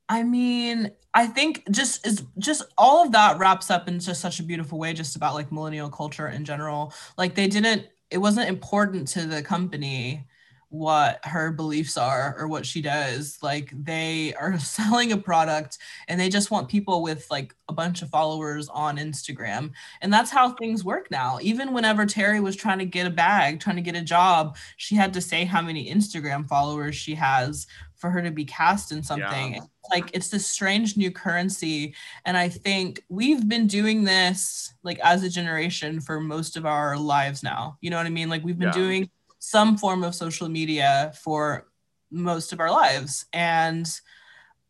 I 0.09 0.23
mean, 0.23 0.93
I 1.15 1.27
think 1.27 1.65
just 1.71 2.07
is 2.07 2.25
just 2.39 2.65
all 2.79 3.05
of 3.05 3.13
that 3.13 3.39
wraps 3.39 3.71
up 3.71 3.89
in 3.89 4.01
just 4.01 4.21
such 4.21 4.41
a 4.41 4.43
beautiful 4.43 4.79
way, 4.79 4.93
just 4.93 5.17
about 5.17 5.35
like 5.35 5.53
millennial 5.53 5.91
culture 5.91 6.29
in 6.29 6.45
general. 6.45 6.93
Like 7.19 7.35
they 7.35 7.49
didn't, 7.49 7.87
it 8.11 8.19
wasn't 8.19 8.49
important 8.49 9.09
to 9.09 9.27
the 9.27 9.43
company 9.43 10.27
what 10.73 11.21
her 11.25 11.53
beliefs 11.53 11.99
are 11.99 12.35
or 12.39 12.49
what 12.49 12.65
she 12.65 12.81
does. 12.81 13.37
Like 13.43 13.71
they 13.85 14.33
are 14.41 14.59
selling 14.59 15.13
a 15.13 15.19
product 15.19 15.77
and 16.09 16.19
they 16.19 16.31
just 16.31 16.51
want 16.51 16.71
people 16.71 17.03
with 17.03 17.27
like 17.31 17.55
a 17.69 17.75
bunch 17.75 18.01
of 18.01 18.09
followers 18.09 18.71
on 18.71 18.97
Instagram. 18.97 19.73
And 20.01 20.11
that's 20.11 20.31
how 20.31 20.53
things 20.53 20.83
work 20.83 21.11
now. 21.11 21.39
Even 21.43 21.75
whenever 21.75 22.07
Terry 22.07 22.41
was 22.41 22.57
trying 22.57 22.79
to 22.79 22.87
get 22.87 23.07
a 23.07 23.11
bag, 23.11 23.61
trying 23.61 23.77
to 23.77 23.83
get 23.83 23.97
a 23.97 24.03
job, 24.03 24.57
she 24.79 24.95
had 24.95 25.13
to 25.13 25.21
say 25.21 25.45
how 25.45 25.61
many 25.61 25.93
Instagram 25.93 26.49
followers 26.49 26.97
she 26.97 27.15
has 27.17 27.67
for 27.95 28.09
her 28.09 28.23
to 28.23 28.31
be 28.31 28.47
cast 28.47 28.93
in 28.93 29.03
something. 29.03 29.55
Yeah. 29.55 29.61
Like 29.91 30.11
it's 30.15 30.31
this 30.31 30.47
strange 30.47 30.97
new 30.97 31.11
currency. 31.11 31.95
And 32.25 32.35
I 32.35 32.49
think 32.49 33.05
we've 33.11 33.47
been 33.47 33.67
doing 33.67 34.05
this 34.05 34.73
like 34.83 34.99
as 35.01 35.23
a 35.23 35.29
generation 35.29 36.01
for 36.01 36.19
most 36.19 36.57
of 36.57 36.65
our 36.65 36.97
lives 36.97 37.43
now. 37.43 37.77
You 37.83 37.91
know 37.91 37.99
what 37.99 38.07
I 38.07 38.11
mean? 38.11 38.31
Like 38.31 38.43
we've 38.43 38.59
been 38.59 38.69
Yeah. 38.69 38.73
doing 38.73 39.11
some 39.45 39.77
form 39.77 40.05
of 40.05 40.15
social 40.15 40.49
media 40.49 41.13
for 41.21 41.67
most 42.13 42.53
of 42.53 42.61
our 42.61 42.71
lives. 42.71 43.27
And 43.33 43.89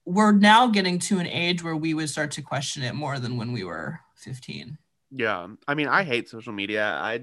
we're 0.07 0.33
now 0.33 0.67
getting 0.69 0.99
to 1.01 1.19
an 1.19 1.27
age 1.27 1.63
where 1.63 1.77
we 1.77 1.93
would 1.93 2.09
start 2.09 2.31
to 2.33 2.43
question 2.43 2.83
it 2.83 2.95
more 2.95 3.19
than 3.19 3.37
when 3.37 3.53
we 3.53 3.65
were 3.65 4.01
15. 4.17 4.79
yeah, 5.11 5.47
I 5.69 5.75
mean, 5.75 5.89
I 5.89 6.05
hate 6.05 6.29
social 6.31 6.55
media. 6.55 6.87
I 6.87 7.21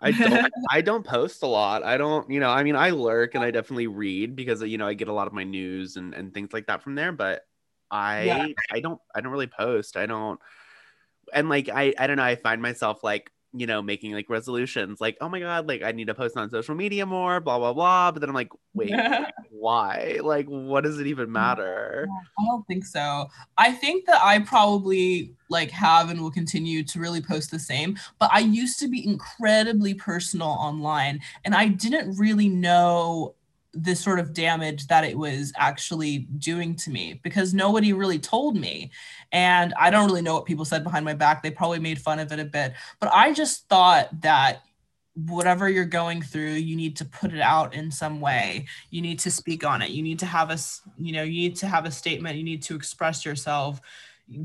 I 0.00 0.12
don't 0.12 0.52
I 0.70 0.82
don't 0.82 1.06
post 1.06 1.42
a 1.42 1.46
lot. 1.46 1.82
I 1.82 1.96
don't, 1.96 2.30
you 2.30 2.40
know, 2.40 2.50
I 2.50 2.62
mean, 2.62 2.76
I 2.76 2.90
lurk 2.90 3.34
and 3.34 3.42
I 3.42 3.50
definitely 3.50 3.86
read 3.86 4.36
because 4.36 4.62
you 4.62 4.76
know 4.76 4.86
I 4.86 4.92
get 4.94 5.08
a 5.08 5.14
lot 5.14 5.26
of 5.26 5.32
my 5.32 5.44
news 5.44 5.96
and 5.96 6.14
and 6.14 6.34
things 6.34 6.52
like 6.52 6.66
that 6.66 6.82
from 6.82 6.94
there. 6.94 7.12
But 7.12 7.40
I 7.90 8.24
Yeah. 8.24 8.46
I 8.70 8.80
don't 8.80 9.00
I 9.14 9.22
don't 9.22 9.32
really 9.32 9.46
post. 9.46 9.96
I 9.96 10.04
don't, 10.04 10.38
and 11.32 11.48
like 11.48 11.70
I 11.70 11.94
I 11.98 12.06
don't 12.06 12.18
know. 12.18 12.22
I 12.22 12.36
find 12.36 12.60
myself 12.60 13.02
like 13.02 13.30
you 13.58 13.66
know 13.66 13.80
making 13.82 14.12
like 14.12 14.28
resolutions 14.28 15.00
like 15.00 15.16
oh 15.20 15.28
my 15.28 15.40
god 15.40 15.66
like 15.66 15.82
I 15.82 15.92
need 15.92 16.06
to 16.08 16.14
post 16.14 16.36
on 16.36 16.50
social 16.50 16.74
media 16.74 17.06
more 17.06 17.40
blah 17.40 17.58
blah 17.58 17.72
blah. 17.72 18.12
But 18.12 18.20
then 18.20 18.28
I'm 18.28 18.34
like 18.34 18.50
wait 18.74 18.92
why 19.50 20.18
like 20.22 20.46
what 20.46 20.84
does 20.84 20.98
it 21.00 21.06
even 21.06 21.28
mm, 21.28 21.32
matter? 21.32 22.08
I 22.38 22.44
don't 22.44 22.66
think 22.66 22.84
so. 22.84 23.26
I 23.56 23.72
think 23.72 24.06
that 24.06 24.22
I 24.22 24.40
probably 24.40 25.34
like 25.48 25.70
have 25.70 26.10
and 26.10 26.20
will 26.20 26.30
continue 26.30 26.82
to 26.84 27.00
really 27.00 27.20
post 27.20 27.50
the 27.50 27.58
same, 27.58 27.96
but 28.18 28.30
I 28.32 28.40
used 28.40 28.78
to 28.80 28.88
be 28.88 29.06
incredibly 29.06 29.94
personal 29.94 30.48
online 30.48 31.20
and 31.44 31.54
I 31.54 31.68
didn't 31.68 32.16
really 32.16 32.48
know 32.48 33.34
the 33.76 33.94
sort 33.94 34.18
of 34.18 34.32
damage 34.32 34.86
that 34.86 35.04
it 35.04 35.16
was 35.16 35.52
actually 35.56 36.20
doing 36.38 36.74
to 36.74 36.90
me 36.90 37.20
because 37.22 37.52
nobody 37.52 37.92
really 37.92 38.18
told 38.18 38.56
me. 38.56 38.90
And 39.32 39.74
I 39.78 39.90
don't 39.90 40.06
really 40.06 40.22
know 40.22 40.34
what 40.34 40.46
people 40.46 40.64
said 40.64 40.82
behind 40.82 41.04
my 41.04 41.14
back. 41.14 41.42
They 41.42 41.50
probably 41.50 41.78
made 41.78 42.00
fun 42.00 42.18
of 42.18 42.32
it 42.32 42.38
a 42.38 42.44
bit, 42.44 42.72
but 43.00 43.10
I 43.12 43.32
just 43.32 43.68
thought 43.68 44.08
that 44.22 44.62
whatever 45.28 45.66
you're 45.68 45.86
going 45.86 46.20
through 46.20 46.52
you 46.52 46.76
need 46.76 46.94
to 46.94 47.04
put 47.04 47.32
it 47.32 47.40
out 47.40 47.74
in 47.74 47.90
some 47.90 48.20
way. 48.20 48.66
You 48.90 49.00
need 49.00 49.18
to 49.20 49.30
speak 49.30 49.64
on 49.64 49.82
it. 49.82 49.90
You 49.90 50.02
need 50.02 50.18
to 50.20 50.26
have 50.26 50.50
a 50.50 50.58
you 50.98 51.12
know 51.12 51.22
you 51.22 51.48
need 51.48 51.56
to 51.56 51.66
have 51.66 51.86
a 51.86 51.90
statement. 51.90 52.36
You 52.36 52.44
need 52.44 52.62
to 52.64 52.76
express 52.76 53.24
yourself 53.24 53.80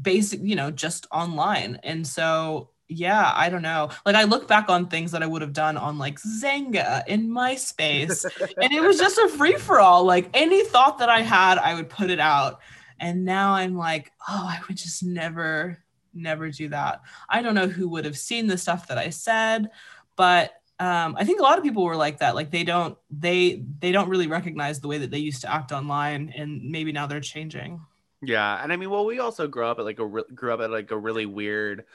basic 0.02 0.40
you 0.42 0.56
know 0.56 0.72
just 0.72 1.08
online. 1.12 1.80
And 1.84 2.06
so 2.06 2.70
yeah 2.92 3.32
i 3.36 3.50
don't 3.50 3.62
know 3.62 3.90
like 4.06 4.16
i 4.16 4.24
look 4.24 4.48
back 4.48 4.70
on 4.70 4.88
things 4.88 5.12
that 5.12 5.24
i 5.24 5.26
would 5.26 5.42
have 5.42 5.54
done 5.54 5.78
on 5.78 5.98
like 5.98 6.20
xanga 6.20 7.06
in 7.08 7.30
myspace 7.30 8.26
and 8.62 8.74
it 8.74 8.82
was 8.82 8.98
just 8.98 9.18
a 9.18 9.30
free 9.30 9.56
for 9.56 9.80
all 9.80 10.04
like 10.04 10.30
any 10.34 10.66
thought 10.66 10.98
that 10.98 11.10
i 11.10 11.22
had 11.22 11.58
i 11.58 11.74
would 11.74 11.90
put 11.90 12.10
it 12.10 12.20
out 12.20 12.60
and 13.00 13.24
now 13.24 13.54
i'm 13.54 13.78
like 13.78 14.12
oh 14.28 14.46
i 14.46 14.60
would 14.68 14.76
just 14.76 15.04
never 15.04 15.78
never 16.14 16.50
do 16.50 16.68
that 16.68 17.02
i 17.30 17.42
don't 17.42 17.56
know 17.56 17.68
who 17.68 17.88
would 17.88 18.04
have 18.04 18.18
seen 18.18 18.46
the 18.46 18.58
stuff 18.58 18.88
that 18.90 18.98
i 18.98 19.10
said 19.10 19.70
but 20.18 20.54
um, 20.80 21.16
I 21.16 21.26
think 21.26 21.40
a 21.40 21.44
lot 21.44 21.60
of 21.60 21.64
people 21.64 21.84
were 21.84 21.96
like 21.96 22.18
that. 22.20 22.34
Like 22.34 22.50
they 22.50 22.64
don't 22.64 22.98
they 23.12 23.64
they 23.80 23.92
don't 23.92 24.10
really 24.10 24.26
recognize 24.26 24.80
the 24.80 24.88
way 24.88 24.98
that 24.98 25.12
they 25.12 25.20
used 25.20 25.42
to 25.42 25.54
act 25.54 25.72
online, 25.72 26.34
and 26.36 26.72
maybe 26.72 26.92
now 26.92 27.06
they're 27.06 27.20
changing. 27.20 27.80
Yeah, 28.24 28.62
and 28.62 28.74
I 28.74 28.78
mean, 28.78 28.90
well, 28.90 29.06
we 29.06 29.20
also 29.20 29.48
grew 29.48 29.66
up 29.66 29.78
at 29.78 29.86
like 29.86 30.00
a 30.00 30.06
re- 30.06 30.24
grew 30.34 30.52
up 30.52 30.60
at 30.60 30.72
like 30.72 30.90
a 30.90 30.98
really 30.98 31.28
weird 31.28 31.86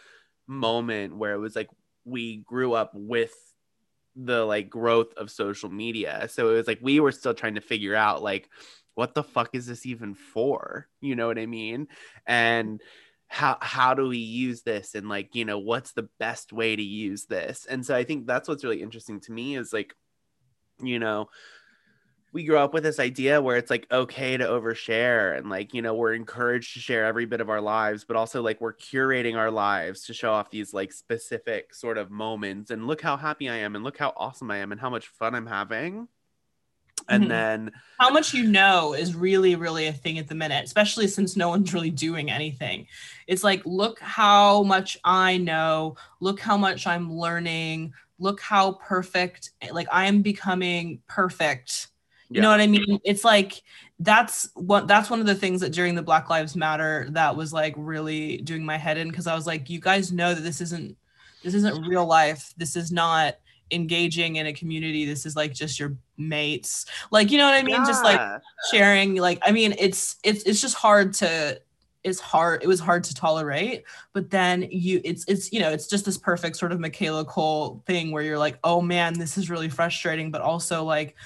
moment 0.47 1.16
where 1.16 1.34
it 1.34 1.38
was 1.38 1.57
like 1.57 1.70
we 2.05 2.38
grew 2.38 2.72
up 2.72 2.92
with 2.94 3.34
the 4.14 4.44
like 4.44 4.70
growth 4.70 5.12
of 5.16 5.30
social 5.30 5.70
media. 5.70 6.28
So 6.30 6.51
it 6.51 6.55
was 6.55 6.66
like 6.66 6.78
we 6.80 7.01
were 7.01 7.12
still 7.12 7.34
trying 7.34 7.57
to 7.57 7.61
figure 7.61 7.94
out 7.94 8.22
like 8.22 8.49
what 8.94 9.14
the 9.14 9.22
fuck 9.22 9.55
is 9.55 9.66
this 9.66 9.84
even 9.84 10.14
for? 10.14 10.88
You 11.01 11.16
know 11.16 11.26
what 11.26 11.38
I 11.38 11.47
mean? 11.47 11.88
And 12.26 12.80
how 13.28 13.59
how 13.61 13.94
do 13.94 14.09
we 14.09 14.18
use 14.18 14.62
this 14.62 14.94
and 14.94 15.09
like, 15.09 15.34
you 15.34 15.44
know, 15.44 15.59
what's 15.59 15.92
the 15.92 16.09
best 16.18 16.53
way 16.53 16.74
to 16.74 16.82
use 16.82 17.26
this? 17.26 17.66
And 17.68 17.84
so 17.84 17.94
I 17.94 18.05
think 18.05 18.26
that's 18.26 18.49
what's 18.49 18.64
really 18.64 18.82
interesting 18.82 19.20
to 19.20 19.32
me 19.32 19.57
is 19.57 19.72
like 19.72 19.94
you 20.82 20.99
know, 20.99 21.28
we 22.37 22.45
grew 22.45 22.59
up 22.59 22.74
with 22.74 22.82
this 22.82 23.01
idea 23.01 23.41
where 23.41 23.57
it's 23.57 23.70
like 23.70 23.87
okay 23.91 24.37
to 24.37 24.45
overshare 24.45 25.39
and 25.39 25.49
like 25.49 25.72
you 25.72 25.80
know 25.80 25.95
we're 25.95 26.12
encouraged 26.12 26.74
to 26.74 26.80
share 26.80 27.07
every 27.07 27.24
bit 27.24 27.41
of 27.41 27.49
our 27.49 27.62
lives 27.62 28.05
but 28.05 28.14
also 28.14 28.43
like 28.43 28.61
we're 28.61 28.74
curating 28.74 29.37
our 29.37 29.51
lives 29.51 30.05
to 30.05 30.12
show 30.12 30.30
off 30.30 30.51
these 30.51 30.74
like 30.74 30.93
specific 30.93 31.72
sort 31.72 31.97
of 31.97 32.11
moments 32.11 32.70
and 32.70 32.87
look 32.87 33.01
how 33.01 33.16
happy 33.16 33.49
i 33.49 33.57
am 33.57 33.74
and 33.74 33.82
look 33.82 33.97
how 33.97 34.12
awesome 34.18 34.51
i 34.51 34.59
am 34.59 34.70
and 34.70 34.78
how 34.78 34.91
much 34.91 35.09
fun 35.09 35.34
i'm 35.34 35.47
having. 35.47 36.07
And 37.09 37.24
mm-hmm. 37.24 37.30
then 37.30 37.72
how 38.01 38.11
much 38.11 38.34
you 38.34 38.45
know 38.45 38.93
is 38.93 39.14
really 39.14 39.55
really 39.55 39.87
a 39.87 39.93
thing 39.93 40.18
at 40.18 40.28
the 40.28 40.34
minute 40.34 40.62
especially 40.62 41.09
since 41.09 41.37
no 41.37 41.49
one's 41.49 41.72
really 41.72 41.91
doing 41.91 42.30
anything. 42.30 42.87
It's 43.26 43.45
like 43.45 43.62
look 43.64 43.99
how 44.01 44.62
much 44.62 44.99
i 45.05 45.39
know 45.39 45.97
look 46.20 46.41
how 46.41 46.59
much 46.59 46.87
i'm 46.87 47.11
learning 47.11 47.95
look 48.18 48.41
how 48.41 48.72
perfect 48.72 49.53
like 49.72 49.87
i 49.91 50.07
am 50.07 50.20
becoming 50.20 51.01
perfect 51.07 51.89
you 52.29 52.37
yeah. 52.37 52.43
know 52.43 52.51
what 52.51 52.61
I 52.61 52.66
mean? 52.66 53.01
It's 53.05 53.24
like 53.24 53.62
that's 53.99 54.49
what 54.55 54.89
that's 54.89 55.11
one 55.11 55.20
of 55.20 55.27
the 55.27 55.35
things 55.35 55.61
that 55.61 55.72
during 55.72 55.95
the 55.95 56.03
Black 56.03 56.29
Lives 56.29 56.57
Matter 56.57 57.07
that 57.11 57.37
was 57.37 57.53
like 57.53 57.74
really 57.77 58.39
doing 58.39 58.64
my 58.64 58.77
head 58.77 58.99
in 58.99 59.09
because 59.09 59.27
I 59.27 59.35
was 59.35 59.47
like, 59.47 59.70
you 59.70 59.81
guys 59.81 60.12
know 60.12 60.35
that 60.35 60.43
this 60.43 60.61
isn't 60.61 60.97
this 61.43 61.55
isn't 61.55 61.87
real 61.87 62.05
life. 62.05 62.53
This 62.57 62.77
is 62.77 62.91
not 62.91 63.37
engaging 63.70 64.37
in 64.37 64.47
a 64.47 64.53
community. 64.53 65.05
This 65.05 65.27
is 65.27 65.37
like 65.37 65.53
just 65.53 65.79
your 65.79 65.97
mates. 66.16 66.87
Like, 67.11 67.31
you 67.31 67.39
know 67.39 67.45
what 67.45 67.55
I 67.55 67.62
mean? 67.62 67.77
Yeah. 67.77 67.87
Just 67.87 68.05
like 68.05 68.20
sharing, 68.70 69.16
like, 69.16 69.39
I 69.43 69.53
mean, 69.53 69.74
it's 69.79 70.16
it's 70.24 70.43
it's 70.45 70.61
just 70.61 70.74
hard 70.74 71.14
to 71.14 71.61
it's 72.07 72.20
hard 72.20 72.62
it 72.62 72.68
was 72.68 72.79
hard 72.79 73.03
to 73.03 73.12
tolerate 73.12 73.83
but 74.12 74.31
then 74.31 74.62
you 74.70 75.01
it's 75.03 75.24
it's 75.27 75.53
you 75.53 75.59
know 75.59 75.70
it's 75.70 75.89
just 75.89 76.05
this 76.05 76.16
perfect 76.16 76.57
sort 76.57 76.70
of 76.70 76.79
michaela 76.79 77.24
coel 77.24 77.83
thing 77.85 78.12
where 78.12 78.22
you're 78.22 78.39
like 78.39 78.61
oh 78.62 78.81
man 78.81 79.12
this 79.18 79.37
is 79.37 79.51
really 79.51 79.68
frustrating 79.68 80.31
but 80.31 80.41
also 80.41 80.85
like 80.85 81.16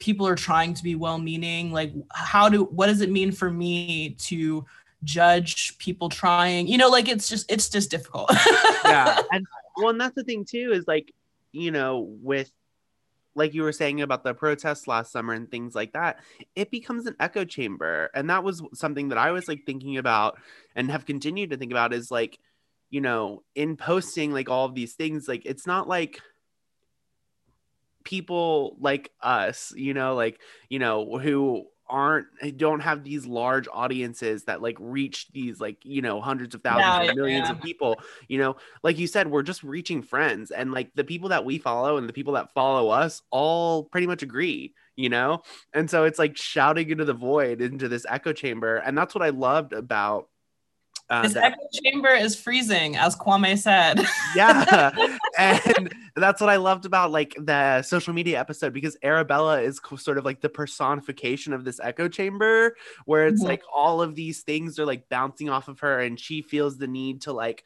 people 0.00 0.26
are 0.26 0.34
trying 0.34 0.74
to 0.74 0.82
be 0.82 0.94
well-meaning 0.94 1.70
like 1.72 1.92
how 2.12 2.48
do 2.48 2.64
what 2.64 2.86
does 2.86 3.00
it 3.00 3.10
mean 3.10 3.30
for 3.30 3.50
me 3.50 4.10
to 4.18 4.64
judge 5.04 5.78
people 5.78 6.08
trying 6.08 6.66
you 6.66 6.76
know 6.76 6.88
like 6.88 7.08
it's 7.08 7.28
just 7.28 7.50
it's 7.50 7.68
just 7.68 7.90
difficult. 7.90 8.30
Yeah 8.84 9.20
and 9.30 9.46
well 9.76 9.90
and 9.90 10.00
that's 10.00 10.16
the 10.16 10.24
thing 10.24 10.44
too 10.44 10.72
is 10.72 10.88
like 10.88 11.12
you 11.52 11.70
know 11.70 12.08
with 12.22 12.50
like 13.36 13.54
you 13.54 13.62
were 13.62 13.72
saying 13.72 14.00
about 14.00 14.24
the 14.24 14.34
protests 14.34 14.88
last 14.88 15.12
summer 15.12 15.32
and 15.32 15.48
things 15.48 15.74
like 15.74 15.92
that 15.92 16.18
it 16.56 16.70
becomes 16.70 17.06
an 17.06 17.14
echo 17.20 17.44
chamber. 17.44 18.10
And 18.14 18.28
that 18.30 18.42
was 18.42 18.62
something 18.74 19.10
that 19.10 19.18
i 19.18 19.30
was 19.30 19.46
like 19.46 19.64
thinking 19.64 19.98
about 19.98 20.38
and 20.74 20.90
have 20.90 21.06
continued 21.06 21.50
to 21.50 21.56
think 21.56 21.70
about 21.70 21.92
is 21.92 22.10
like 22.10 22.38
you 22.88 23.00
know 23.00 23.42
in 23.54 23.76
posting 23.76 24.32
like 24.32 24.50
all 24.50 24.64
of 24.64 24.74
these 24.74 24.94
things 24.94 25.28
like 25.28 25.42
it's 25.44 25.66
not 25.66 25.88
like 25.88 26.20
people 28.04 28.76
like 28.80 29.10
us, 29.22 29.72
you 29.76 29.94
know, 29.94 30.14
like, 30.14 30.40
you 30.68 30.78
know, 30.78 31.18
who 31.18 31.66
aren't 31.90 32.26
don't 32.56 32.80
have 32.80 33.02
these 33.02 33.26
large 33.26 33.66
audiences 33.72 34.44
that 34.44 34.62
like 34.62 34.76
reach 34.78 35.26
these 35.32 35.60
like 35.60 35.78
you 35.84 36.00
know 36.00 36.20
hundreds 36.20 36.54
of 36.54 36.62
thousands 36.62 37.06
yeah, 37.06 37.12
or 37.12 37.14
millions 37.16 37.48
yeah. 37.48 37.54
of 37.54 37.60
people 37.60 38.00
you 38.28 38.38
know 38.38 38.54
like 38.84 38.96
you 38.96 39.08
said 39.08 39.28
we're 39.28 39.42
just 39.42 39.64
reaching 39.64 40.00
friends 40.00 40.52
and 40.52 40.70
like 40.70 40.90
the 40.94 41.04
people 41.04 41.28
that 41.28 41.44
we 41.44 41.58
follow 41.58 41.96
and 41.96 42.08
the 42.08 42.12
people 42.12 42.34
that 42.34 42.54
follow 42.54 42.90
us 42.90 43.22
all 43.30 43.84
pretty 43.84 44.06
much 44.06 44.22
agree 44.22 44.72
you 44.94 45.08
know 45.08 45.42
and 45.74 45.90
so 45.90 46.04
it's 46.04 46.18
like 46.18 46.36
shouting 46.36 46.88
into 46.90 47.04
the 47.04 47.12
void 47.12 47.60
into 47.60 47.88
this 47.88 48.06
echo 48.08 48.32
chamber 48.32 48.76
and 48.76 48.96
that's 48.96 49.14
what 49.14 49.24
i 49.24 49.30
loved 49.30 49.72
about 49.72 50.28
uh, 51.10 51.24
His 51.24 51.34
echo 51.34 51.58
chamber 51.72 52.10
is 52.10 52.40
freezing, 52.40 52.96
as 52.96 53.16
Kwame 53.16 53.58
said. 53.58 54.00
yeah, 54.36 54.90
and 55.36 55.92
that's 56.14 56.40
what 56.40 56.48
I 56.48 56.56
loved 56.56 56.86
about 56.86 57.10
like 57.10 57.34
the 57.36 57.82
social 57.82 58.14
media 58.14 58.38
episode 58.38 58.72
because 58.72 58.96
Arabella 59.02 59.60
is 59.60 59.80
sort 59.96 60.18
of 60.18 60.24
like 60.24 60.40
the 60.40 60.48
personification 60.48 61.52
of 61.52 61.64
this 61.64 61.80
echo 61.82 62.08
chamber, 62.08 62.76
where 63.06 63.26
it's 63.26 63.40
mm-hmm. 63.40 63.48
like 63.48 63.62
all 63.74 64.00
of 64.00 64.14
these 64.14 64.42
things 64.42 64.78
are 64.78 64.86
like 64.86 65.08
bouncing 65.08 65.50
off 65.50 65.66
of 65.66 65.80
her, 65.80 65.98
and 65.98 66.18
she 66.18 66.42
feels 66.42 66.78
the 66.78 66.86
need 66.86 67.22
to 67.22 67.32
like, 67.32 67.64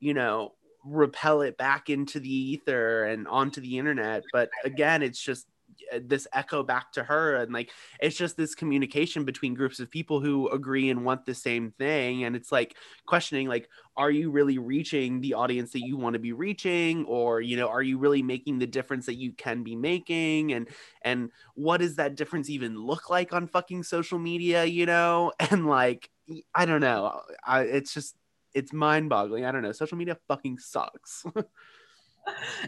you 0.00 0.14
know, 0.14 0.54
repel 0.82 1.42
it 1.42 1.58
back 1.58 1.90
into 1.90 2.18
the 2.18 2.32
ether 2.32 3.04
and 3.04 3.28
onto 3.28 3.60
the 3.60 3.76
internet. 3.76 4.22
But 4.32 4.48
again, 4.64 5.02
it's 5.02 5.20
just 5.20 5.46
Uh, 5.92 6.00
this 6.04 6.26
echo 6.32 6.62
back 6.62 6.92
to 6.92 7.02
her 7.04 7.36
and 7.36 7.52
like 7.52 7.70
it's 8.00 8.16
just 8.16 8.36
this 8.36 8.54
communication 8.54 9.24
between 9.24 9.54
groups 9.54 9.80
of 9.80 9.90
people 9.90 10.20
who 10.20 10.48
agree 10.48 10.90
and 10.90 11.04
want 11.04 11.24
the 11.24 11.34
same 11.34 11.70
thing 11.72 12.24
and 12.24 12.34
it's 12.34 12.50
like 12.50 12.76
questioning 13.06 13.48
like 13.48 13.68
are 13.96 14.10
you 14.10 14.30
really 14.30 14.58
reaching 14.58 15.20
the 15.20 15.34
audience 15.34 15.72
that 15.72 15.80
you 15.80 15.96
want 15.96 16.14
to 16.14 16.18
be 16.18 16.32
reaching? 16.32 17.04
Or 17.06 17.40
you 17.40 17.56
know 17.56 17.68
are 17.68 17.82
you 17.82 17.98
really 17.98 18.22
making 18.22 18.58
the 18.58 18.66
difference 18.66 19.06
that 19.06 19.14
you 19.14 19.32
can 19.32 19.62
be 19.62 19.74
making? 19.76 20.52
And 20.52 20.68
and 21.02 21.30
what 21.54 21.78
does 21.78 21.96
that 21.96 22.14
difference 22.14 22.50
even 22.50 22.78
look 22.78 23.08
like 23.10 23.32
on 23.32 23.46
fucking 23.46 23.82
social 23.84 24.18
media 24.18 24.64
you 24.64 24.86
know? 24.86 25.32
And 25.50 25.66
like 25.66 26.10
i 26.54 26.66
don't 26.66 26.80
know. 26.80 27.20
I, 27.46 27.62
it's 27.62 27.94
just 27.94 28.16
it's 28.54 28.72
mind 28.72 29.08
boggling 29.08 29.44
i 29.44 29.52
don't 29.52 29.62
know. 29.62 29.72
Social 29.72 29.98
media 29.98 30.18
fucking 30.28 30.58
sucks 30.58 31.24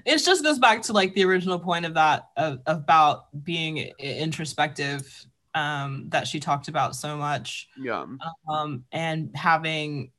it 0.04 0.18
just 0.18 0.42
goes 0.42 0.58
back 0.58 0.82
to 0.82 0.92
like 0.92 1.14
the 1.14 1.24
original 1.24 1.58
point 1.58 1.84
of 1.84 1.94
that 1.94 2.28
of, 2.36 2.60
about 2.66 3.26
being 3.44 3.78
introspective 3.98 5.26
um 5.54 6.06
that 6.08 6.26
she 6.26 6.38
talked 6.38 6.68
about 6.68 6.94
so 6.94 7.16
much. 7.16 7.68
Yeah. 7.80 8.06
Um 8.48 8.84
and 8.92 9.30
having 9.34 10.12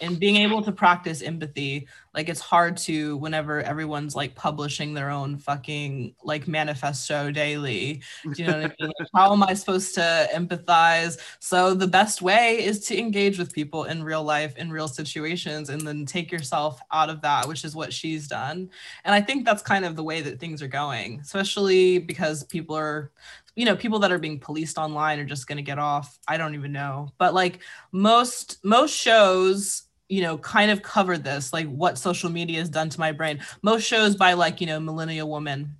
and 0.00 0.18
being 0.18 0.36
able 0.36 0.62
to 0.62 0.72
practice 0.72 1.22
empathy 1.22 1.86
like 2.14 2.28
it's 2.28 2.40
hard 2.40 2.76
to 2.76 3.16
whenever 3.18 3.60
everyone's 3.62 4.14
like 4.14 4.34
publishing 4.34 4.94
their 4.94 5.10
own 5.10 5.36
fucking 5.36 6.14
like 6.22 6.46
manifesto 6.46 7.30
daily 7.30 8.02
do 8.32 8.42
you 8.42 8.48
know 8.48 8.58
what 8.58 8.64
i 8.64 8.74
mean? 8.80 8.92
Like, 8.98 9.08
how 9.14 9.32
am 9.32 9.42
i 9.42 9.54
supposed 9.54 9.94
to 9.94 10.28
empathize? 10.32 11.18
So 11.40 11.74
the 11.74 11.86
best 11.86 12.22
way 12.22 12.64
is 12.64 12.80
to 12.86 12.98
engage 12.98 13.38
with 13.38 13.52
people 13.52 13.84
in 13.84 14.02
real 14.02 14.22
life 14.22 14.56
in 14.56 14.70
real 14.70 14.88
situations 14.88 15.70
and 15.70 15.86
then 15.86 16.06
take 16.06 16.30
yourself 16.30 16.80
out 16.92 17.10
of 17.10 17.20
that 17.22 17.46
which 17.48 17.64
is 17.64 17.74
what 17.74 17.92
she's 17.92 18.28
done. 18.28 18.70
And 19.04 19.14
i 19.14 19.20
think 19.20 19.44
that's 19.44 19.62
kind 19.62 19.84
of 19.84 19.96
the 19.96 20.04
way 20.04 20.20
that 20.20 20.40
things 20.40 20.62
are 20.62 20.68
going 20.68 21.20
especially 21.20 21.98
because 21.98 22.44
people 22.44 22.76
are 22.76 23.10
you 23.56 23.64
know 23.64 23.76
people 23.76 23.98
that 24.00 24.12
are 24.12 24.18
being 24.18 24.40
policed 24.40 24.78
online 24.78 25.18
are 25.18 25.24
just 25.24 25.46
going 25.46 25.56
to 25.56 25.62
get 25.62 25.78
off. 25.78 26.18
I 26.26 26.36
don't 26.36 26.54
even 26.54 26.72
know. 26.72 27.12
But 27.18 27.34
like 27.34 27.60
most 27.92 28.64
most 28.64 28.94
shows 28.94 29.84
you 30.14 30.22
know 30.22 30.38
kind 30.38 30.70
of 30.70 30.80
covered 30.82 31.24
this 31.24 31.52
like 31.52 31.66
what 31.66 31.98
social 31.98 32.30
media 32.30 32.58
has 32.58 32.68
done 32.68 32.88
to 32.88 33.00
my 33.00 33.10
brain 33.10 33.40
most 33.62 33.82
shows 33.82 34.14
by 34.14 34.32
like 34.32 34.60
you 34.60 34.66
know 34.66 34.78
millennial 34.78 35.28
women 35.28 35.76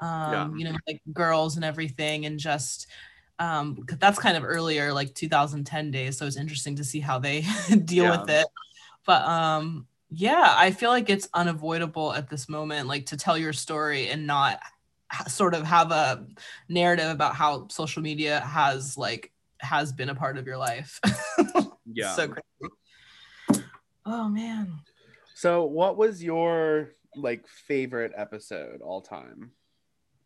um 0.00 0.32
yeah. 0.32 0.50
you 0.56 0.64
know 0.64 0.76
like 0.86 1.00
girls 1.12 1.56
and 1.56 1.64
everything 1.64 2.24
and 2.26 2.38
just 2.38 2.86
um 3.40 3.76
that's 3.98 4.18
kind 4.18 4.36
of 4.36 4.44
earlier 4.44 4.92
like 4.92 5.12
2010 5.14 5.90
days 5.90 6.16
so 6.16 6.26
it's 6.26 6.36
interesting 6.36 6.76
to 6.76 6.84
see 6.84 7.00
how 7.00 7.18
they 7.18 7.44
deal 7.84 8.04
yeah. 8.04 8.20
with 8.20 8.30
it 8.30 8.46
but 9.04 9.22
um 9.26 9.86
yeah 10.10 10.54
i 10.58 10.70
feel 10.70 10.90
like 10.90 11.10
it's 11.10 11.28
unavoidable 11.34 12.12
at 12.12 12.30
this 12.30 12.48
moment 12.48 12.86
like 12.86 13.06
to 13.06 13.16
tell 13.16 13.36
your 13.36 13.52
story 13.52 14.08
and 14.08 14.26
not 14.26 14.60
sort 15.26 15.54
of 15.54 15.64
have 15.64 15.90
a 15.90 16.24
narrative 16.68 17.10
about 17.10 17.34
how 17.34 17.66
social 17.68 18.02
media 18.02 18.40
has 18.40 18.96
like 18.96 19.32
has 19.62 19.92
been 19.92 20.08
a 20.08 20.14
part 20.14 20.36
of 20.36 20.46
your 20.46 20.56
life. 20.56 21.00
yeah. 21.86 22.14
so 22.14 22.28
crazy. 22.28 22.74
Oh 24.04 24.28
man. 24.28 24.80
So 25.34 25.64
what 25.64 25.96
was 25.96 26.22
your 26.22 26.90
like 27.16 27.46
favorite 27.46 28.12
episode 28.16 28.80
all 28.82 29.00
time? 29.00 29.52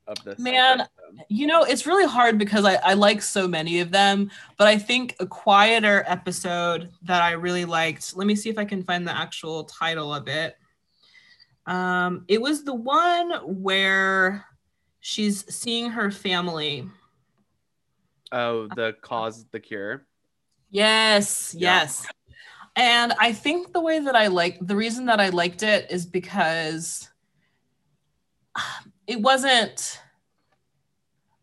Of 0.09 0.23
this 0.23 0.39
man 0.39 0.83
episode? 0.83 1.25
you 1.29 1.49
know 1.49 1.65
it's 1.65 1.85
really 1.85 2.07
hard 2.07 2.39
because 2.39 2.65
I, 2.65 2.75
I 2.75 2.95
like 2.95 3.21
so 3.21 3.49
many 3.49 3.81
of 3.81 3.91
them 3.91 4.31
but 4.57 4.69
i 4.69 4.79
think 4.79 5.17
a 5.19 5.27
quieter 5.27 6.05
episode 6.07 6.91
that 7.03 7.23
i 7.23 7.33
really 7.33 7.65
liked 7.65 8.17
let 8.17 8.29
me 8.29 8.37
see 8.37 8.49
if 8.49 8.57
i 8.57 8.65
can 8.65 8.85
find 8.85 9.05
the 9.05 9.19
actual 9.19 9.65
title 9.65 10.15
of 10.15 10.29
it 10.29 10.55
um 11.67 12.25
it 12.29 12.41
was 12.41 12.63
the 12.63 12.73
one 12.73 13.33
where 13.63 14.47
she's 15.07 15.45
seeing 15.55 15.91
her 15.91 16.11
family. 16.11 16.85
Oh, 18.33 18.67
the 18.75 18.97
cause, 19.03 19.47
the 19.53 19.61
cure. 19.61 20.05
Yes, 20.69 21.55
yeah. 21.57 21.83
yes. 21.83 22.07
And 22.77 23.15
I 23.19 23.33
think 23.33 23.73
the 23.73 23.81
way 23.81 23.99
that 23.99 24.15
I 24.15 24.27
like 24.27 24.59
the 24.61 24.77
reason 24.77 25.07
that 25.07 25.19
I 25.19 25.31
liked 25.31 25.63
it 25.63 25.91
is 25.91 26.05
because 26.05 27.09
it 29.07 29.21
wasn't 29.21 30.01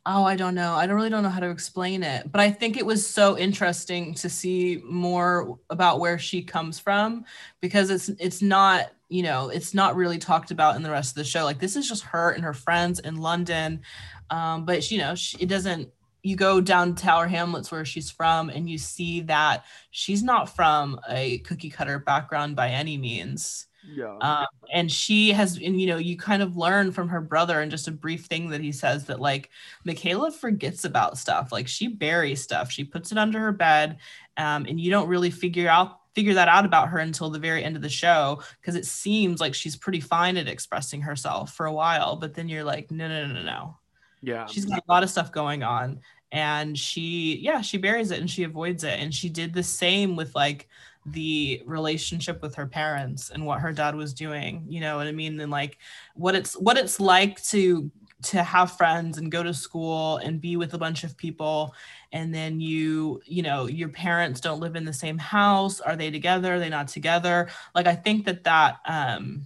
oh 0.06 0.24
i 0.24 0.36
don't 0.36 0.56
know. 0.56 0.74
I 0.74 0.86
don't 0.86 0.96
really 0.96 1.10
don't 1.10 1.24
know 1.24 1.30
how 1.30 1.40
to 1.40 1.50
explain 1.50 2.04
it 2.04 2.32
but 2.32 2.42
i 2.42 2.52
think 2.52 2.76
it 2.76 2.86
was 2.86 3.08
so 3.08 3.38
interesting 3.38 4.14
to 4.16 4.30
see 4.30 4.82
more 4.86 5.58
about 5.70 6.00
where 6.00 6.20
she 6.20 6.42
comes 6.42 6.80
from 6.80 7.24
because 7.62 7.90
it's 7.90 8.10
it's 8.20 8.42
not 8.42 8.92
you 9.10 9.24
know 9.24 9.50
it's 9.50 9.74
not 9.74 9.96
really 9.96 10.18
talked 10.18 10.52
about 10.52 10.76
in 10.76 10.84
the 10.84 10.92
rest 10.92 11.12
of 11.12 11.16
the 11.16 11.24
show. 11.24 11.44
Like 11.46 11.60
this 11.60 11.76
is 11.76 11.88
just 11.88 12.04
her 12.04 12.32
and 12.32 12.44
her 12.44 12.54
friends 12.54 13.00
in 13.00 13.16
london 13.16 13.82
um, 14.30 14.66
but 14.66 14.90
you 14.92 14.98
know 14.98 15.16
she, 15.16 15.38
it 15.40 15.48
doesn't 15.48 15.90
you 16.24 16.38
go 16.38 16.62
down 16.62 16.96
to 16.96 17.04
Tower 17.04 17.28
Hamlets 17.28 17.72
where 17.72 17.86
she's 17.86 18.10
from 18.10 18.50
and 18.50 18.70
you 18.70 18.78
see 18.78 19.22
that 19.22 19.66
she's 19.92 20.24
not 20.24 20.56
from 20.56 21.00
a 21.10 21.40
cookie 21.40 21.70
cutter 21.70 22.00
background 22.00 22.56
by 22.56 22.70
any 22.70 22.98
means. 22.98 23.68
Yeah. 23.94 24.18
um, 24.22 24.46
and 24.72 24.90
she 24.90 25.32
has 25.32 25.58
and 25.58 25.80
you 25.80 25.88
know 25.88 25.98
you 25.98 26.16
kind 26.16 26.42
of 26.42 26.56
learn 26.56 26.94
from 26.94 27.10
her 27.10 27.20
brother 27.20 27.60
and 27.60 27.70
just 27.70 27.90
a 27.90 27.92
brief 27.92 28.28
thing 28.28 28.50
that 28.52 28.62
he 28.62 28.72
says 28.72 29.08
that 29.08 29.20
like 29.20 29.50
michaela 29.84 30.32
forgets 30.32 30.86
about 30.86 31.18
stuff. 31.18 31.52
Like 31.52 31.68
she 31.68 31.90
buries 31.90 32.42
stuff. 32.42 32.72
She 32.72 32.86
puts 32.86 33.12
it 33.12 33.18
under 33.18 33.40
her 33.40 33.52
bed 33.52 33.98
um, 34.38 34.66
and 34.68 34.80
you 34.80 34.90
don't 34.90 35.10
really 35.10 35.30
figure 35.30 35.68
out 35.68 36.00
figure 36.16 36.36
that 36.36 36.48
out 36.48 36.64
about 36.64 36.90
her 36.90 37.00
until 37.00 37.30
the 37.30 37.40
very 37.40 37.64
end 37.64 37.76
of 37.76 37.82
the 37.82 37.90
show 37.90 38.42
because 38.62 38.76
it 38.76 38.86
seems 38.86 39.42
like 39.42 39.54
she's 39.54 39.76
pretty 39.76 40.00
fine 40.00 40.38
at 40.38 40.48
expressing 40.48 41.02
herself 41.02 41.54
for 41.54 41.66
a 41.66 41.74
while 41.74 42.16
but 42.16 42.36
then 42.36 42.48
you're 42.48 42.64
like 42.64 42.92
no 42.92 43.08
no 43.08 43.26
no 43.26 43.34
no 43.34 43.44
no 43.44 43.78
yeah. 44.24 44.46
she's 44.46 44.66
got 44.66 44.80
a 44.80 44.92
lot 44.92 45.04
of 45.04 45.10
stuff 45.10 45.32
going 45.32 45.62
on. 45.64 46.00
And 46.32 46.76
she 46.76 47.38
yeah 47.44 47.62
she 47.62 47.78
buries 47.78 48.10
it 48.10 48.20
and 48.20 48.30
she 48.30 48.44
avoids 48.44 48.84
it. 48.84 49.00
And 49.00 49.14
she 49.14 49.30
did 49.30 49.54
the 49.54 49.62
same 49.62 50.16
with 50.16 50.34
like 50.34 50.68
the 51.06 51.62
relationship 51.66 52.42
with 52.42 52.56
her 52.56 52.66
parents 52.66 53.30
and 53.30 53.46
what 53.46 53.60
her 53.60 53.72
dad 53.72 53.96
was 53.96 54.14
doing. 54.14 54.66
You 54.68 54.80
know 54.80 54.98
what 54.98 55.06
i 55.06 55.12
mean? 55.12 55.40
And 55.40 55.52
like 55.52 55.78
what 56.16 56.34
it's 56.34 56.54
what 56.54 56.78
it's 56.78 57.00
like 57.00 57.44
to 57.46 57.92
to 58.24 58.42
have 58.42 58.78
friends 58.78 59.18
and 59.18 59.32
go 59.32 59.44
to 59.44 59.54
school 59.54 60.18
and 60.18 60.40
be 60.40 60.56
with 60.56 60.74
a 60.74 60.78
bunch 60.78 61.04
of 61.04 61.18
people. 61.18 61.76
And 62.12 62.34
then 62.34 62.60
you 62.60 63.22
you 63.26 63.44
know 63.44 63.68
your 63.68 63.90
parents 63.90 64.42
don't 64.42 64.60
live 64.60 64.76
in 64.76 64.86
the 64.86 64.94
same 64.94 65.18
house. 65.20 65.82
Are 65.82 65.96
they 65.96 66.10
together? 66.10 66.56
Are 66.56 66.60
they 66.60 66.70
not 66.70 66.88
together? 66.88 67.50
Like 67.76 67.86
i 67.86 67.96
think 67.96 68.26
that 68.26 68.44
that 68.46 68.78
um 68.86 69.46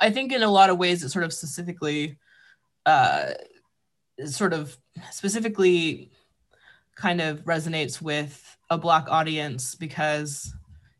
i 0.00 0.10
think 0.10 0.32
in 0.32 0.42
a 0.42 0.50
lot 0.50 0.70
of 0.70 0.78
ways 0.78 1.02
it 1.04 1.10
sort 1.10 1.24
of 1.24 1.32
specifically 1.32 2.18
uh 2.86 3.30
sort 4.26 4.52
of 4.52 4.76
specifically 5.10 6.10
kind 6.94 7.20
of 7.20 7.44
resonates 7.44 8.00
with 8.00 8.56
a 8.70 8.78
black 8.78 9.06
audience 9.08 9.74
because 9.74 10.54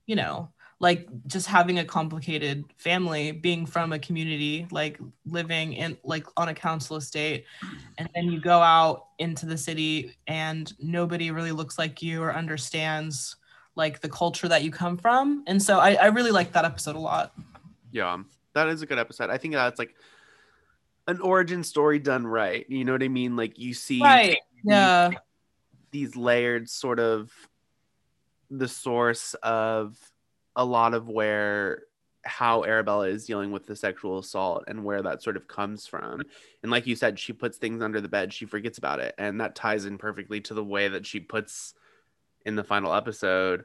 you 0.07 0.17
know 0.17 0.49
like 0.81 1.09
just 1.27 1.47
having 1.47 1.79
a 1.79 1.85
complicated 1.85 2.65
family 2.77 3.31
being 3.31 3.65
from 3.65 3.93
a 3.93 3.99
community 3.99 4.67
like 4.73 4.99
living 5.25 5.73
in 5.75 5.97
like 6.03 6.27
on 6.37 6.49
a 6.49 6.55
council 6.55 6.97
estate 6.97 7.45
and 7.97 8.09
then 8.15 8.25
you 8.25 8.41
go 8.41 8.61
out 8.61 9.07
into 9.19 9.47
the 9.47 9.57
city 9.57 10.17
and 10.27 10.75
nobody 10.81 11.31
really 11.31 11.53
looks 11.53 11.79
like 11.79 12.03
you 12.03 12.21
or 12.21 12.35
understands 12.35 13.37
like 13.77 14.01
the 14.01 14.09
culture 14.09 14.49
that 14.49 14.65
you 14.65 14.71
come 14.71 14.97
from 14.97 15.45
and 15.47 15.63
so 15.63 15.79
i, 15.79 15.95
I 15.95 16.07
really 16.07 16.33
like 16.33 16.53
that 16.53 16.65
episode 16.65 16.97
a 16.97 17.01
lot 17.01 17.33
Yeah, 17.95 18.19
that 18.55 18.69
is 18.69 18.83
a 18.83 18.87
good 18.87 18.99
episode. 18.99 19.31
I 19.31 19.39
think 19.39 19.55
that's 19.55 19.79
like 19.79 19.95
an 21.07 21.21
origin 21.21 21.63
story 21.63 21.99
done 21.99 22.27
right. 22.27 22.65
You 22.69 22.85
know 22.85 22.93
what 22.93 23.03
I 23.03 23.09
mean? 23.09 23.37
Like 23.37 23.59
you 23.59 23.75
see 23.75 24.03
right 24.03 24.39
yeah 24.63 25.11
these 25.91 26.17
layered 26.17 26.69
sort 26.69 26.99
of 26.99 27.31
the 28.51 28.69
source 28.69 29.35
of 29.43 29.97
a 30.57 30.65
lot 30.65 30.95
of 30.95 31.09
where 31.09 31.83
how 32.25 32.65
Arabella 32.65 33.09
is 33.09 33.27
dealing 33.27 33.53
with 33.53 33.67
the 33.67 33.77
sexual 33.77 34.19
assault 34.19 34.65
and 34.67 34.83
where 34.83 35.03
that 35.03 35.23
sort 35.23 35.37
of 35.37 35.47
comes 35.47 35.87
from. 35.87 36.23
And 36.63 36.73
like 36.73 36.87
you 36.87 36.97
said, 36.97 37.19
she 37.19 37.35
puts 37.35 37.59
things 37.59 37.83
under 37.83 38.01
the 38.01 38.09
bed, 38.09 38.33
she 38.33 38.47
forgets 38.47 38.79
about 38.79 38.99
it. 39.01 39.15
And 39.19 39.41
that 39.43 39.55
ties 39.55 39.85
in 39.85 39.99
perfectly 39.99 40.41
to 40.43 40.55
the 40.55 40.65
way 40.65 40.89
that 40.89 41.05
she 41.05 41.21
puts 41.21 41.75
in 42.47 42.57
the 42.57 42.65
final 42.65 42.95
episode 42.95 43.65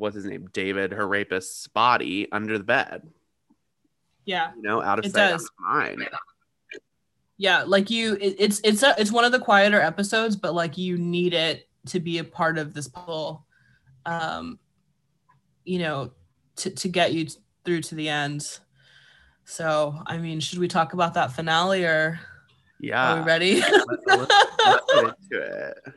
what's 0.00 0.16
his 0.16 0.24
name? 0.24 0.48
David, 0.52 0.92
her 0.92 1.06
rapist's 1.06 1.68
body 1.68 2.26
under 2.32 2.56
the 2.58 2.64
bed. 2.64 3.06
yeah 4.24 4.50
You 4.56 4.62
know, 4.62 4.82
out 4.82 4.98
of 4.98 5.04
It 5.04 5.12
sight, 5.12 5.24
out 5.26 5.30
does. 5.32 5.44
of 5.44 5.50
mind. 5.60 6.08
Yeah 7.40 7.62
like 7.66 7.88
you 7.90 8.18
it, 8.20 8.36
it's 8.38 8.60
it's 8.62 8.82
a, 8.82 8.94
it's 8.98 9.10
one 9.10 9.24
of 9.24 9.32
the 9.32 9.38
quieter 9.40 9.80
episodes 9.80 10.36
but 10.36 10.52
like 10.54 10.76
you 10.76 10.98
need 10.98 11.32
it 11.32 11.66
to 11.86 11.98
be 11.98 12.18
a 12.18 12.24
part 12.24 12.58
of 12.58 12.74
this 12.74 12.86
puzzle 12.86 13.46
um 14.04 14.58
you 15.64 15.78
know 15.78 16.10
to, 16.56 16.70
to 16.70 16.88
get 16.88 17.14
you 17.14 17.26
through 17.64 17.80
to 17.80 17.94
the 17.94 18.08
end 18.10 18.58
so 19.44 19.94
i 20.06 20.18
mean 20.18 20.38
should 20.38 20.58
we 20.58 20.68
talk 20.68 20.92
about 20.92 21.14
that 21.14 21.32
finale 21.32 21.82
or 21.84 22.20
Yeah. 22.78 23.14
are 23.14 23.20
we 23.20 23.26
ready 23.26 23.60
let's, 23.60 23.84
let's- 24.06 24.34
let's 24.94 25.28
get 25.28 25.40
into 25.42 25.72
it. 25.86 25.94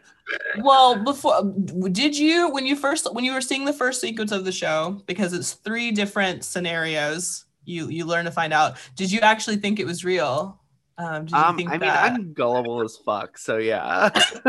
well 0.63 0.95
before 1.03 1.43
did 1.91 2.17
you 2.17 2.49
when 2.51 2.65
you 2.65 2.77
first 2.77 3.13
when 3.13 3.25
you 3.25 3.33
were 3.33 3.41
seeing 3.41 3.65
the 3.65 3.73
first 3.73 3.99
sequence 3.99 4.31
of 4.31 4.45
the 4.45 4.51
show 4.53 5.01
because 5.07 5.33
it's 5.33 5.53
three 5.53 5.91
different 5.91 6.45
scenarios 6.45 7.43
you 7.65 7.89
you 7.89 8.05
learn 8.05 8.23
to 8.23 8.31
find 8.31 8.53
out 8.53 8.77
did 8.95 9.11
you 9.11 9.19
actually 9.19 9.57
think 9.57 9.77
it 9.81 9.85
was 9.85 10.05
real 10.05 10.57
um, 10.97 11.27
Um, 11.33 11.57
think 11.57 11.69
I 11.69 11.73
mean, 11.73 11.79
that 11.81 12.11
I'm 12.11 12.33
gullible 12.33 12.81
as 12.81 12.97
fuck, 12.97 13.37
so 13.37 13.57
yeah. 13.57 14.09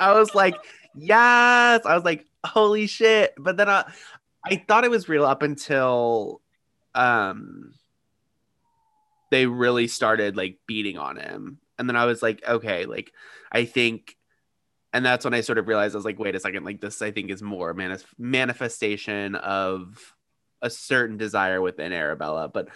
I 0.00 0.12
was 0.14 0.34
like, 0.34 0.56
yes. 0.94 1.84
I 1.84 1.94
was 1.94 2.04
like, 2.04 2.26
holy 2.44 2.86
shit. 2.86 3.34
But 3.38 3.56
then 3.56 3.68
I, 3.68 3.90
I 4.44 4.56
thought 4.66 4.84
it 4.84 4.90
was 4.90 5.08
real 5.08 5.24
up 5.24 5.42
until, 5.42 6.40
um, 6.94 7.74
they 9.30 9.46
really 9.46 9.86
started 9.86 10.36
like 10.36 10.58
beating 10.66 10.98
on 10.98 11.16
him, 11.16 11.58
and 11.78 11.88
then 11.88 11.96
I 11.96 12.04
was 12.04 12.22
like, 12.22 12.42
okay, 12.46 12.84
like 12.84 13.12
I 13.52 13.64
think, 13.64 14.16
and 14.92 15.04
that's 15.06 15.24
when 15.24 15.34
I 15.34 15.40
sort 15.40 15.58
of 15.58 15.68
realized 15.68 15.94
I 15.94 15.98
was 15.98 16.04
like, 16.04 16.18
wait 16.18 16.34
a 16.34 16.40
second, 16.40 16.64
like 16.64 16.80
this 16.80 17.00
I 17.00 17.12
think 17.12 17.30
is 17.30 17.42
more 17.42 17.72
manif- 17.72 18.04
manifestation 18.18 19.36
of 19.36 20.14
a 20.62 20.68
certain 20.68 21.16
desire 21.16 21.60
within 21.60 21.92
Arabella, 21.92 22.48
but 22.48 22.68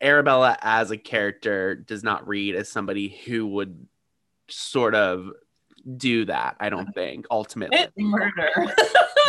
Arabella 0.00 0.56
as 0.60 0.90
a 0.90 0.96
character 0.96 1.74
does 1.74 2.02
not 2.02 2.26
read 2.26 2.54
as 2.54 2.68
somebody 2.68 3.08
who 3.26 3.46
would 3.46 3.86
sort 4.48 4.94
of 4.94 5.30
do 5.96 6.24
that. 6.26 6.56
I 6.60 6.68
don't 6.68 6.92
think 6.94 7.26
ultimately. 7.30 7.86
Murder 7.96 8.50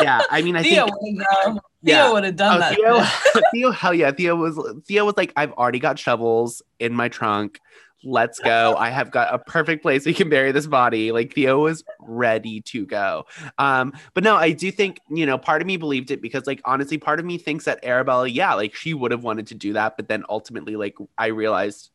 yeah, 0.02 0.22
I 0.30 0.42
mean, 0.42 0.56
I 0.56 0.64
Theo 0.64 0.86
think 0.86 0.98
would 1.02 1.60
Yeah. 1.82 2.04
Theo 2.04 2.14
would 2.14 2.24
have 2.24 2.36
done 2.36 2.58
oh, 2.58 2.60
that. 2.60 2.76
Theo, 2.76 3.42
Theo, 3.54 3.72
hell 3.72 3.94
yeah, 3.94 4.12
Theo 4.12 4.36
was 4.36 4.60
Theo 4.88 5.06
was 5.06 5.16
like, 5.18 5.34
I've 5.36 5.54
already 5.54 5.80
got 5.80 6.00
shovels 6.00 6.62
in 6.80 6.94
my 6.94 7.10
trunk. 7.10 7.60
Let's 8.04 8.40
go. 8.40 8.76
I 8.78 8.90
have 8.90 9.12
got 9.12 9.34
a 9.34 9.38
perfect 9.38 9.84
place 9.84 10.06
we 10.06 10.14
can 10.14 10.30
bury 10.30 10.52
this 10.52 10.66
body. 10.66 11.12
Like 11.12 11.34
Theo 11.34 11.60
was 11.64 11.84
ready 12.00 12.62
to 12.62 12.86
go. 12.86 13.26
Um, 13.58 13.94
but 14.14 14.24
no, 14.24 14.36
I 14.36 14.52
do 14.52 14.72
think, 14.72 15.00
you 15.10 15.26
know, 15.26 15.38
part 15.38 15.62
of 15.62 15.68
me 15.68 15.78
believed 15.78 16.10
it 16.10 16.22
because 16.22 16.48
like 16.48 16.62
honestly, 16.66 16.98
part 16.98 17.20
of 17.20 17.26
me 17.26 17.38
thinks 17.38 17.66
that 17.66 17.84
Arabella, 17.84 18.28
yeah, 18.28 18.56
like 18.56 18.74
she 18.74 18.94
would 18.94 19.12
have 19.12 19.24
wanted 19.24 19.48
to 19.48 19.56
do 19.56 19.74
that, 19.74 19.98
but 19.98 20.08
then 20.08 20.24
ultimately, 20.30 20.76
like 20.76 20.96
I 21.18 21.28
realized 21.28 21.92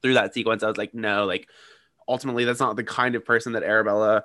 through 0.00 0.14
that 0.14 0.32
sequence, 0.32 0.62
I 0.62 0.68
was 0.68 0.76
like, 0.76 0.94
no, 0.94 1.24
like 1.24 1.48
ultimately 2.08 2.44
that's 2.44 2.60
not 2.60 2.76
the 2.76 2.84
kind 2.84 3.14
of 3.14 3.24
person 3.24 3.54
that 3.54 3.64
Arabella 3.64 4.24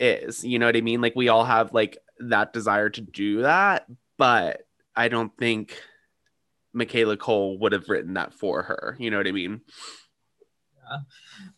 is. 0.00 0.44
You 0.44 0.58
know 0.58 0.66
what 0.66 0.76
I 0.76 0.80
mean? 0.80 1.00
Like 1.00 1.14
we 1.14 1.28
all 1.28 1.44
have 1.44 1.72
like 1.72 1.98
that 2.20 2.52
desire 2.52 2.90
to 2.90 3.00
do 3.00 3.42
that, 3.42 3.86
but 4.16 4.62
I 4.96 5.08
don't 5.08 5.36
think 5.38 5.80
Michaela 6.72 7.16
Coel 7.16 7.58
would 7.58 7.72
have 7.72 7.88
written 7.88 8.14
that 8.14 8.34
for 8.34 8.62
her. 8.62 8.96
You 8.98 9.10
know 9.10 9.16
what 9.16 9.28
I 9.28 9.32
mean? 9.32 9.60
America. 10.90 11.06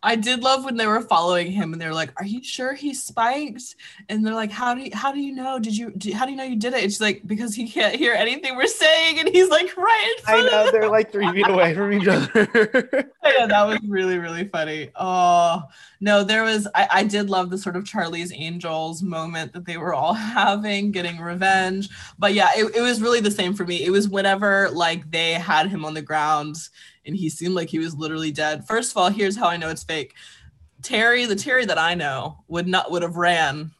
I 0.03 0.17
did 0.17 0.43
love 0.43 0.65
when 0.65 0.77
they 0.77 0.87
were 0.87 1.03
following 1.03 1.53
him 1.53 1.73
and 1.73 1.81
they're 1.81 1.93
like, 1.93 2.11
"Are 2.19 2.25
you 2.25 2.43
sure 2.43 2.73
he 2.73 2.95
spiked?" 2.95 3.77
And 4.09 4.25
they're 4.25 4.35
like, 4.35 4.51
"How 4.51 4.75
do 4.75 4.81
you, 4.81 4.91
how 4.95 5.13
do 5.13 5.21
you 5.21 5.35
know? 5.35 5.59
Did 5.59 5.77
you 5.77 5.91
do, 5.91 6.13
how 6.15 6.25
do 6.25 6.31
you 6.31 6.37
know 6.39 6.45
you 6.45 6.57
did 6.57 6.73
it?" 6.73 6.85
It's 6.85 7.01
like 7.01 7.27
because 7.27 7.55
he 7.55 7.69
can't 7.69 7.95
hear 7.95 8.15
anything 8.15 8.57
we're 8.57 8.67
saying, 8.67 9.19
and 9.19 9.29
he's 9.29 9.49
like 9.49 9.77
right 9.77 10.15
in 10.19 10.25
I 10.27 10.33
front 10.33 10.47
of 10.47 10.53
know 10.53 10.71
they're 10.73 10.91
like 10.91 11.13
three 11.13 11.31
feet 11.33 11.49
away 11.49 11.75
from 11.75 11.93
each 11.93 12.09
other. 12.09 12.49
yeah, 13.25 13.47
that 13.47 13.67
was 13.67 13.79
really 13.87 14.19
really 14.19 14.49
funny. 14.49 14.91
Oh 14.97 15.65
no, 16.01 16.25
there 16.25 16.45
was 16.45 16.67
I, 16.75 16.89
I 16.91 17.05
did 17.05 17.29
love 17.29 17.51
the 17.51 17.59
sort 17.59 17.77
of 17.77 17.85
Charlie's 17.85 18.33
Angels 18.33 19.03
moment 19.03 19.53
that 19.53 19.67
they 19.67 19.77
were 19.77 19.93
all 19.93 20.15
having, 20.15 20.93
getting 20.93 21.19
revenge. 21.19 21.91
But 22.19 22.33
yeah, 22.33 22.51
it, 22.57 22.75
it 22.75 22.81
was 22.81 23.03
really 23.03 23.21
the 23.21 23.31
same 23.31 23.53
for 23.53 23.67
me. 23.67 23.85
It 23.85 23.91
was 23.91 24.09
whenever 24.09 24.71
like 24.71 25.11
they 25.11 25.35
had 25.35 25.69
him 25.69 25.85
on 25.85 25.93
the 25.93 26.03
ground 26.03 26.57
and 27.07 27.17
he 27.17 27.29
seemed 27.29 27.55
like 27.55 27.69
he 27.69 27.79
was 27.79 27.95
literally 27.95 28.31
dead. 28.31 28.67
First 28.67 28.91
of 28.91 28.97
all, 28.97 29.11
here's 29.11 29.37
how 29.37 29.49
I 29.49 29.57
know 29.57 29.70
it's 29.71 29.85
fake. 29.85 30.15
Terry, 30.83 31.27
the 31.27 31.37
Terry 31.37 31.67
that 31.67 31.79
I 31.79 31.95
know, 31.95 32.39
would 32.49 32.67
not 32.67 32.91
would 32.91 33.03
have 33.03 33.17
ran. 33.17 33.71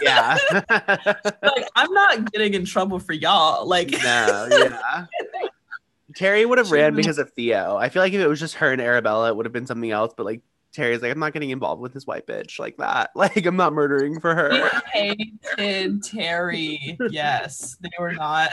yeah. 0.00 0.38
like 0.52 1.68
I'm 1.74 1.92
not 1.92 2.30
getting 2.32 2.54
in 2.54 2.64
trouble 2.64 2.98
for 2.98 3.12
y'all. 3.12 3.66
Like 3.66 3.90
no, 3.90 4.48
yeah. 4.50 5.06
Terry 6.14 6.44
would 6.44 6.58
have 6.58 6.70
ran 6.70 6.94
because 6.94 7.18
of 7.18 7.32
Theo. 7.32 7.76
I 7.76 7.88
feel 7.88 8.02
like 8.02 8.12
if 8.12 8.20
it 8.20 8.28
was 8.28 8.38
just 8.38 8.56
her 8.56 8.72
and 8.72 8.80
Arabella, 8.80 9.28
it 9.30 9.36
would 9.36 9.46
have 9.46 9.52
been 9.52 9.66
something 9.66 9.90
else. 9.90 10.12
But 10.16 10.26
like 10.26 10.42
Terry's 10.72 11.02
like, 11.02 11.12
I'm 11.12 11.18
not 11.18 11.32
getting 11.32 11.50
involved 11.50 11.82
with 11.82 11.92
this 11.92 12.06
white 12.06 12.26
bitch 12.26 12.58
like 12.58 12.76
that. 12.78 13.10
Like 13.16 13.44
I'm 13.46 13.56
not 13.56 13.72
murdering 13.72 14.20
for 14.20 14.34
they 14.50 14.58
her. 14.58 14.82
hated 14.92 16.02
Terry. 16.02 16.96
Yes, 17.10 17.76
they 17.80 17.90
were 17.98 18.12
not. 18.12 18.50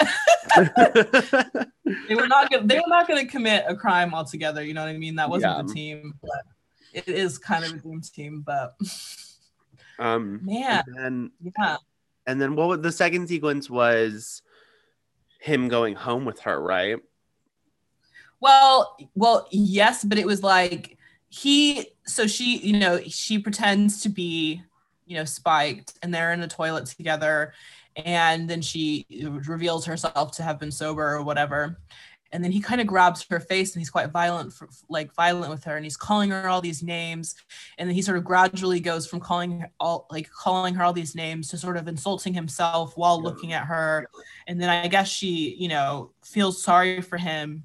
they 0.56 2.16
were 2.16 2.28
not 2.28 2.50
gonna 2.52 2.66
they 2.68 2.76
were 2.78 2.88
not 2.88 3.08
gonna 3.08 3.26
commit 3.26 3.66
a 3.68 3.76
crime 3.76 4.14
altogether 4.14 4.64
you 4.64 4.74
know 4.74 4.82
what 4.82 4.90
i 4.90 4.98
mean 4.98 5.16
that 5.16 5.30
wasn't 5.30 5.56
Yeah. 5.56 5.62
the 5.64 5.74
team 5.74 6.14
but 6.22 6.42
it 6.94 7.08
is 7.08 7.38
kind 7.38 7.64
of 7.66 7.72
a 7.74 7.78
dream 7.78 8.02
team, 8.02 8.42
but 8.46 8.76
Um, 10.00 10.40
man, 10.44 10.84
and 10.88 10.98
then 10.98 11.32
yeah. 11.58 11.78
and 12.26 12.42
then 12.42 12.56
what 12.56 12.68
was 12.68 12.82
the 12.82 12.92
second 12.92 13.28
sequence 13.28 13.70
was 13.70 14.42
him 15.40 15.68
going 15.68 15.96
home 15.96 16.26
with 16.26 16.40
her, 16.42 16.60
right? 16.62 16.98
Well, 18.40 18.98
well, 19.16 19.48
yes, 19.52 20.04
but 20.04 20.18
it 20.18 20.26
was 20.26 20.42
like 20.44 20.98
he 21.30 21.88
so 22.06 22.28
she, 22.28 22.58
you 22.58 22.80
know, 22.80 23.00
she 23.08 23.40
pretends 23.40 24.02
to 24.02 24.10
be, 24.10 24.62
you 25.06 25.16
know, 25.16 25.26
spiked 25.26 25.94
and 26.02 26.14
they're 26.14 26.34
in 26.34 26.42
the 26.42 26.48
toilet 26.48 26.88
together 26.88 27.54
and 27.96 28.50
then 28.50 28.62
she 28.62 29.06
reveals 29.46 29.86
herself 29.86 30.32
to 30.32 30.44
have 30.44 30.60
been 30.60 30.72
sober 30.72 31.16
or 31.16 31.24
whatever. 31.24 31.80
And 32.32 32.44
then 32.44 32.52
he 32.52 32.62
kind 32.62 32.80
of 32.80 32.86
grabs 32.86 33.26
her 33.32 33.40
face 33.40 33.74
and 33.74 33.82
he's 33.82 33.90
quite 33.90 34.12
violent, 34.12 34.54
for, 34.54 34.70
like 34.88 35.14
violent 35.16 35.50
with 35.50 35.64
her, 35.64 35.76
and 35.76 35.84
he's 35.84 35.98
calling 35.98 36.30
her 36.30 36.48
all 36.48 36.62
these 36.62 36.84
names. 36.84 37.34
And 37.80 37.90
then 37.90 37.96
he 37.96 38.04
sort 38.04 38.20
of 38.20 38.24
gradually 38.24 38.80
goes 38.80 39.08
from 39.08 39.20
calling 39.20 39.62
her 39.62 39.72
all 39.80 40.06
like 40.12 40.30
calling 40.30 40.76
her 40.76 40.84
all 40.84 40.94
these 40.94 41.16
names 41.16 41.50
to 41.50 41.58
sort 41.58 41.76
of 41.76 41.88
insulting 41.88 42.36
himself 42.36 42.96
while 42.96 43.20
looking 43.20 43.54
at 43.54 43.66
her. 43.66 44.08
And 44.48 44.62
then 44.62 44.70
I 44.70 44.88
guess 44.88 45.10
she, 45.10 45.56
you 45.58 45.70
know, 45.70 46.12
feels 46.24 46.62
sorry 46.62 47.02
for 47.02 47.18
him 47.18 47.64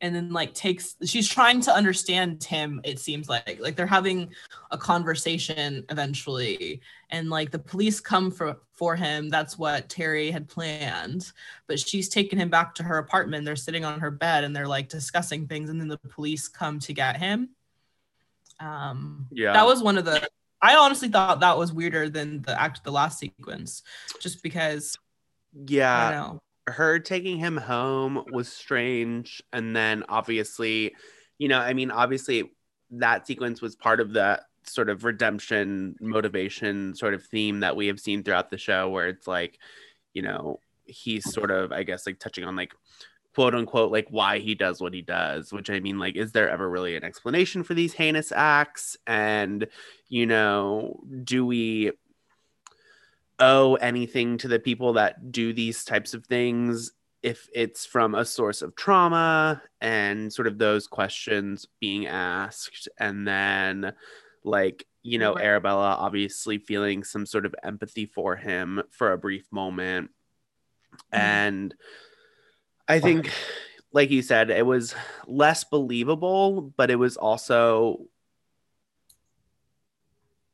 and 0.00 0.14
then 0.14 0.32
like 0.32 0.54
takes 0.54 0.96
she's 1.04 1.28
trying 1.28 1.60
to 1.60 1.72
understand 1.74 2.42
him 2.44 2.80
it 2.84 2.98
seems 2.98 3.28
like 3.28 3.58
like 3.60 3.74
they're 3.76 3.86
having 3.86 4.30
a 4.70 4.78
conversation 4.78 5.84
eventually 5.90 6.80
and 7.10 7.30
like 7.30 7.50
the 7.50 7.58
police 7.58 8.00
come 8.00 8.30
for 8.30 8.58
for 8.72 8.94
him 8.96 9.28
that's 9.28 9.58
what 9.58 9.88
terry 9.88 10.30
had 10.30 10.48
planned 10.48 11.32
but 11.66 11.78
she's 11.80 12.08
taken 12.08 12.38
him 12.38 12.48
back 12.48 12.74
to 12.74 12.82
her 12.82 12.98
apartment 12.98 13.44
they're 13.44 13.56
sitting 13.56 13.84
on 13.84 13.98
her 14.00 14.10
bed 14.10 14.44
and 14.44 14.54
they're 14.54 14.68
like 14.68 14.88
discussing 14.88 15.46
things 15.46 15.68
and 15.70 15.80
then 15.80 15.88
the 15.88 15.98
police 15.98 16.48
come 16.48 16.78
to 16.78 16.92
get 16.92 17.16
him 17.16 17.50
um 18.60 19.26
Yeah. 19.30 19.52
that 19.52 19.66
was 19.66 19.82
one 19.82 19.98
of 19.98 20.04
the 20.04 20.28
i 20.62 20.76
honestly 20.76 21.08
thought 21.08 21.40
that 21.40 21.58
was 21.58 21.72
weirder 21.72 22.08
than 22.08 22.42
the 22.42 22.60
act 22.60 22.84
the 22.84 22.92
last 22.92 23.18
sequence 23.18 23.82
just 24.20 24.42
because 24.42 24.96
i 24.96 25.60
Yeah. 25.66 26.34
Her 26.70 26.98
taking 26.98 27.38
him 27.38 27.56
home 27.56 28.24
was 28.32 28.50
strange 28.50 29.42
and 29.52 29.74
then 29.74 30.04
obviously 30.08 30.94
you 31.38 31.48
know 31.48 31.58
i 31.58 31.72
mean 31.72 31.90
obviously 31.90 32.50
that 32.90 33.26
sequence 33.26 33.60
was 33.60 33.76
part 33.76 34.00
of 34.00 34.12
the 34.12 34.40
sort 34.64 34.88
of 34.88 35.04
redemption 35.04 35.96
motivation 36.00 36.94
sort 36.94 37.14
of 37.14 37.24
theme 37.24 37.60
that 37.60 37.76
we 37.76 37.86
have 37.86 38.00
seen 38.00 38.22
throughout 38.22 38.50
the 38.50 38.58
show 38.58 38.88
where 38.88 39.08
it's 39.08 39.26
like 39.26 39.58
you 40.12 40.22
know 40.22 40.60
he's 40.84 41.32
sort 41.32 41.50
of 41.50 41.72
i 41.72 41.82
guess 41.82 42.06
like 42.06 42.18
touching 42.18 42.44
on 42.44 42.56
like 42.56 42.72
quote 43.34 43.54
unquote 43.54 43.92
like 43.92 44.08
why 44.10 44.38
he 44.38 44.54
does 44.54 44.80
what 44.80 44.92
he 44.92 45.02
does 45.02 45.52
which 45.52 45.70
i 45.70 45.78
mean 45.78 45.98
like 45.98 46.16
is 46.16 46.32
there 46.32 46.50
ever 46.50 46.68
really 46.68 46.96
an 46.96 47.04
explanation 47.04 47.62
for 47.62 47.74
these 47.74 47.92
heinous 47.92 48.32
acts? 48.32 48.96
And 49.06 49.68
you 50.08 50.26
know 50.26 51.00
do 51.22 51.46
we 51.46 51.92
owe 53.40 53.74
anything 53.76 54.38
to 54.38 54.48
the 54.48 54.58
people 54.58 54.94
that 54.94 55.32
do 55.32 55.52
these 55.52 55.84
types 55.84 56.14
of 56.14 56.26
things 56.26 56.92
if 57.22 57.48
it's 57.54 57.84
from 57.84 58.14
a 58.14 58.24
source 58.24 58.62
of 58.62 58.76
trauma 58.76 59.62
and 59.80 60.32
sort 60.32 60.46
of 60.46 60.58
those 60.58 60.86
questions 60.86 61.66
being 61.80 62.06
asked. 62.06 62.88
And 62.98 63.26
then 63.26 63.92
like 64.44 64.86
you 65.02 65.18
know 65.18 65.34
Right. 65.34 65.44
arabella 65.44 65.96
obviously 65.98 66.58
feeling 66.58 67.02
some 67.04 67.26
sort 67.26 67.46
of 67.46 67.54
empathy 67.62 68.06
for 68.06 68.36
him 68.36 68.82
for 68.90 69.12
a 69.12 69.18
brief 69.18 69.46
moment. 69.50 70.10
Mm-hmm. 71.12 71.20
And 71.20 71.74
i 72.86 73.00
think 73.00 73.30
like 73.92 74.10
you 74.10 74.22
said 74.22 74.50
it 74.50 74.64
was 74.64 74.94
less 75.26 75.64
believable 75.64 76.72
but 76.76 76.90
it 76.90 76.96
was 76.96 77.16
also 77.16 78.06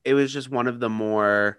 it 0.04 0.14
was 0.14 0.32
just 0.32 0.50
one 0.50 0.66
of 0.66 0.80
the 0.80 0.90
more 0.90 1.58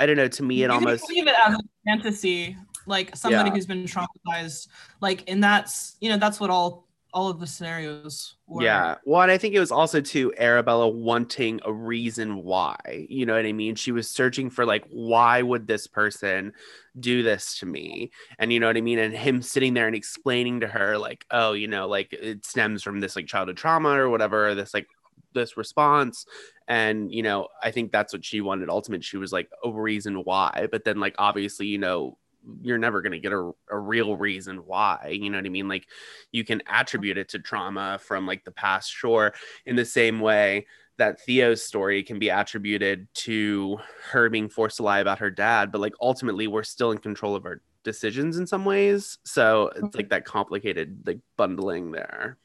I 0.00 0.06
don't 0.06 0.16
know. 0.16 0.28
To 0.28 0.42
me, 0.42 0.62
it 0.62 0.66
you 0.66 0.72
almost 0.72 1.06
believe 1.08 1.26
it 1.26 1.34
as 1.46 1.54
a 1.54 1.60
fantasy, 1.86 2.56
like 2.86 3.16
somebody 3.16 3.50
Yeah. 3.50 3.54
who's 3.54 3.66
been 3.66 3.84
traumatized, 3.84 4.68
like, 5.00 5.24
and 5.30 5.42
that's 5.42 5.96
you 6.00 6.08
know 6.08 6.16
that's 6.16 6.40
what 6.40 6.50
all 6.50 6.86
all 7.14 7.30
of 7.30 7.40
the 7.40 7.46
scenarios 7.46 8.36
were. 8.46 8.62
yeah. 8.62 8.96
Well, 9.06 9.22
and 9.22 9.30
I 9.32 9.38
think 9.38 9.54
it 9.54 9.60
was 9.60 9.72
also 9.72 9.98
to 10.02 10.32
Arabella 10.36 10.86
wanting 10.88 11.58
a 11.64 11.72
reason 11.72 12.44
why. 12.44 12.76
You 13.08 13.24
know 13.24 13.34
what 13.34 13.46
I 13.46 13.52
mean? 13.52 13.76
She 13.76 13.92
was 13.92 14.10
searching 14.10 14.50
for 14.50 14.66
like, 14.66 14.84
why 14.90 15.40
would 15.40 15.66
this 15.66 15.86
person 15.86 16.52
do 17.00 17.22
this 17.22 17.58
to 17.60 17.66
me? 17.66 18.10
And 18.38 18.52
you 18.52 18.60
know 18.60 18.66
what 18.66 18.76
I 18.76 18.82
mean? 18.82 18.98
And 18.98 19.14
him 19.16 19.40
sitting 19.40 19.72
there 19.72 19.86
and 19.86 19.96
explaining 19.96 20.60
to 20.60 20.66
her 20.68 20.98
like, 20.98 21.24
oh, 21.30 21.54
you 21.54 21.66
know, 21.66 21.88
like 21.88 22.12
it 22.12 22.44
stems 22.44 22.82
from 22.82 23.00
this 23.00 23.16
like 23.16 23.26
childhood 23.26 23.56
trauma 23.56 23.88
or 23.98 24.10
whatever. 24.10 24.54
This 24.54 24.74
like 24.74 24.86
this 25.32 25.56
response 25.56 26.26
and 26.68 27.12
you 27.12 27.22
know 27.22 27.48
i 27.62 27.70
think 27.70 27.90
that's 27.90 28.12
what 28.12 28.24
she 28.24 28.40
wanted 28.40 28.68
ultimate. 28.68 29.02
She 29.02 29.16
was 29.16 29.32
like 29.32 29.50
a 29.64 29.70
reason 29.70 30.16
why 30.16 30.68
but 30.70 30.84
then 30.84 31.00
like 31.00 31.14
obviously 31.18 31.66
you 31.66 31.78
know 31.78 32.16
you're 32.62 32.78
never 32.78 33.02
going 33.02 33.12
to 33.12 33.18
get 33.18 33.32
a, 33.32 33.50
a 33.70 33.78
real 33.78 34.16
reason 34.16 34.58
why 34.58 35.18
you 35.20 35.28
know 35.28 35.38
what 35.38 35.46
i 35.46 35.50
mean? 35.50 35.68
Like 35.68 35.86
you 36.30 36.44
can 36.44 36.62
attribute 36.66 37.18
it 37.18 37.30
to 37.30 37.38
trauma 37.38 37.98
from 38.00 38.26
like 38.26 38.44
the 38.44 38.52
past 38.52 38.92
sure 38.92 39.34
in 39.66 39.76
the 39.76 39.84
same 39.84 40.20
way 40.20 40.66
that 40.98 41.20
theo's 41.20 41.62
story 41.62 42.02
can 42.02 42.18
be 42.18 42.28
attributed 42.28 43.06
to 43.14 43.78
her 44.10 44.28
being 44.28 44.48
forced 44.48 44.78
to 44.78 44.82
lie 44.82 45.00
about 45.00 45.20
her 45.20 45.30
dad 45.30 45.72
but 45.72 45.80
like 45.80 45.94
ultimately 46.00 46.46
we're 46.46 46.62
still 46.62 46.90
in 46.92 46.98
control 46.98 47.34
of 47.34 47.44
our 47.44 47.60
decisions 47.88 48.36
in 48.36 48.46
some 48.46 48.64
ways. 48.66 49.18
So 49.24 49.70
it's 49.74 49.94
like 49.96 50.06
mm-hmm. 50.06 50.08
that 50.10 50.24
complicated 50.24 51.02
like 51.06 51.20
bundling 51.36 51.90
there. 51.92 52.36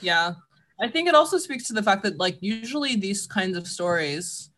Yeah. 0.00 0.34
I 0.80 0.88
think 0.88 1.08
it 1.08 1.14
also 1.14 1.38
speaks 1.38 1.66
to 1.68 1.72
the 1.72 1.82
fact 1.82 2.02
that 2.04 2.18
like 2.18 2.38
usually 2.40 2.96
these 2.96 3.26
kinds 3.26 3.56
of 3.56 3.66
stories, 3.66 4.50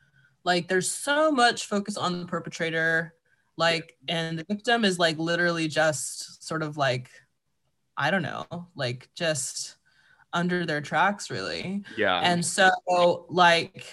like 0.45 0.69
there's 0.69 0.91
so 0.91 1.31
much 1.33 1.67
focus 1.67 1.97
on 1.97 2.21
the 2.21 2.27
perpetrator, 2.27 3.15
like, 3.57 3.97
and 4.09 4.39
the 4.39 4.45
victim 4.45 4.85
is 4.85 4.99
like 4.99 5.19
literally 5.19 5.69
just 5.69 6.47
sort 6.47 6.63
of 6.63 6.77
like, 6.77 7.11
I 7.97 8.11
don't 8.11 8.23
know, 8.23 8.47
like 8.75 9.09
just 9.15 9.77
under 10.33 10.65
their 10.65 10.81
tracks, 10.81 11.31
really. 11.31 11.83
yeah 11.97 12.21
and 12.21 12.45
so 12.45 12.71
like 13.29 13.87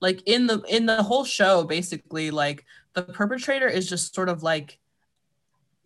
like 0.00 0.22
in 0.26 0.46
the 0.46 0.62
in 0.68 0.86
the 0.86 1.02
whole 1.02 1.24
show 1.24 1.64
basically 1.64 2.30
like 2.30 2.64
the 2.94 3.02
perpetrator 3.02 3.68
is 3.68 3.88
just 3.88 4.14
sort 4.14 4.28
of 4.28 4.42
like 4.42 4.78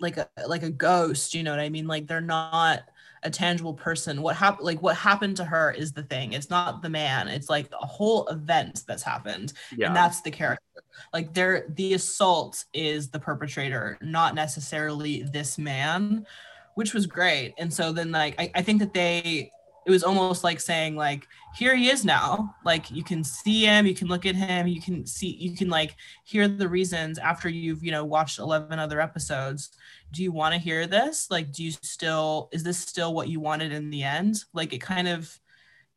like 0.00 0.16
a 0.16 0.28
like 0.46 0.62
a 0.62 0.70
ghost 0.70 1.34
you 1.34 1.42
know 1.42 1.50
what 1.50 1.60
i 1.60 1.68
mean 1.68 1.86
like 1.86 2.06
they're 2.06 2.20
not 2.20 2.80
a 3.22 3.30
tangible 3.30 3.74
person 3.74 4.22
what 4.22 4.34
happened 4.36 4.64
like 4.64 4.80
what 4.82 4.96
happened 4.96 5.36
to 5.36 5.44
her 5.44 5.70
is 5.72 5.92
the 5.92 6.02
thing. 6.02 6.32
It's 6.32 6.50
not 6.50 6.82
the 6.82 6.88
man. 6.88 7.28
It's 7.28 7.48
like 7.48 7.68
a 7.72 7.86
whole 7.86 8.26
event 8.28 8.84
that's 8.86 9.02
happened 9.02 9.52
yeah. 9.76 9.88
and 9.88 9.96
that's 9.96 10.22
the 10.22 10.30
character. 10.30 10.64
Like 11.12 11.34
they're 11.34 11.66
the 11.76 11.94
assault 11.94 12.64
is 12.72 13.08
the 13.10 13.18
perpetrator 13.18 13.98
not 14.00 14.34
necessarily 14.34 15.22
this 15.22 15.58
man 15.58 16.26
which 16.74 16.94
was 16.94 17.06
great. 17.06 17.52
And 17.58 17.72
so 17.72 17.92
then 17.92 18.10
like 18.10 18.34
I, 18.38 18.50
I 18.54 18.62
think 18.62 18.78
that 18.80 18.94
they 18.94 19.52
it 19.90 19.94
was 19.94 20.04
almost 20.04 20.44
like 20.44 20.60
saying 20.60 20.94
like 20.94 21.26
here 21.56 21.74
he 21.74 21.90
is 21.90 22.04
now. 22.04 22.54
Like 22.64 22.92
you 22.92 23.02
can 23.02 23.24
see 23.24 23.64
him 23.64 23.86
you 23.86 23.94
can 23.94 24.06
look 24.06 24.24
at 24.24 24.36
him 24.36 24.68
you 24.68 24.80
can 24.80 25.04
see 25.04 25.26
you 25.26 25.56
can 25.56 25.68
like 25.68 25.96
hear 26.22 26.46
the 26.46 26.68
reasons 26.68 27.18
after 27.18 27.48
you've 27.48 27.82
you 27.82 27.90
know 27.90 28.04
watched 28.04 28.38
11 28.38 28.78
other 28.78 29.00
episodes. 29.00 29.70
Do 30.12 30.22
you 30.22 30.30
want 30.30 30.54
to 30.54 30.60
hear 30.60 30.86
this? 30.86 31.28
Like 31.28 31.50
do 31.50 31.64
you 31.64 31.72
still 31.72 32.50
is 32.52 32.62
this 32.62 32.78
still 32.78 33.14
what 33.14 33.28
you 33.28 33.40
wanted 33.40 33.72
in 33.72 33.90
the 33.90 34.04
end? 34.04 34.44
Like 34.54 34.72
it 34.72 34.78
kind 34.78 35.08
of 35.08 35.36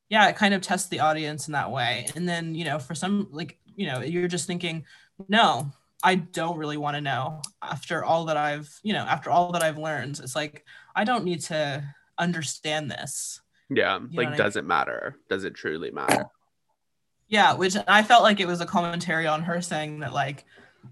yeah 0.10 0.28
it 0.28 0.36
kind 0.36 0.56
of 0.56 0.62
tests 0.62 0.90
the 0.90 1.02
audience 1.02 1.48
in 1.48 1.52
that 1.52 1.72
way. 1.72 2.08
And 2.16 2.28
then 2.28 2.56
you 2.56 2.66
know 2.66 2.80
for 2.80 2.96
some 2.96 3.28
like 3.32 3.60
you 3.76 3.86
know 3.86 4.02
you're 4.02 4.28
just 4.28 4.48
thinking 4.48 4.86
no 5.30 5.72
i 6.04 6.16
don't 6.16 6.58
really 6.58 6.78
want 6.78 6.96
to 6.96 7.02
know 7.02 7.42
after 7.62 8.04
all 8.04 8.26
that 8.26 8.36
i've 8.36 8.80
you 8.84 8.92
know 8.94 9.04
after 9.04 9.30
all 9.30 9.52
that 9.52 9.62
i've 9.62 9.78
learned. 9.78 10.20
It's 10.20 10.36
like 10.36 10.66
i 10.96 11.04
don't 11.04 11.26
need 11.26 11.42
to 11.42 11.84
understand 12.18 12.90
this 12.90 13.40
Yeah, 13.70 13.98
know 14.00 14.08
like 14.14 14.30
what 14.30 14.34
I 14.34 14.38
does 14.38 14.56
it 14.56 14.66
matter? 14.66 15.16
Does 15.30 15.44
it 15.44 15.56
truly 15.56 15.92
matter? 15.92 16.26
Yeah, 17.28 17.54
which 17.54 17.76
I 17.88 18.04
felt 18.04 18.24
like 18.24 18.40
it 18.40 18.48
was 18.48 18.62
a 18.62 18.66
commentary 18.66 19.26
on 19.28 19.42
her 19.44 19.62
saying 19.62 20.00
that 20.02 20.14
like 20.14 20.46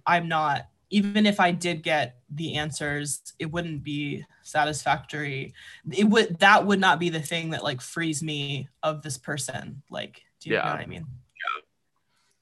I'm 0.07 0.27
not 0.27 0.67
even 0.89 1.25
if 1.25 1.39
I 1.39 1.51
did 1.51 1.83
get 1.83 2.17
the 2.29 2.55
answers, 2.55 3.21
it 3.39 3.45
wouldn't 3.45 3.81
be 3.81 4.25
satisfactory. 4.43 5.53
It 5.91 6.05
would 6.05 6.39
that 6.39 6.65
would 6.65 6.79
not 6.79 6.99
be 6.99 7.09
the 7.09 7.21
thing 7.21 7.51
that 7.51 7.63
like 7.63 7.81
frees 7.81 8.21
me 8.21 8.67
of 8.83 9.01
this 9.01 9.17
person. 9.17 9.81
Like, 9.89 10.21
do 10.39 10.49
you 10.49 10.55
Yeah. 10.55 10.63
know 10.65 10.71
what 10.71 10.81
I 10.81 10.85
mean? 10.85 11.05
Yeah. 11.07 11.61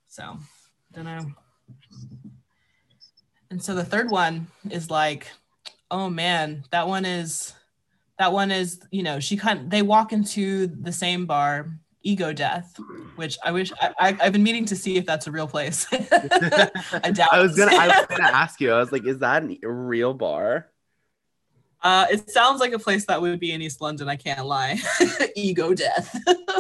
So, 0.08 0.38
don't 0.94 1.06
know. 1.06 1.32
And 3.52 3.64
so 3.64 3.74
the 3.76 3.86
third 3.86 4.10
one 4.10 4.48
is 4.70 4.90
like, 4.90 5.28
oh 5.92 6.10
man, 6.10 6.64
that 6.72 6.88
one 6.88 7.06
is 7.06 7.54
that 8.20 8.34
one 8.34 8.52
is, 8.52 8.82
you 8.92 9.02
know, 9.02 9.20
she 9.20 9.38
kind 9.38 9.72
they 9.72 9.82
walk 9.82 10.14
into 10.14 10.68
the 10.68 10.92
same 10.92 11.26
bar, 11.26 11.72
ego 12.04 12.34
death, 12.34 12.78
which 13.16 13.38
I 13.44 13.52
wish 13.52 13.72
I, 13.82 13.94
I 13.98 14.18
I've 14.22 14.34
been 14.34 14.44
meaning 14.44 14.66
to 14.66 14.76
see 14.76 14.98
if 14.98 15.06
that's 15.06 15.26
a 15.26 15.32
real 15.32 15.48
place. 15.48 15.88
I 15.92 17.12
doubt 17.12 17.30
I 17.32 17.42
was 17.42 17.56
gonna 17.56 17.76
I 17.76 17.88
was 17.88 18.06
gonna 18.08 18.24
ask 18.24 18.60
you. 18.62 18.74
I 18.74 18.80
was 18.80 18.92
like, 18.92 19.06
is 19.08 19.20
that 19.20 19.44
a 19.44 19.68
real 19.68 20.14
bar? 20.14 20.70
Uh, 21.82 22.08
it 22.12 22.30
sounds 22.30 22.60
like 22.60 22.74
a 22.74 22.80
place 22.80 23.06
that 23.06 23.22
would 23.22 23.40
be 23.40 23.54
in 23.54 23.62
East 23.62 23.80
London. 23.80 24.10
I 24.10 24.18
can't 24.18 24.46
lie. 24.46 24.78
Ego 25.38 25.74
death. 25.74 26.14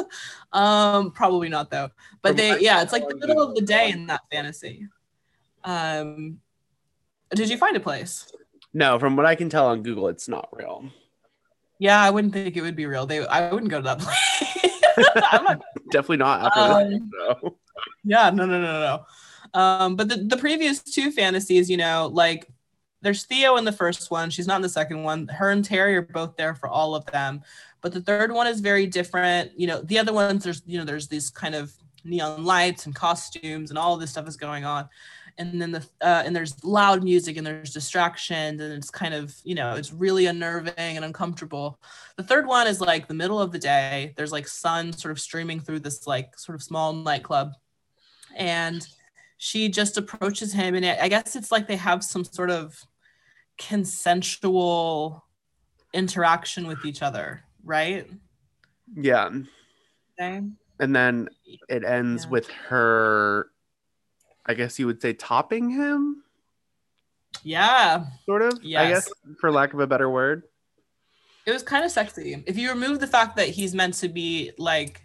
um, 0.53 1.11
probably 1.11 1.49
not 1.49 1.69
though. 1.69 1.89
But 2.21 2.37
they, 2.37 2.57
yeah, 2.59 2.81
it's 2.81 2.93
like 2.93 3.05
the 3.09 3.17
middle 3.17 3.41
of 3.41 3.53
the 3.53 3.61
day 3.61 3.91
in 3.91 4.07
that 4.07 4.21
fantasy. 4.31 4.87
Um, 5.65 6.39
did 7.31 7.49
you 7.49 7.57
find 7.57 7.75
a 7.75 7.81
place? 7.81 8.31
No, 8.73 8.97
from 8.97 9.17
what 9.17 9.25
I 9.25 9.35
can 9.35 9.49
tell 9.49 9.67
on 9.67 9.83
Google, 9.83 10.07
it's 10.07 10.29
not 10.29 10.47
real. 10.53 10.89
Yeah, 11.79 12.01
I 12.01 12.09
wouldn't 12.09 12.33
think 12.33 12.55
it 12.57 12.61
would 12.61 12.75
be 12.75 12.85
real. 12.85 13.05
They, 13.05 13.25
I 13.25 13.51
wouldn't 13.51 13.71
go 13.71 13.81
to 13.81 13.83
that 13.83 13.99
place. 13.99 14.81
Not 15.15 15.61
Definitely 15.91 16.17
not 16.17 16.57
after 16.57 16.89
this 16.89 17.01
Um, 17.43 17.55
yeah 18.03 18.29
no 18.29 18.45
no 18.45 18.61
no 18.61 18.71
no 18.71 19.05
no. 19.53 19.59
Um 19.59 19.95
but 19.95 20.09
the, 20.09 20.17
the 20.17 20.37
previous 20.37 20.83
two 20.83 21.11
fantasies 21.11 21.69
you 21.69 21.77
know 21.77 22.09
like 22.11 22.47
there's 23.01 23.23
theo 23.23 23.55
in 23.55 23.63
the 23.63 23.71
first 23.71 24.11
one. 24.11 24.29
She's 24.29 24.45
not 24.45 24.57
in 24.57 24.61
the 24.61 24.67
second 24.69 25.03
one. 25.03 25.27
Her 25.29 25.51
and 25.51 25.63
terry 25.63 25.95
are 25.95 26.01
both 26.01 26.35
there 26.35 26.53
for 26.53 26.67
all 26.67 26.95
of 26.95 27.05
them. 27.05 27.41
But 27.81 27.93
the 27.93 28.01
third 28.01 28.29
one 28.33 28.45
is 28.47 28.59
very 28.59 28.87
different. 28.87 29.57
You 29.57 29.67
know 29.67 29.81
the 29.81 29.99
other 29.99 30.13
ones 30.13 30.43
there's 30.43 30.61
you 30.65 30.77
know 30.77 30.85
there's 30.85 31.07
these 31.07 31.29
kind 31.29 31.55
of 31.55 31.73
neon 32.09 32.43
lights 32.43 32.85
and 32.85 32.95
costumes 32.95 33.69
and 33.69 33.77
all 33.77 33.97
this 33.97 34.11
stuff 34.11 34.27
is 34.27 34.37
going 34.37 34.65
on 34.65 34.87
and 35.39 35.61
then 35.61 35.71
the 35.71 35.79
uh, 36.01 36.21
and 36.25 36.35
there's 36.35 36.61
loud 36.63 37.03
music 37.03 37.37
and 37.37 37.47
there's 37.47 37.73
distractions 37.73 38.61
and 38.61 38.73
it's 38.73 38.91
kind 38.91 39.13
of 39.13 39.33
you 39.43 39.55
know 39.55 39.73
it's 39.75 39.93
really 39.93 40.25
unnerving 40.25 40.73
and 40.77 41.05
uncomfortable 41.05 41.79
the 42.17 42.23
third 42.23 42.45
one 42.45 42.67
is 42.67 42.81
like 42.81 43.07
the 43.07 43.13
middle 43.13 43.39
of 43.39 43.51
the 43.51 43.59
day 43.59 44.13
there's 44.17 44.33
like 44.33 44.47
sun 44.47 44.91
sort 44.91 45.11
of 45.11 45.19
streaming 45.19 45.59
through 45.59 45.79
this 45.79 46.05
like 46.05 46.37
sort 46.37 46.55
of 46.55 46.61
small 46.61 46.93
nightclub 46.93 47.53
and 48.35 48.85
she 49.37 49.69
just 49.69 49.97
approaches 49.97 50.51
him 50.51 50.75
and 50.75 50.85
i 50.85 51.07
guess 51.07 51.35
it's 51.35 51.51
like 51.51 51.67
they 51.67 51.77
have 51.77 52.03
some 52.03 52.25
sort 52.25 52.51
of 52.51 52.77
consensual 53.57 55.23
interaction 55.93 56.67
with 56.67 56.85
each 56.85 57.01
other 57.01 57.41
right 57.63 58.09
Yeah. 58.95 59.29
okay. 60.19 60.43
And 60.79 60.95
then 60.95 61.29
it 61.67 61.83
ends 61.83 62.23
Yeah. 62.25 62.29
with 62.31 62.47
her, 62.69 63.51
I 64.45 64.53
guess 64.53 64.79
you 64.79 64.85
would 64.87 65.01
say, 65.01 65.13
topping 65.13 65.69
him, 65.69 66.23
yeah 67.43 68.05
sort 68.25 68.41
of. 68.41 68.55
I 68.57 68.61
Yes. 68.63 68.89
guess, 69.05 69.13
for 69.39 69.51
lack 69.51 69.73
of 69.73 69.79
a 69.79 69.87
better 69.87 70.09
word. 70.09 70.43
it 71.45 71.51
was 71.51 71.63
kind 71.63 71.83
of 71.85 71.89
sexy 71.91 72.43
if 72.45 72.57
you 72.57 72.69
remove 72.69 72.99
the 72.99 73.07
fact 73.07 73.35
that 73.37 73.47
he's 73.49 73.73
meant 73.73 73.93
to 73.95 74.07
be 74.09 74.51
like 74.57 75.01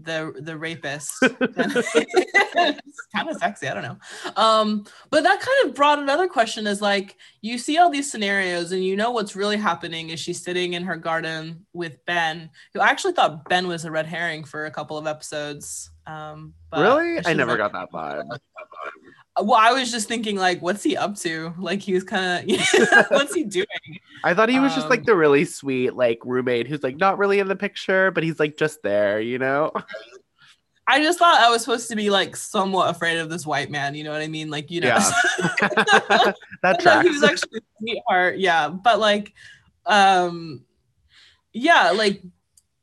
the 0.00 0.32
the 0.40 0.56
rapist 0.56 1.12
kind 3.14 3.28
of 3.28 3.36
sexy 3.38 3.66
i 3.68 3.74
don't 3.74 3.82
know 3.82 3.98
um 4.36 4.84
but 5.10 5.22
that 5.24 5.40
kind 5.40 5.68
of 5.68 5.74
brought 5.74 5.98
another 5.98 6.28
question 6.28 6.66
is 6.66 6.80
like 6.80 7.16
you 7.40 7.58
see 7.58 7.78
all 7.78 7.90
these 7.90 8.10
scenarios 8.10 8.70
and 8.72 8.84
you 8.84 8.96
know 8.96 9.10
what's 9.10 9.34
really 9.34 9.56
happening 9.56 10.10
is 10.10 10.20
she's 10.20 10.42
sitting 10.42 10.74
in 10.74 10.84
her 10.84 10.96
garden 10.96 11.66
with 11.72 12.04
ben 12.06 12.48
who 12.74 12.80
i 12.80 12.88
actually 12.88 13.12
thought 13.12 13.48
ben 13.48 13.66
was 13.66 13.84
a 13.84 13.90
red 13.90 14.06
herring 14.06 14.44
for 14.44 14.66
a 14.66 14.70
couple 14.70 14.96
of 14.96 15.06
episodes 15.06 15.90
um 16.06 16.54
but 16.70 16.80
really? 16.80 17.26
I 17.26 17.32
never 17.34 17.52
like- 17.52 17.58
got 17.58 17.72
that 17.72 17.90
vibe. 17.92 18.24
well 19.42 19.58
i 19.58 19.72
was 19.72 19.90
just 19.90 20.08
thinking 20.08 20.36
like 20.36 20.60
what's 20.60 20.82
he 20.82 20.96
up 20.96 21.16
to 21.16 21.52
like 21.58 21.80
he 21.80 21.94
was 21.94 22.04
kind 22.04 22.48
of 22.50 23.06
what's 23.10 23.34
he 23.34 23.44
doing 23.44 23.66
I 24.24 24.34
thought 24.34 24.48
he 24.48 24.58
was 24.58 24.74
just 24.74 24.88
like 24.88 25.00
Um, 25.00 25.04
the 25.06 25.16
really 25.16 25.44
sweet, 25.44 25.94
like 25.94 26.20
roommate 26.24 26.66
who's 26.66 26.82
like 26.82 26.96
not 26.96 27.18
really 27.18 27.38
in 27.38 27.48
the 27.48 27.56
picture, 27.56 28.10
but 28.10 28.22
he's 28.22 28.40
like 28.40 28.56
just 28.56 28.82
there, 28.82 29.20
you 29.20 29.38
know? 29.38 29.72
I 30.86 31.02
just 31.02 31.18
thought 31.18 31.40
I 31.40 31.50
was 31.50 31.62
supposed 31.62 31.88
to 31.90 31.96
be 31.96 32.10
like 32.10 32.34
somewhat 32.34 32.90
afraid 32.90 33.18
of 33.18 33.28
this 33.28 33.46
white 33.46 33.70
man. 33.70 33.94
You 33.94 34.04
know 34.04 34.10
what 34.10 34.22
I 34.22 34.26
mean? 34.26 34.50
Like, 34.50 34.70
you 34.70 34.80
know, 34.80 34.88
Yeah. 34.88 34.98
that 36.62 36.82
No, 36.84 37.00
he 37.00 37.10
was 37.10 37.22
actually 37.22 37.58
a 37.58 37.62
sweetheart. 37.78 38.38
Yeah. 38.38 38.68
But 38.68 38.98
like, 38.98 39.34
um, 39.86 40.64
yeah, 41.52 41.90
like, 41.90 42.22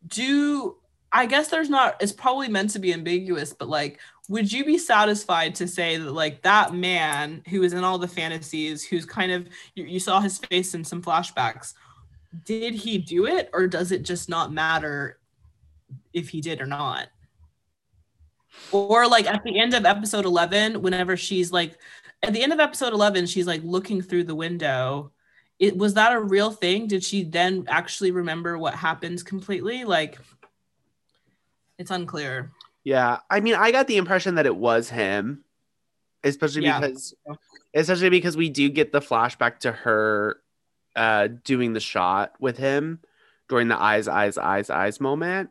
do 0.08 0.78
I 1.12 1.26
guess 1.26 1.48
there's 1.48 1.70
not, 1.70 1.96
it's 2.02 2.12
probably 2.12 2.48
meant 2.48 2.72
to 2.72 2.80
be 2.80 2.94
ambiguous, 2.94 3.54
but 3.54 3.70
like, 3.70 4.00
would 4.28 4.52
you 4.52 4.66
be 4.66 4.78
satisfied 4.78 5.56
to 5.56 5.68
say 5.68 5.98
that 5.98 6.12
like 6.12 6.42
that 6.42 6.74
man 6.74 7.44
who 7.50 7.64
is 7.64 7.74
in 7.74 7.84
all 7.84 7.98
the 7.98 8.08
fantasies, 8.08 8.84
who's 8.84 9.06
kind 9.06 9.32
of, 9.32 9.48
you, 9.76 9.84
you 9.86 10.00
saw 10.00 10.20
his 10.20 10.40
face 10.40 10.74
in 10.74 10.84
some 10.84 11.02
flashbacks, 11.02 11.74
did 12.44 12.74
he 12.74 12.98
do 12.98 13.28
it 13.28 13.50
or 13.54 13.68
does 13.68 13.92
it 13.92 14.04
just 14.04 14.28
not 14.28 14.52
matter 14.52 15.20
if 16.14 16.30
he 16.30 16.42
did 16.42 16.60
or 16.60 16.66
not? 16.66 17.08
Or 18.72 19.08
like 19.08 19.28
at 19.28 19.44
the 19.44 19.60
end 19.60 19.74
of 19.74 19.86
episode 19.86 20.26
11, 20.26 20.82
whenever 20.82 21.16
she's 21.16 21.52
like, 21.52 21.78
at 22.24 22.34
the 22.34 22.42
end 22.42 22.54
of 22.54 22.60
episode 22.60 22.94
11, 22.94 23.28
she's 23.28 23.48
like 23.48 23.62
looking 23.64 24.02
through 24.02 24.24
the 24.24 24.36
window. 24.36 25.12
It 25.60 25.78
was 25.78 25.94
that 25.94 26.14
a 26.14 26.20
real 26.20 26.52
thing? 26.52 26.88
Did 26.88 27.04
she 27.04 27.24
then 27.24 27.66
actually 27.68 28.12
remember 28.12 28.58
what 28.58 28.74
happened 28.74 29.24
completely? 29.24 29.84
Like, 29.86 30.18
it's 31.78 31.92
unclear. 31.92 32.52
Yeah, 32.86 33.20
I 33.30 33.40
mean, 33.42 33.56
I 33.56 33.72
got 33.72 33.88
the 33.88 33.98
impression 33.98 34.36
that 34.36 34.46
it 34.46 34.56
was 34.56 34.90
him, 34.90 35.44
especially 36.24 36.64
Yeah. 36.64 36.80
because, 36.80 37.16
especially 37.74 38.12
because 38.12 38.38
we 38.38 38.48
do 38.50 38.70
get 38.70 38.92
the 38.94 39.02
flashback 39.02 39.60
to 39.60 39.72
her 39.72 40.40
uh, 40.96 41.28
doing 41.44 41.74
the 41.74 41.80
shot 41.80 42.34
with 42.40 42.58
him 42.58 43.02
during 43.50 43.68
the 43.68 43.78
eyes, 43.82 44.08
eyes, 44.08 44.38
eyes, 44.38 44.70
eyes 44.70 45.02
moment, 45.02 45.50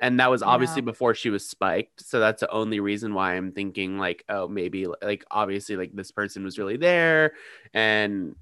and 0.00 0.20
that 0.20 0.30
was 0.30 0.40
obviously 0.40 0.80
Yeah. 0.80 0.86
before 0.86 1.14
she 1.16 1.30
was 1.30 1.46
spiked. 1.46 2.00
So 2.06 2.20
that's 2.20 2.40
the 2.40 2.50
only 2.50 2.78
reason 2.78 3.12
why 3.12 3.34
I'm 3.34 3.50
thinking 3.50 3.98
like, 3.98 4.24
oh, 4.28 4.46
maybe 4.46 4.86
like 5.02 5.24
obviously 5.32 5.74
like 5.76 5.92
this 5.92 6.12
person 6.12 6.44
was 6.44 6.58
really 6.60 6.76
there, 6.76 7.32
and 7.74 8.36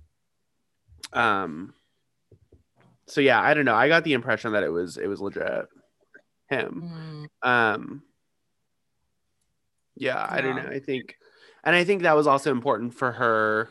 um, 1.14 1.72
so 3.07 3.22
yeah, 3.22 3.41
I 3.41 3.55
don't 3.55 3.64
know. 3.64 3.74
I 3.74 3.89
got 3.89 4.05
the 4.05 4.12
impression 4.12 4.53
that 4.53 4.62
it 4.62 4.68
was 4.68 4.99
it 4.99 5.07
was 5.07 5.22
legit 5.22 5.68
him. 6.51 7.28
Mm, 7.43 7.49
Um, 7.49 8.03
yeah, 9.97 10.27
I 10.29 10.41
don't 10.41 10.57
know. 10.57 10.71
I 10.71 10.79
think, 10.79 11.17
and 11.65 11.75
I 11.75 11.85
think 11.85 12.03
that 12.03 12.17
was 12.17 12.27
also 12.27 12.51
important 12.51 12.95
for 12.95 13.13
her 13.13 13.69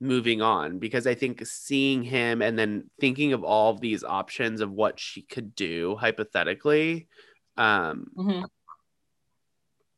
moving 0.00 0.42
on 0.42 0.78
because 0.78 1.06
I 1.06 1.14
think 1.14 1.44
seeing 1.46 2.02
him 2.02 2.42
and 2.42 2.58
then 2.58 2.90
thinking 3.00 3.32
of 3.32 3.44
all 3.44 3.70
of 3.70 3.80
these 3.80 4.04
options 4.04 4.60
of 4.60 4.70
what 4.70 5.00
she 5.00 5.22
could 5.22 5.54
do 5.54 5.96
hypothetically 5.96 7.08
um, 7.56 8.06
mhm. 8.16 8.44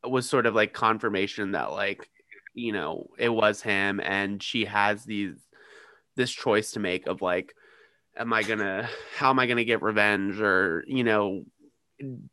was 0.04 0.28
sort 0.28 0.46
of 0.46 0.54
like 0.54 0.72
confirmation 0.72 1.52
that 1.52 1.72
like 1.72 2.08
you 2.54 2.72
know 2.72 3.08
it 3.18 3.28
was 3.28 3.60
him 3.60 4.00
and 4.00 4.42
she 4.42 4.64
has 4.64 5.04
these 5.04 5.34
this 6.16 6.30
choice 6.30 6.72
to 6.72 6.80
make 6.80 7.06
of 7.06 7.22
like 7.22 7.54
am 8.16 8.32
i 8.32 8.42
gonna 8.42 8.88
how 9.16 9.30
am 9.30 9.38
i 9.38 9.46
gonna 9.46 9.64
get 9.64 9.82
revenge 9.82 10.40
or 10.40 10.84
you 10.86 11.04
know 11.04 11.44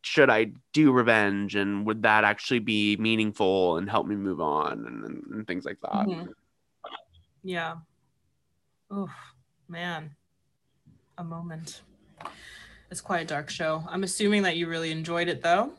should 0.03 0.29
i 0.29 0.47
do 0.73 0.91
revenge 0.91 1.55
and 1.55 1.85
would 1.87 2.03
that 2.03 2.23
actually 2.23 2.59
be 2.59 2.95
meaningful 2.97 3.77
and 3.77 3.89
help 3.89 4.05
me 4.05 4.15
move 4.15 4.39
on 4.39 4.85
and, 4.85 5.03
and, 5.05 5.23
and 5.31 5.47
things 5.47 5.65
like 5.65 5.79
that 5.81 6.05
Mhm. 6.07 6.27
Yeah. 7.43 7.75
Oh, 8.89 9.09
man. 9.67 10.15
A 11.17 11.23
moment. 11.23 11.81
It's 12.91 13.01
quite 13.01 13.21
a 13.21 13.25
dark 13.25 13.49
show. 13.49 13.83
I'm 13.89 14.03
assuming 14.03 14.43
that 14.43 14.57
you 14.57 14.67
really 14.67 14.91
enjoyed 14.91 15.27
it 15.27 15.41
though. 15.43 15.73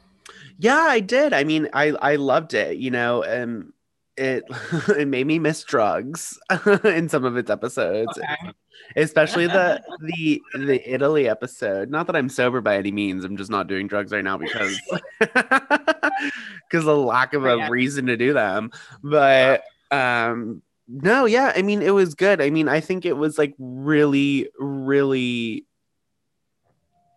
yeah 0.58 0.78
i 0.80 1.00
did 1.00 1.32
i 1.32 1.44
mean 1.44 1.68
i 1.72 1.90
i 2.02 2.16
loved 2.16 2.52
it 2.54 2.76
you 2.78 2.90
know 2.90 3.24
um 3.24 3.72
it 4.16 4.42
it 4.96 5.06
made 5.06 5.26
me 5.26 5.38
miss 5.38 5.62
drugs 5.62 6.38
in 6.84 7.08
some 7.08 7.24
of 7.24 7.36
its 7.36 7.50
episodes 7.50 8.18
Okay. 8.18 8.52
Especially 8.96 9.46
the 9.46 9.82
the 10.00 10.42
the 10.54 10.92
Italy 10.92 11.28
episode. 11.28 11.90
Not 11.90 12.06
that 12.06 12.16
I'm 12.16 12.28
sober 12.28 12.60
by 12.60 12.76
any 12.76 12.92
means. 12.92 13.24
I'm 13.24 13.36
just 13.36 13.50
not 13.50 13.66
doing 13.66 13.86
drugs 13.86 14.12
right 14.12 14.24
now 14.24 14.36
because 14.36 14.80
because 15.20 16.86
of 16.86 16.98
lack 16.98 17.34
of 17.34 17.44
a 17.44 17.68
reason 17.70 18.06
to 18.06 18.16
do 18.16 18.32
them. 18.32 18.70
But 19.02 19.64
um 19.90 20.62
no, 20.88 21.24
yeah, 21.24 21.52
I 21.54 21.62
mean 21.62 21.82
it 21.82 21.94
was 21.94 22.14
good. 22.14 22.40
I 22.40 22.50
mean, 22.50 22.68
I 22.68 22.80
think 22.80 23.04
it 23.04 23.16
was 23.16 23.38
like 23.38 23.54
really 23.58 24.48
really 24.58 25.66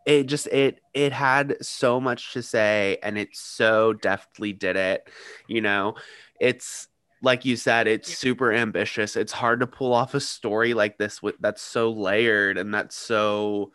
it 0.05 0.25
just 0.25 0.47
it 0.47 0.81
it 0.93 1.13
had 1.13 1.57
so 1.61 1.99
much 1.99 2.33
to 2.33 2.41
say 2.41 2.97
and 3.03 3.17
it 3.17 3.29
so 3.33 3.93
deftly 3.93 4.53
did 4.53 4.75
it, 4.75 5.07
you 5.47 5.61
know. 5.61 5.95
It's 6.39 6.87
like 7.21 7.43
you 7.45 7.55
said, 7.55 7.87
it's 7.87 8.17
super 8.17 8.51
ambitious. 8.53 9.15
It's 9.15 9.31
hard 9.31 9.59
to 9.59 9.67
pull 9.67 9.93
off 9.93 10.13
a 10.13 10.19
story 10.19 10.73
like 10.73 10.97
this 10.97 11.21
with 11.21 11.35
that's 11.39 11.61
so 11.61 11.91
layered 11.91 12.57
and 12.57 12.73
that's 12.73 12.95
so 12.95 13.71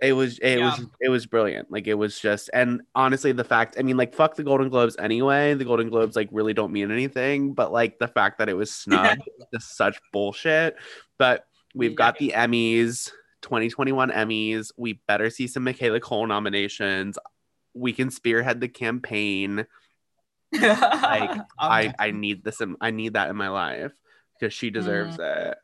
it 0.00 0.12
was 0.12 0.38
it 0.40 0.58
Yeah. 0.58 0.70
was 0.70 0.86
it 1.00 1.08
was 1.08 1.26
brilliant. 1.26 1.70
Like 1.70 1.86
it 1.86 1.94
was 1.94 2.18
just 2.18 2.50
and 2.52 2.82
honestly 2.94 3.32
the 3.32 3.44
fact 3.44 3.76
I 3.78 3.82
mean 3.82 3.96
like 3.96 4.14
fuck 4.14 4.34
the 4.36 4.42
Golden 4.44 4.68
Globes 4.68 4.96
anyway. 4.98 5.54
The 5.54 5.64
Golden 5.64 5.88
Globes 5.88 6.16
like 6.16 6.28
really 6.32 6.52
don't 6.52 6.72
mean 6.72 6.90
anything, 6.90 7.52
but 7.52 7.72
like 7.72 7.98
the 7.98 8.08
fact 8.08 8.38
that 8.38 8.48
it 8.48 8.54
was 8.56 8.70
snubbed 8.74 9.22
is 9.38 9.46
just 9.52 9.76
such 9.76 9.98
bullshit. 10.12 10.76
But 11.18 11.46
we've 11.74 11.96
got 11.96 12.18
the 12.18 12.32
Emmys, 12.36 13.10
2021 13.42 14.10
Emmys. 14.10 14.72
We 14.76 15.00
better 15.08 15.30
see 15.30 15.46
some 15.46 15.64
Michaela 15.64 16.00
Coel 16.00 16.26
nominations. 16.26 17.18
We 17.72 17.92
can 17.92 18.10
spearhead 18.10 18.60
the 18.60 18.68
campaign. 18.68 19.66
Like 20.60 21.40
I 21.58 21.94
I 21.98 22.10
need 22.10 22.44
this. 22.44 22.60
In, 22.60 22.76
I 22.80 22.90
need 22.90 23.14
that 23.14 23.30
in 23.30 23.36
my 23.36 23.48
life 23.48 23.92
because 24.38 24.52
she 24.52 24.70
deserves 24.70 25.16
mm-hmm. 25.16 25.50
it. 25.50 25.58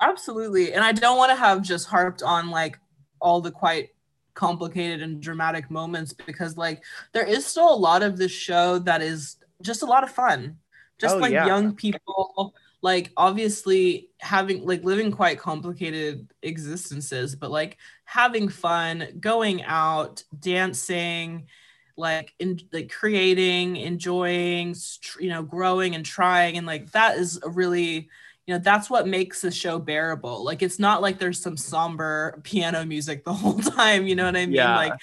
Absolutely. 0.00 0.72
And 0.72 0.84
I 0.84 0.92
don't 0.92 1.16
want 1.16 1.30
to 1.30 1.36
have 1.36 1.62
just 1.62 1.88
harped 1.88 2.22
on 2.22 2.50
like 2.50 2.78
all 3.20 3.40
the 3.40 3.50
quite 3.50 3.90
complicated 4.34 5.00
and 5.00 5.20
dramatic 5.20 5.70
moments 5.70 6.12
because 6.12 6.56
like 6.56 6.82
there 7.12 7.24
is 7.24 7.46
still 7.46 7.72
a 7.72 7.74
lot 7.74 8.02
of 8.02 8.18
this 8.18 8.32
show 8.32 8.78
that 8.80 9.00
is 9.00 9.36
just 9.62 9.82
a 9.82 9.86
lot 9.86 10.02
of 10.02 10.10
fun. 10.10 10.58
Just 10.98 11.16
Oh, 11.16 11.18
like 11.18 11.32
yeah. 11.32 11.46
young 11.46 11.74
people 11.74 12.54
like 12.82 13.12
obviously 13.16 14.10
having 14.20 14.66
like 14.66 14.84
living 14.84 15.10
quite 15.10 15.38
complicated 15.38 16.28
existences 16.42 17.34
but 17.34 17.50
like 17.50 17.78
having 18.04 18.48
fun, 18.48 19.06
going 19.20 19.62
out, 19.62 20.22
dancing, 20.38 21.46
like 21.96 22.34
in 22.38 22.58
like 22.72 22.90
creating, 22.90 23.76
enjoying, 23.76 24.74
you 25.20 25.28
know, 25.28 25.42
growing 25.42 25.94
and 25.94 26.04
trying 26.04 26.56
and 26.58 26.66
like 26.66 26.90
that 26.92 27.16
is 27.18 27.40
a 27.42 27.48
really 27.50 28.08
you 28.46 28.52
know 28.54 28.58
that's 28.58 28.90
what 28.90 29.08
makes 29.08 29.40
the 29.40 29.50
show 29.50 29.78
bearable 29.78 30.44
like 30.44 30.60
it's 30.62 30.78
not 30.78 31.00
like 31.00 31.18
there's 31.18 31.40
some 31.40 31.56
somber 31.56 32.38
piano 32.44 32.84
music 32.84 33.24
the 33.24 33.32
whole 33.32 33.58
time 33.58 34.06
you 34.06 34.14
know 34.14 34.26
what 34.26 34.36
i 34.36 34.44
mean 34.44 34.74
Yeah. 34.74 34.74
like 34.74 35.00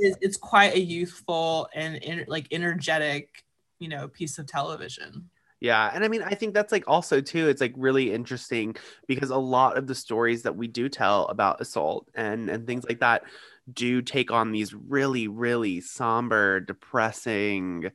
it's, 0.00 0.16
it's 0.20 0.36
quite 0.36 0.74
a 0.74 0.80
youthful 0.80 1.68
and 1.74 2.00
ener- 2.02 2.26
like 2.28 2.48
energetic 2.52 3.44
you 3.78 3.88
know 3.88 4.08
piece 4.08 4.38
of 4.38 4.46
television 4.46 5.30
Yeah, 5.60 5.92
and 5.94 6.04
I 6.04 6.08
mean, 6.08 6.22
I 6.22 6.34
think 6.34 6.54
that's 6.54 6.72
like 6.72 6.84
also 6.88 7.20
too. 7.20 7.48
It's 7.48 7.60
like 7.60 7.72
really 7.76 8.12
interesting 8.12 8.74
because 9.06 9.30
a 9.30 9.36
lot 9.36 9.76
of 9.78 9.86
the 9.86 9.94
stories 9.94 10.42
that 10.42 10.56
we 10.56 10.66
do 10.66 10.88
tell 10.88 11.26
about 11.28 11.60
assault 11.60 12.08
and 12.14 12.50
and 12.50 12.66
things 12.66 12.84
like 12.88 12.98
that 13.00 13.22
do 13.70 14.02
take 14.02 14.30
on 14.30 14.52
these 14.52 14.74
really, 14.74 15.28
really 15.28 15.80
somber, 15.80 16.60
depressing 16.60 17.90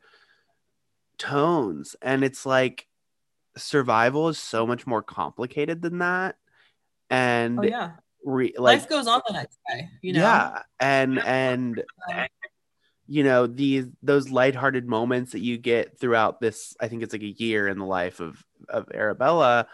tones, 1.18 1.95
and 2.01 2.24
it's 2.24 2.45
like 2.45 2.88
survival 3.57 4.30
is 4.30 4.38
so 4.38 4.68
much 4.68 4.86
more 4.86 5.01
complicated 5.01 5.82
than 5.82 5.99
that, 5.99 6.36
and 7.09 7.59
oh 7.59 7.63
yeah. 7.63 7.91
re- 8.24 8.53
like 8.57 8.82
life 8.82 8.89
goes 8.89 9.07
on 9.07 9.22
the 9.28 9.34
next 9.34 9.57
day 9.68 9.89
you 10.01 10.13
know? 10.13 10.22
Yeah, 10.22 10.61
and 10.80 11.20
and 11.20 11.84
you 13.07 13.24
know 13.24 13.47
these 13.47 13.88
those 14.03 14.30
lighthearted 14.30 14.88
moments 14.88 15.32
that 15.32 15.39
you 15.39 15.57
get 15.57 15.97
throughout 15.97 16.41
this 16.41 16.76
i 16.80 16.88
think 16.88 17.01
it's 17.01 17.13
like 17.13 17.22
a 17.22 17.41
year 17.41 17.68
in 17.68 17.80
the 17.80 17.86
life 17.86 18.20
of 18.20 18.43
of 18.68 18.86
arabella 18.93 19.68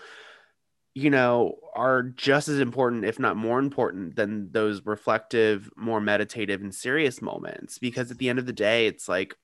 you 0.95 1.09
know 1.09 1.55
are 1.75 2.03
just 2.03 2.47
as 2.47 2.59
important 2.59 3.03
if 3.03 3.17
not 3.19 3.35
more 3.35 3.59
important 3.59 4.15
than 4.15 4.51
those 4.51 4.85
reflective 4.85 5.69
more 5.75 5.99
meditative 5.99 6.61
and 6.61 6.73
serious 6.73 7.21
moments 7.21 7.79
because 7.79 8.11
at 8.11 8.19
the 8.19 8.29
end 8.29 8.37
of 8.37 8.45
the 8.45 8.53
day 8.53 8.85
it's 8.85 9.09
like 9.09 9.35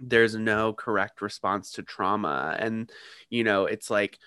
there's 0.00 0.34
no 0.34 0.72
correct 0.72 1.20
response 1.20 1.72
to 1.72 1.82
trauma. 1.82 2.56
And 2.58 2.90
you 3.28 3.44
know 3.44 3.66
it's 3.66 3.90
like 3.90 4.18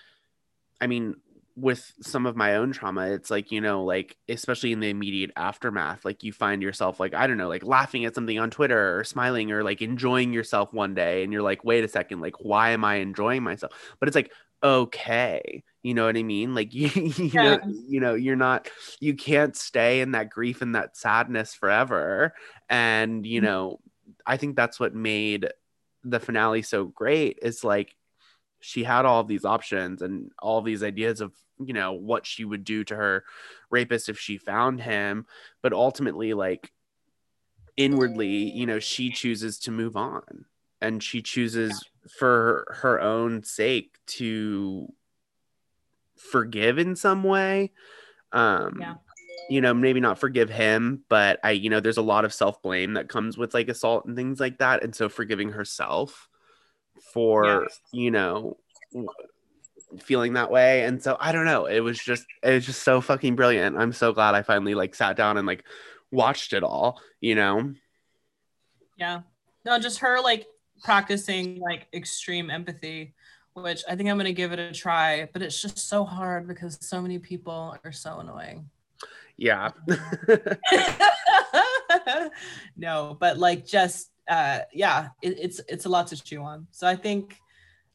i 0.80 0.86
mean 0.86 1.14
with 1.56 1.92
some 2.02 2.26
of 2.26 2.34
my 2.34 2.56
own 2.56 2.72
trauma 2.72 3.06
it's 3.10 3.30
like 3.30 3.52
you 3.52 3.60
know 3.60 3.84
like 3.84 4.16
especially 4.28 4.72
in 4.72 4.80
the 4.80 4.90
immediate 4.90 5.30
aftermath 5.36 6.04
like 6.04 6.24
you 6.24 6.32
find 6.32 6.62
yourself 6.62 6.98
like 6.98 7.14
i 7.14 7.28
don't 7.28 7.36
know 7.36 7.48
like 7.48 7.62
laughing 7.62 8.04
at 8.04 8.14
something 8.14 8.40
on 8.40 8.50
twitter 8.50 8.98
or 8.98 9.04
smiling 9.04 9.52
or 9.52 9.62
like 9.62 9.80
enjoying 9.80 10.32
yourself 10.32 10.72
one 10.72 10.94
day 10.94 11.22
and 11.22 11.32
you're 11.32 11.42
like 11.42 11.64
wait 11.64 11.84
a 11.84 11.88
second 11.88 12.20
like 12.20 12.34
why 12.40 12.70
am 12.70 12.84
i 12.84 12.96
enjoying 12.96 13.42
myself? 13.42 13.72
But 14.00 14.08
it's 14.08 14.16
like 14.16 14.32
okay 14.64 15.62
you 15.84 15.94
know 15.94 16.06
what 16.06 16.16
i 16.16 16.24
mean? 16.24 16.54
Like 16.54 16.74
you, 16.80 16.88
you 16.88 17.40
know 17.40 17.60
you 17.88 18.00
know 18.00 18.14
you're 18.14 18.34
not 18.34 18.68
you 19.00 19.14
can't 19.14 19.56
stay 19.56 20.00
in 20.00 20.12
that 20.12 20.30
grief 20.30 20.62
and 20.62 20.74
that 20.74 20.96
sadness 20.96 21.54
forever. 21.54 22.34
And 22.68 23.24
you 23.24 23.40
Mhm. 23.40 23.44
know 23.44 23.80
i 24.26 24.36
think 24.36 24.56
that's 24.56 24.80
what 24.80 24.94
made 24.94 25.48
the 26.02 26.20
finale 26.20 26.62
so 26.62 26.84
great 26.86 27.38
is 27.40 27.64
like 27.64 27.94
she 28.60 28.84
had 28.84 29.04
all 29.06 29.20
of 29.20 29.28
these 29.28 29.44
options 29.44 30.02
and 30.02 30.32
all 30.40 30.62
these 30.62 30.82
ideas 30.82 31.20
of 31.20 31.32
you 31.64 31.74
know 31.74 31.92
what 31.92 32.26
she 32.26 32.44
would 32.44 32.64
do 32.64 32.84
to 32.84 32.96
her 32.96 33.24
rapist 33.70 34.08
if 34.08 34.18
she 34.18 34.38
found 34.38 34.80
him. 34.80 35.26
But 35.62 35.72
ultimately 35.72 36.34
like 36.34 36.72
inwardly 37.76 38.50
you 38.50 38.66
know 38.66 38.78
she 38.78 39.10
chooses 39.10 39.58
to 39.58 39.70
move 39.70 39.96
on 39.96 40.44
and 40.80 41.02
she 41.02 41.20
chooses 41.22 41.84
for 42.18 42.66
her 42.82 43.00
own 43.00 43.42
sake 43.42 43.96
to 44.06 44.92
forgive 46.30 46.78
in 46.78 46.96
some 46.96 47.22
way. 47.24 47.72
Um 48.32 48.78
Yeah. 48.80 48.94
you 49.50 49.60
know 49.60 49.74
maybe 49.74 50.00
not 50.00 50.18
forgive 50.18 50.48
him 50.48 51.04
but 51.08 51.38
i 51.44 51.50
you 51.50 51.68
know 51.68 51.78
there's 51.80 51.98
a 51.98 52.02
lot 52.02 52.24
of 52.24 52.32
self-blame 52.32 52.94
that 52.94 53.08
comes 53.10 53.36
with 53.36 53.52
like 53.52 53.68
assault 53.68 54.06
and 54.06 54.16
things 54.16 54.40
like 54.40 54.58
that. 54.58 54.82
And 54.82 54.94
so 54.94 55.08
forgiving 55.08 55.50
herself 55.50 56.28
for 57.12 57.44
Yeah. 57.44 57.68
you 57.92 58.10
know 58.10 58.56
feeling 60.00 60.32
that 60.34 60.50
way. 60.50 60.84
And 60.84 61.02
so 61.02 61.16
i 61.20 61.30
don't 61.32 61.44
know. 61.44 61.66
It 61.66 61.80
was 61.80 61.98
just 61.98 62.24
it 62.42 62.52
was 62.54 62.66
just 62.66 62.82
so 62.82 63.00
fucking 63.00 63.36
brilliant. 63.36 63.76
I'm 63.76 63.92
so 63.92 64.12
glad 64.12 64.34
i 64.34 64.42
finally 64.42 64.74
like 64.74 64.94
sat 64.94 65.16
down 65.16 65.36
and 65.36 65.46
like 65.46 65.64
watched 66.10 66.52
it 66.52 66.62
all 66.62 67.00
you 67.20 67.34
know? 67.34 67.74
Yeah. 68.96 69.20
No 69.64 69.78
just 69.78 69.98
her 70.00 70.20
like 70.20 70.46
practicing 70.82 71.58
like 71.60 71.86
extreme 71.92 72.50
empathy 72.50 73.14
which 73.54 73.82
i 73.88 73.94
think 73.96 74.08
i'm 74.08 74.16
going 74.16 74.26
to 74.26 74.32
give 74.32 74.52
it 74.52 74.58
a 74.58 74.72
try 74.72 75.28
but 75.32 75.42
it's 75.42 75.60
just 75.60 75.78
so 75.78 76.04
hard 76.04 76.46
because 76.46 76.78
so 76.80 77.00
many 77.00 77.18
people 77.18 77.76
are 77.84 77.92
so 77.92 78.18
annoying. 78.18 78.68
Yeah. 79.36 79.70
No 82.76 83.16
but 83.18 83.38
like 83.38 83.66
just 83.66 84.10
uh 84.28 84.60
yeah 84.72 85.08
it, 85.22 85.38
it's 85.38 85.60
it's 85.68 85.84
a 85.84 85.88
lot 85.88 86.08
to 86.08 86.22
chew 86.22 86.42
on. 86.42 86.66
So 86.70 86.86
i 86.86 86.96
think 86.96 87.36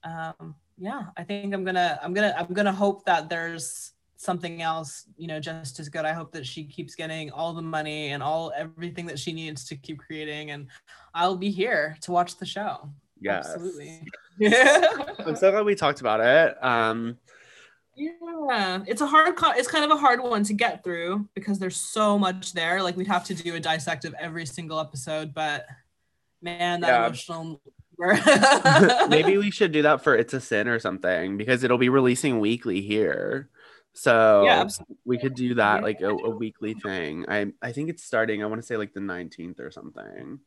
um 0.03 0.55
yeah 0.77 1.07
i 1.17 1.23
think 1.23 1.53
i'm 1.53 1.63
gonna 1.65 1.99
i'm 2.01 2.13
gonna 2.13 2.33
i'm 2.37 2.53
gonna 2.53 2.71
hope 2.71 3.05
that 3.05 3.29
there's 3.29 3.93
something 4.15 4.61
else 4.61 5.05
you 5.17 5.27
know 5.27 5.39
just 5.39 5.79
as 5.79 5.89
good. 5.89 6.05
I 6.05 6.13
hope 6.13 6.31
that 6.33 6.45
she 6.45 6.63
keeps 6.65 6.95
getting 6.95 7.31
all 7.31 7.53
the 7.53 7.61
money 7.61 8.11
and 8.11 8.21
all 8.21 8.51
everything 8.55 9.05
that 9.07 9.19
she 9.19 9.31
needs 9.31 9.65
to 9.65 9.75
keep 9.75 9.99
creating 9.99 10.51
and 10.51 10.67
i'll 11.13 11.37
be 11.37 11.49
here 11.49 11.97
to 12.01 12.11
watch 12.11 12.37
the 12.37 12.45
show 12.45 12.89
yes 13.21 13.49
absolutely 13.53 14.03
i'm 15.25 15.35
so 15.35 15.51
glad 15.51 15.65
we 15.65 15.75
talked 15.75 15.99
about 16.01 16.19
it 16.21 16.63
um 16.63 17.17
Yeah, 17.95 18.81
it's 18.87 19.01
a 19.01 19.07
hard. 19.07 19.35
Co- 19.35 19.51
it's 19.51 19.67
kind 19.67 19.83
of 19.83 19.91
a 19.91 19.97
hard 19.97 20.21
one 20.21 20.43
to 20.45 20.53
get 20.53 20.85
through 20.85 21.27
because 21.33 21.59
there's 21.59 21.75
so 21.75 22.17
much 22.17 22.53
there. 22.53 22.81
Like 22.81 22.95
we'd 22.95 23.07
have 23.07 23.25
to 23.25 23.33
do 23.33 23.55
a 23.55 23.59
dissect 23.59 24.05
of 24.05 24.13
every 24.17 24.45
single 24.45 24.79
episode, 24.79 25.33
but 25.33 25.65
man, 26.41 26.79
that 26.79 26.87
Yeah. 26.87 27.05
emotional. 27.05 27.61
maybe 29.09 29.37
we 29.37 29.51
should 29.51 29.73
do 29.73 29.81
that 29.81 30.01
for 30.01 30.15
it's 30.15 30.33
a 30.33 30.39
sin 30.39 30.69
or 30.69 30.79
something 30.79 31.35
because 31.35 31.65
it'll 31.65 31.77
be 31.77 31.89
releasing 31.89 32.39
weekly 32.39 32.79
here 32.79 33.49
so 33.91 34.45
Yeah, 34.45 34.67
we 35.03 35.17
could 35.17 35.35
do 35.35 35.55
that 35.55 35.83
like 35.83 35.99
a, 35.99 36.07
a 36.07 36.29
weekly 36.29 36.75
thing 36.75 37.25
i 37.27 37.47
i 37.61 37.73
think 37.73 37.89
it's 37.89 38.05
starting 38.05 38.41
i 38.41 38.45
want 38.45 38.61
to 38.61 38.65
say 38.65 38.77
like 38.77 38.93
the 38.93 39.01
19th 39.01 39.59
or 39.59 39.69
something 39.69 40.39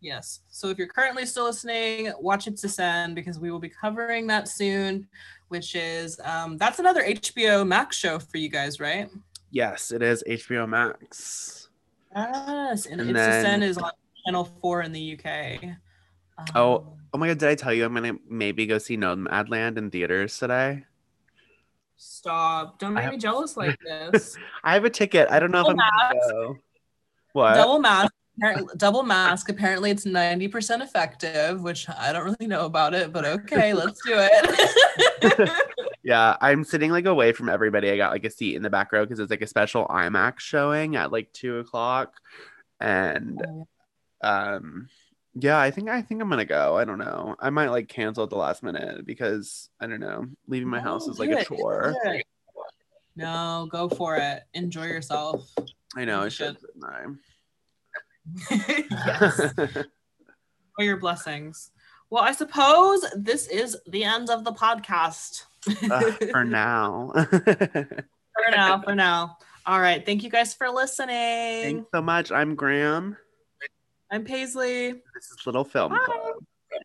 Yes. 0.00 0.40
So 0.50 0.68
if 0.68 0.78
you're 0.78 0.86
currently 0.88 1.26
still 1.26 1.44
listening, 1.44 2.12
watch 2.20 2.46
It's 2.46 2.64
a 2.64 2.68
Sin 2.68 3.14
because 3.14 3.38
we 3.38 3.50
will 3.50 3.58
be 3.58 3.68
covering 3.68 4.26
that 4.28 4.48
soon, 4.48 5.06
which 5.48 5.74
is 5.74 6.18
um, 6.24 6.56
that's 6.56 6.78
another 6.78 7.02
HBO 7.04 7.66
Max 7.66 7.96
show 7.96 8.18
for 8.18 8.38
you 8.38 8.48
guys, 8.48 8.80
right? 8.80 9.08
yes 9.52 9.90
it 9.90 10.00
is 10.00 10.22
hbo 10.28 10.68
max 10.68 11.68
Yes, 12.14 12.86
and, 12.86 13.00
And 13.00 13.10
It's 13.10 13.18
a 13.18 13.32
Sin 13.32 13.42
then- 13.42 13.62
is 13.64 13.78
on 13.78 13.90
Channel 14.24 14.44
Four 14.60 14.82
in 14.82 14.92
the 14.92 15.18
UK. 15.18 15.74
Oh. 16.54 16.76
Um, 16.76 16.84
oh 17.12 17.18
my 17.18 17.26
god 17.26 17.38
did 17.38 17.48
i 17.48 17.54
tell 17.56 17.72
you 17.74 17.84
i'm 17.84 17.92
gonna 17.92 18.14
maybe 18.28 18.64
go 18.66 18.78
see 18.78 18.96
nomadland 18.96 19.76
in 19.76 19.90
theaters 19.90 20.38
today 20.38 20.84
stop! 21.96 22.78
Don't 22.78 22.94
make 22.94 23.02
have- 23.04 23.12
me 23.12 23.18
jealous 23.18 23.56
like 23.56 23.76
this. 24.12 24.36
i 24.62 24.74
have 24.74 24.84
a 24.84 24.90
ticket 24.90 25.28
i 25.30 25.40
don't 25.40 25.50
know 25.50 25.62
if 25.62 25.66
i'm 25.66 25.76
gonna 25.76 26.14
go 26.30 26.56
what 27.32 27.54
double 27.54 27.80
mask 27.80 28.12
double 28.76 29.02
mask 29.02 29.48
apparently 29.48 29.90
it's 29.90 30.04
90% 30.04 30.82
effective 30.82 31.62
which 31.62 31.88
i 31.90 32.12
don't 32.12 32.24
really 32.24 32.46
know 32.46 32.64
about 32.64 32.94
it 32.94 33.12
but 33.12 33.24
okay 33.24 33.72
let's 33.74 34.00
do 34.04 34.14
it 34.16 35.50
Yeah, 36.02 36.36
I'm 36.40 36.64
sitting 36.64 36.90
like 36.90 37.04
away 37.04 37.32
from 37.32 37.48
everybody. 37.48 37.90
I 37.90 37.96
got 37.96 38.12
like 38.12 38.24
a 38.24 38.30
seat 38.30 38.56
in 38.56 38.62
the 38.62 38.70
back 38.70 38.92
row 38.92 39.04
because 39.04 39.18
it's 39.18 39.30
like 39.30 39.42
a 39.42 39.46
special 39.46 39.86
IMAX 39.86 40.40
showing 40.40 40.96
at 40.96 41.12
like 41.12 41.32
two 41.32 41.58
o'clock, 41.58 42.14
and 42.80 43.40
um, 44.22 44.88
yeah, 45.34 45.58
I 45.58 45.70
think 45.70 45.90
I 45.90 46.00
think 46.00 46.22
I'm 46.22 46.30
gonna 46.30 46.46
go. 46.46 46.76
I 46.76 46.84
don't 46.84 46.98
know. 46.98 47.36
I 47.38 47.50
might 47.50 47.68
like 47.68 47.88
cancel 47.88 48.24
at 48.24 48.30
the 48.30 48.36
last 48.36 48.62
minute 48.62 49.04
because 49.04 49.68
I 49.78 49.86
don't 49.86 50.00
know. 50.00 50.26
Leaving 50.48 50.68
my 50.68 50.80
house 50.80 51.06
is 51.06 51.18
like 51.18 51.30
do 51.30 51.36
a 51.36 51.40
it, 51.40 51.46
chore. 51.46 51.94
no 53.16 53.68
go 53.70 53.88
for 53.88 54.16
it 54.16 54.44
enjoy 54.54 54.84
yourself 54.84 55.52
I 55.96 56.04
know. 56.04 56.20
I 56.20 56.24
You 56.24 56.30
should. 56.30 56.56
yes 58.50 59.54
your 60.78 60.96
blessings 60.96 61.70
well 62.10 62.22
i 62.22 62.32
suppose 62.32 63.04
this 63.16 63.46
is 63.48 63.76
the 63.88 64.02
end 64.04 64.30
of 64.30 64.44
the 64.44 64.52
podcast 64.52 65.44
I? 65.68 65.88
Ugh, 65.90 66.30
for 66.30 66.44
now. 66.44 67.12
for 67.14 68.50
now 68.50 68.80
for 68.82 68.94
now 68.94 69.36
all 69.66 69.80
right 69.80 70.04
thank 70.06 70.22
you 70.22 70.30
guys 70.30 70.54
for 70.54 70.70
listening 70.70 71.62
Thanks 71.62 71.90
so 71.94 72.00
much. 72.00 72.32
I'm 72.32 72.54
Graham. 72.54 73.16
i'm 74.10 74.24
paisley 74.24 74.92
This 75.14 75.30
is 75.30 75.44
Little 75.44 75.64
Film 75.64 75.92
Bye. 75.92 75.98
Club. 76.04 76.29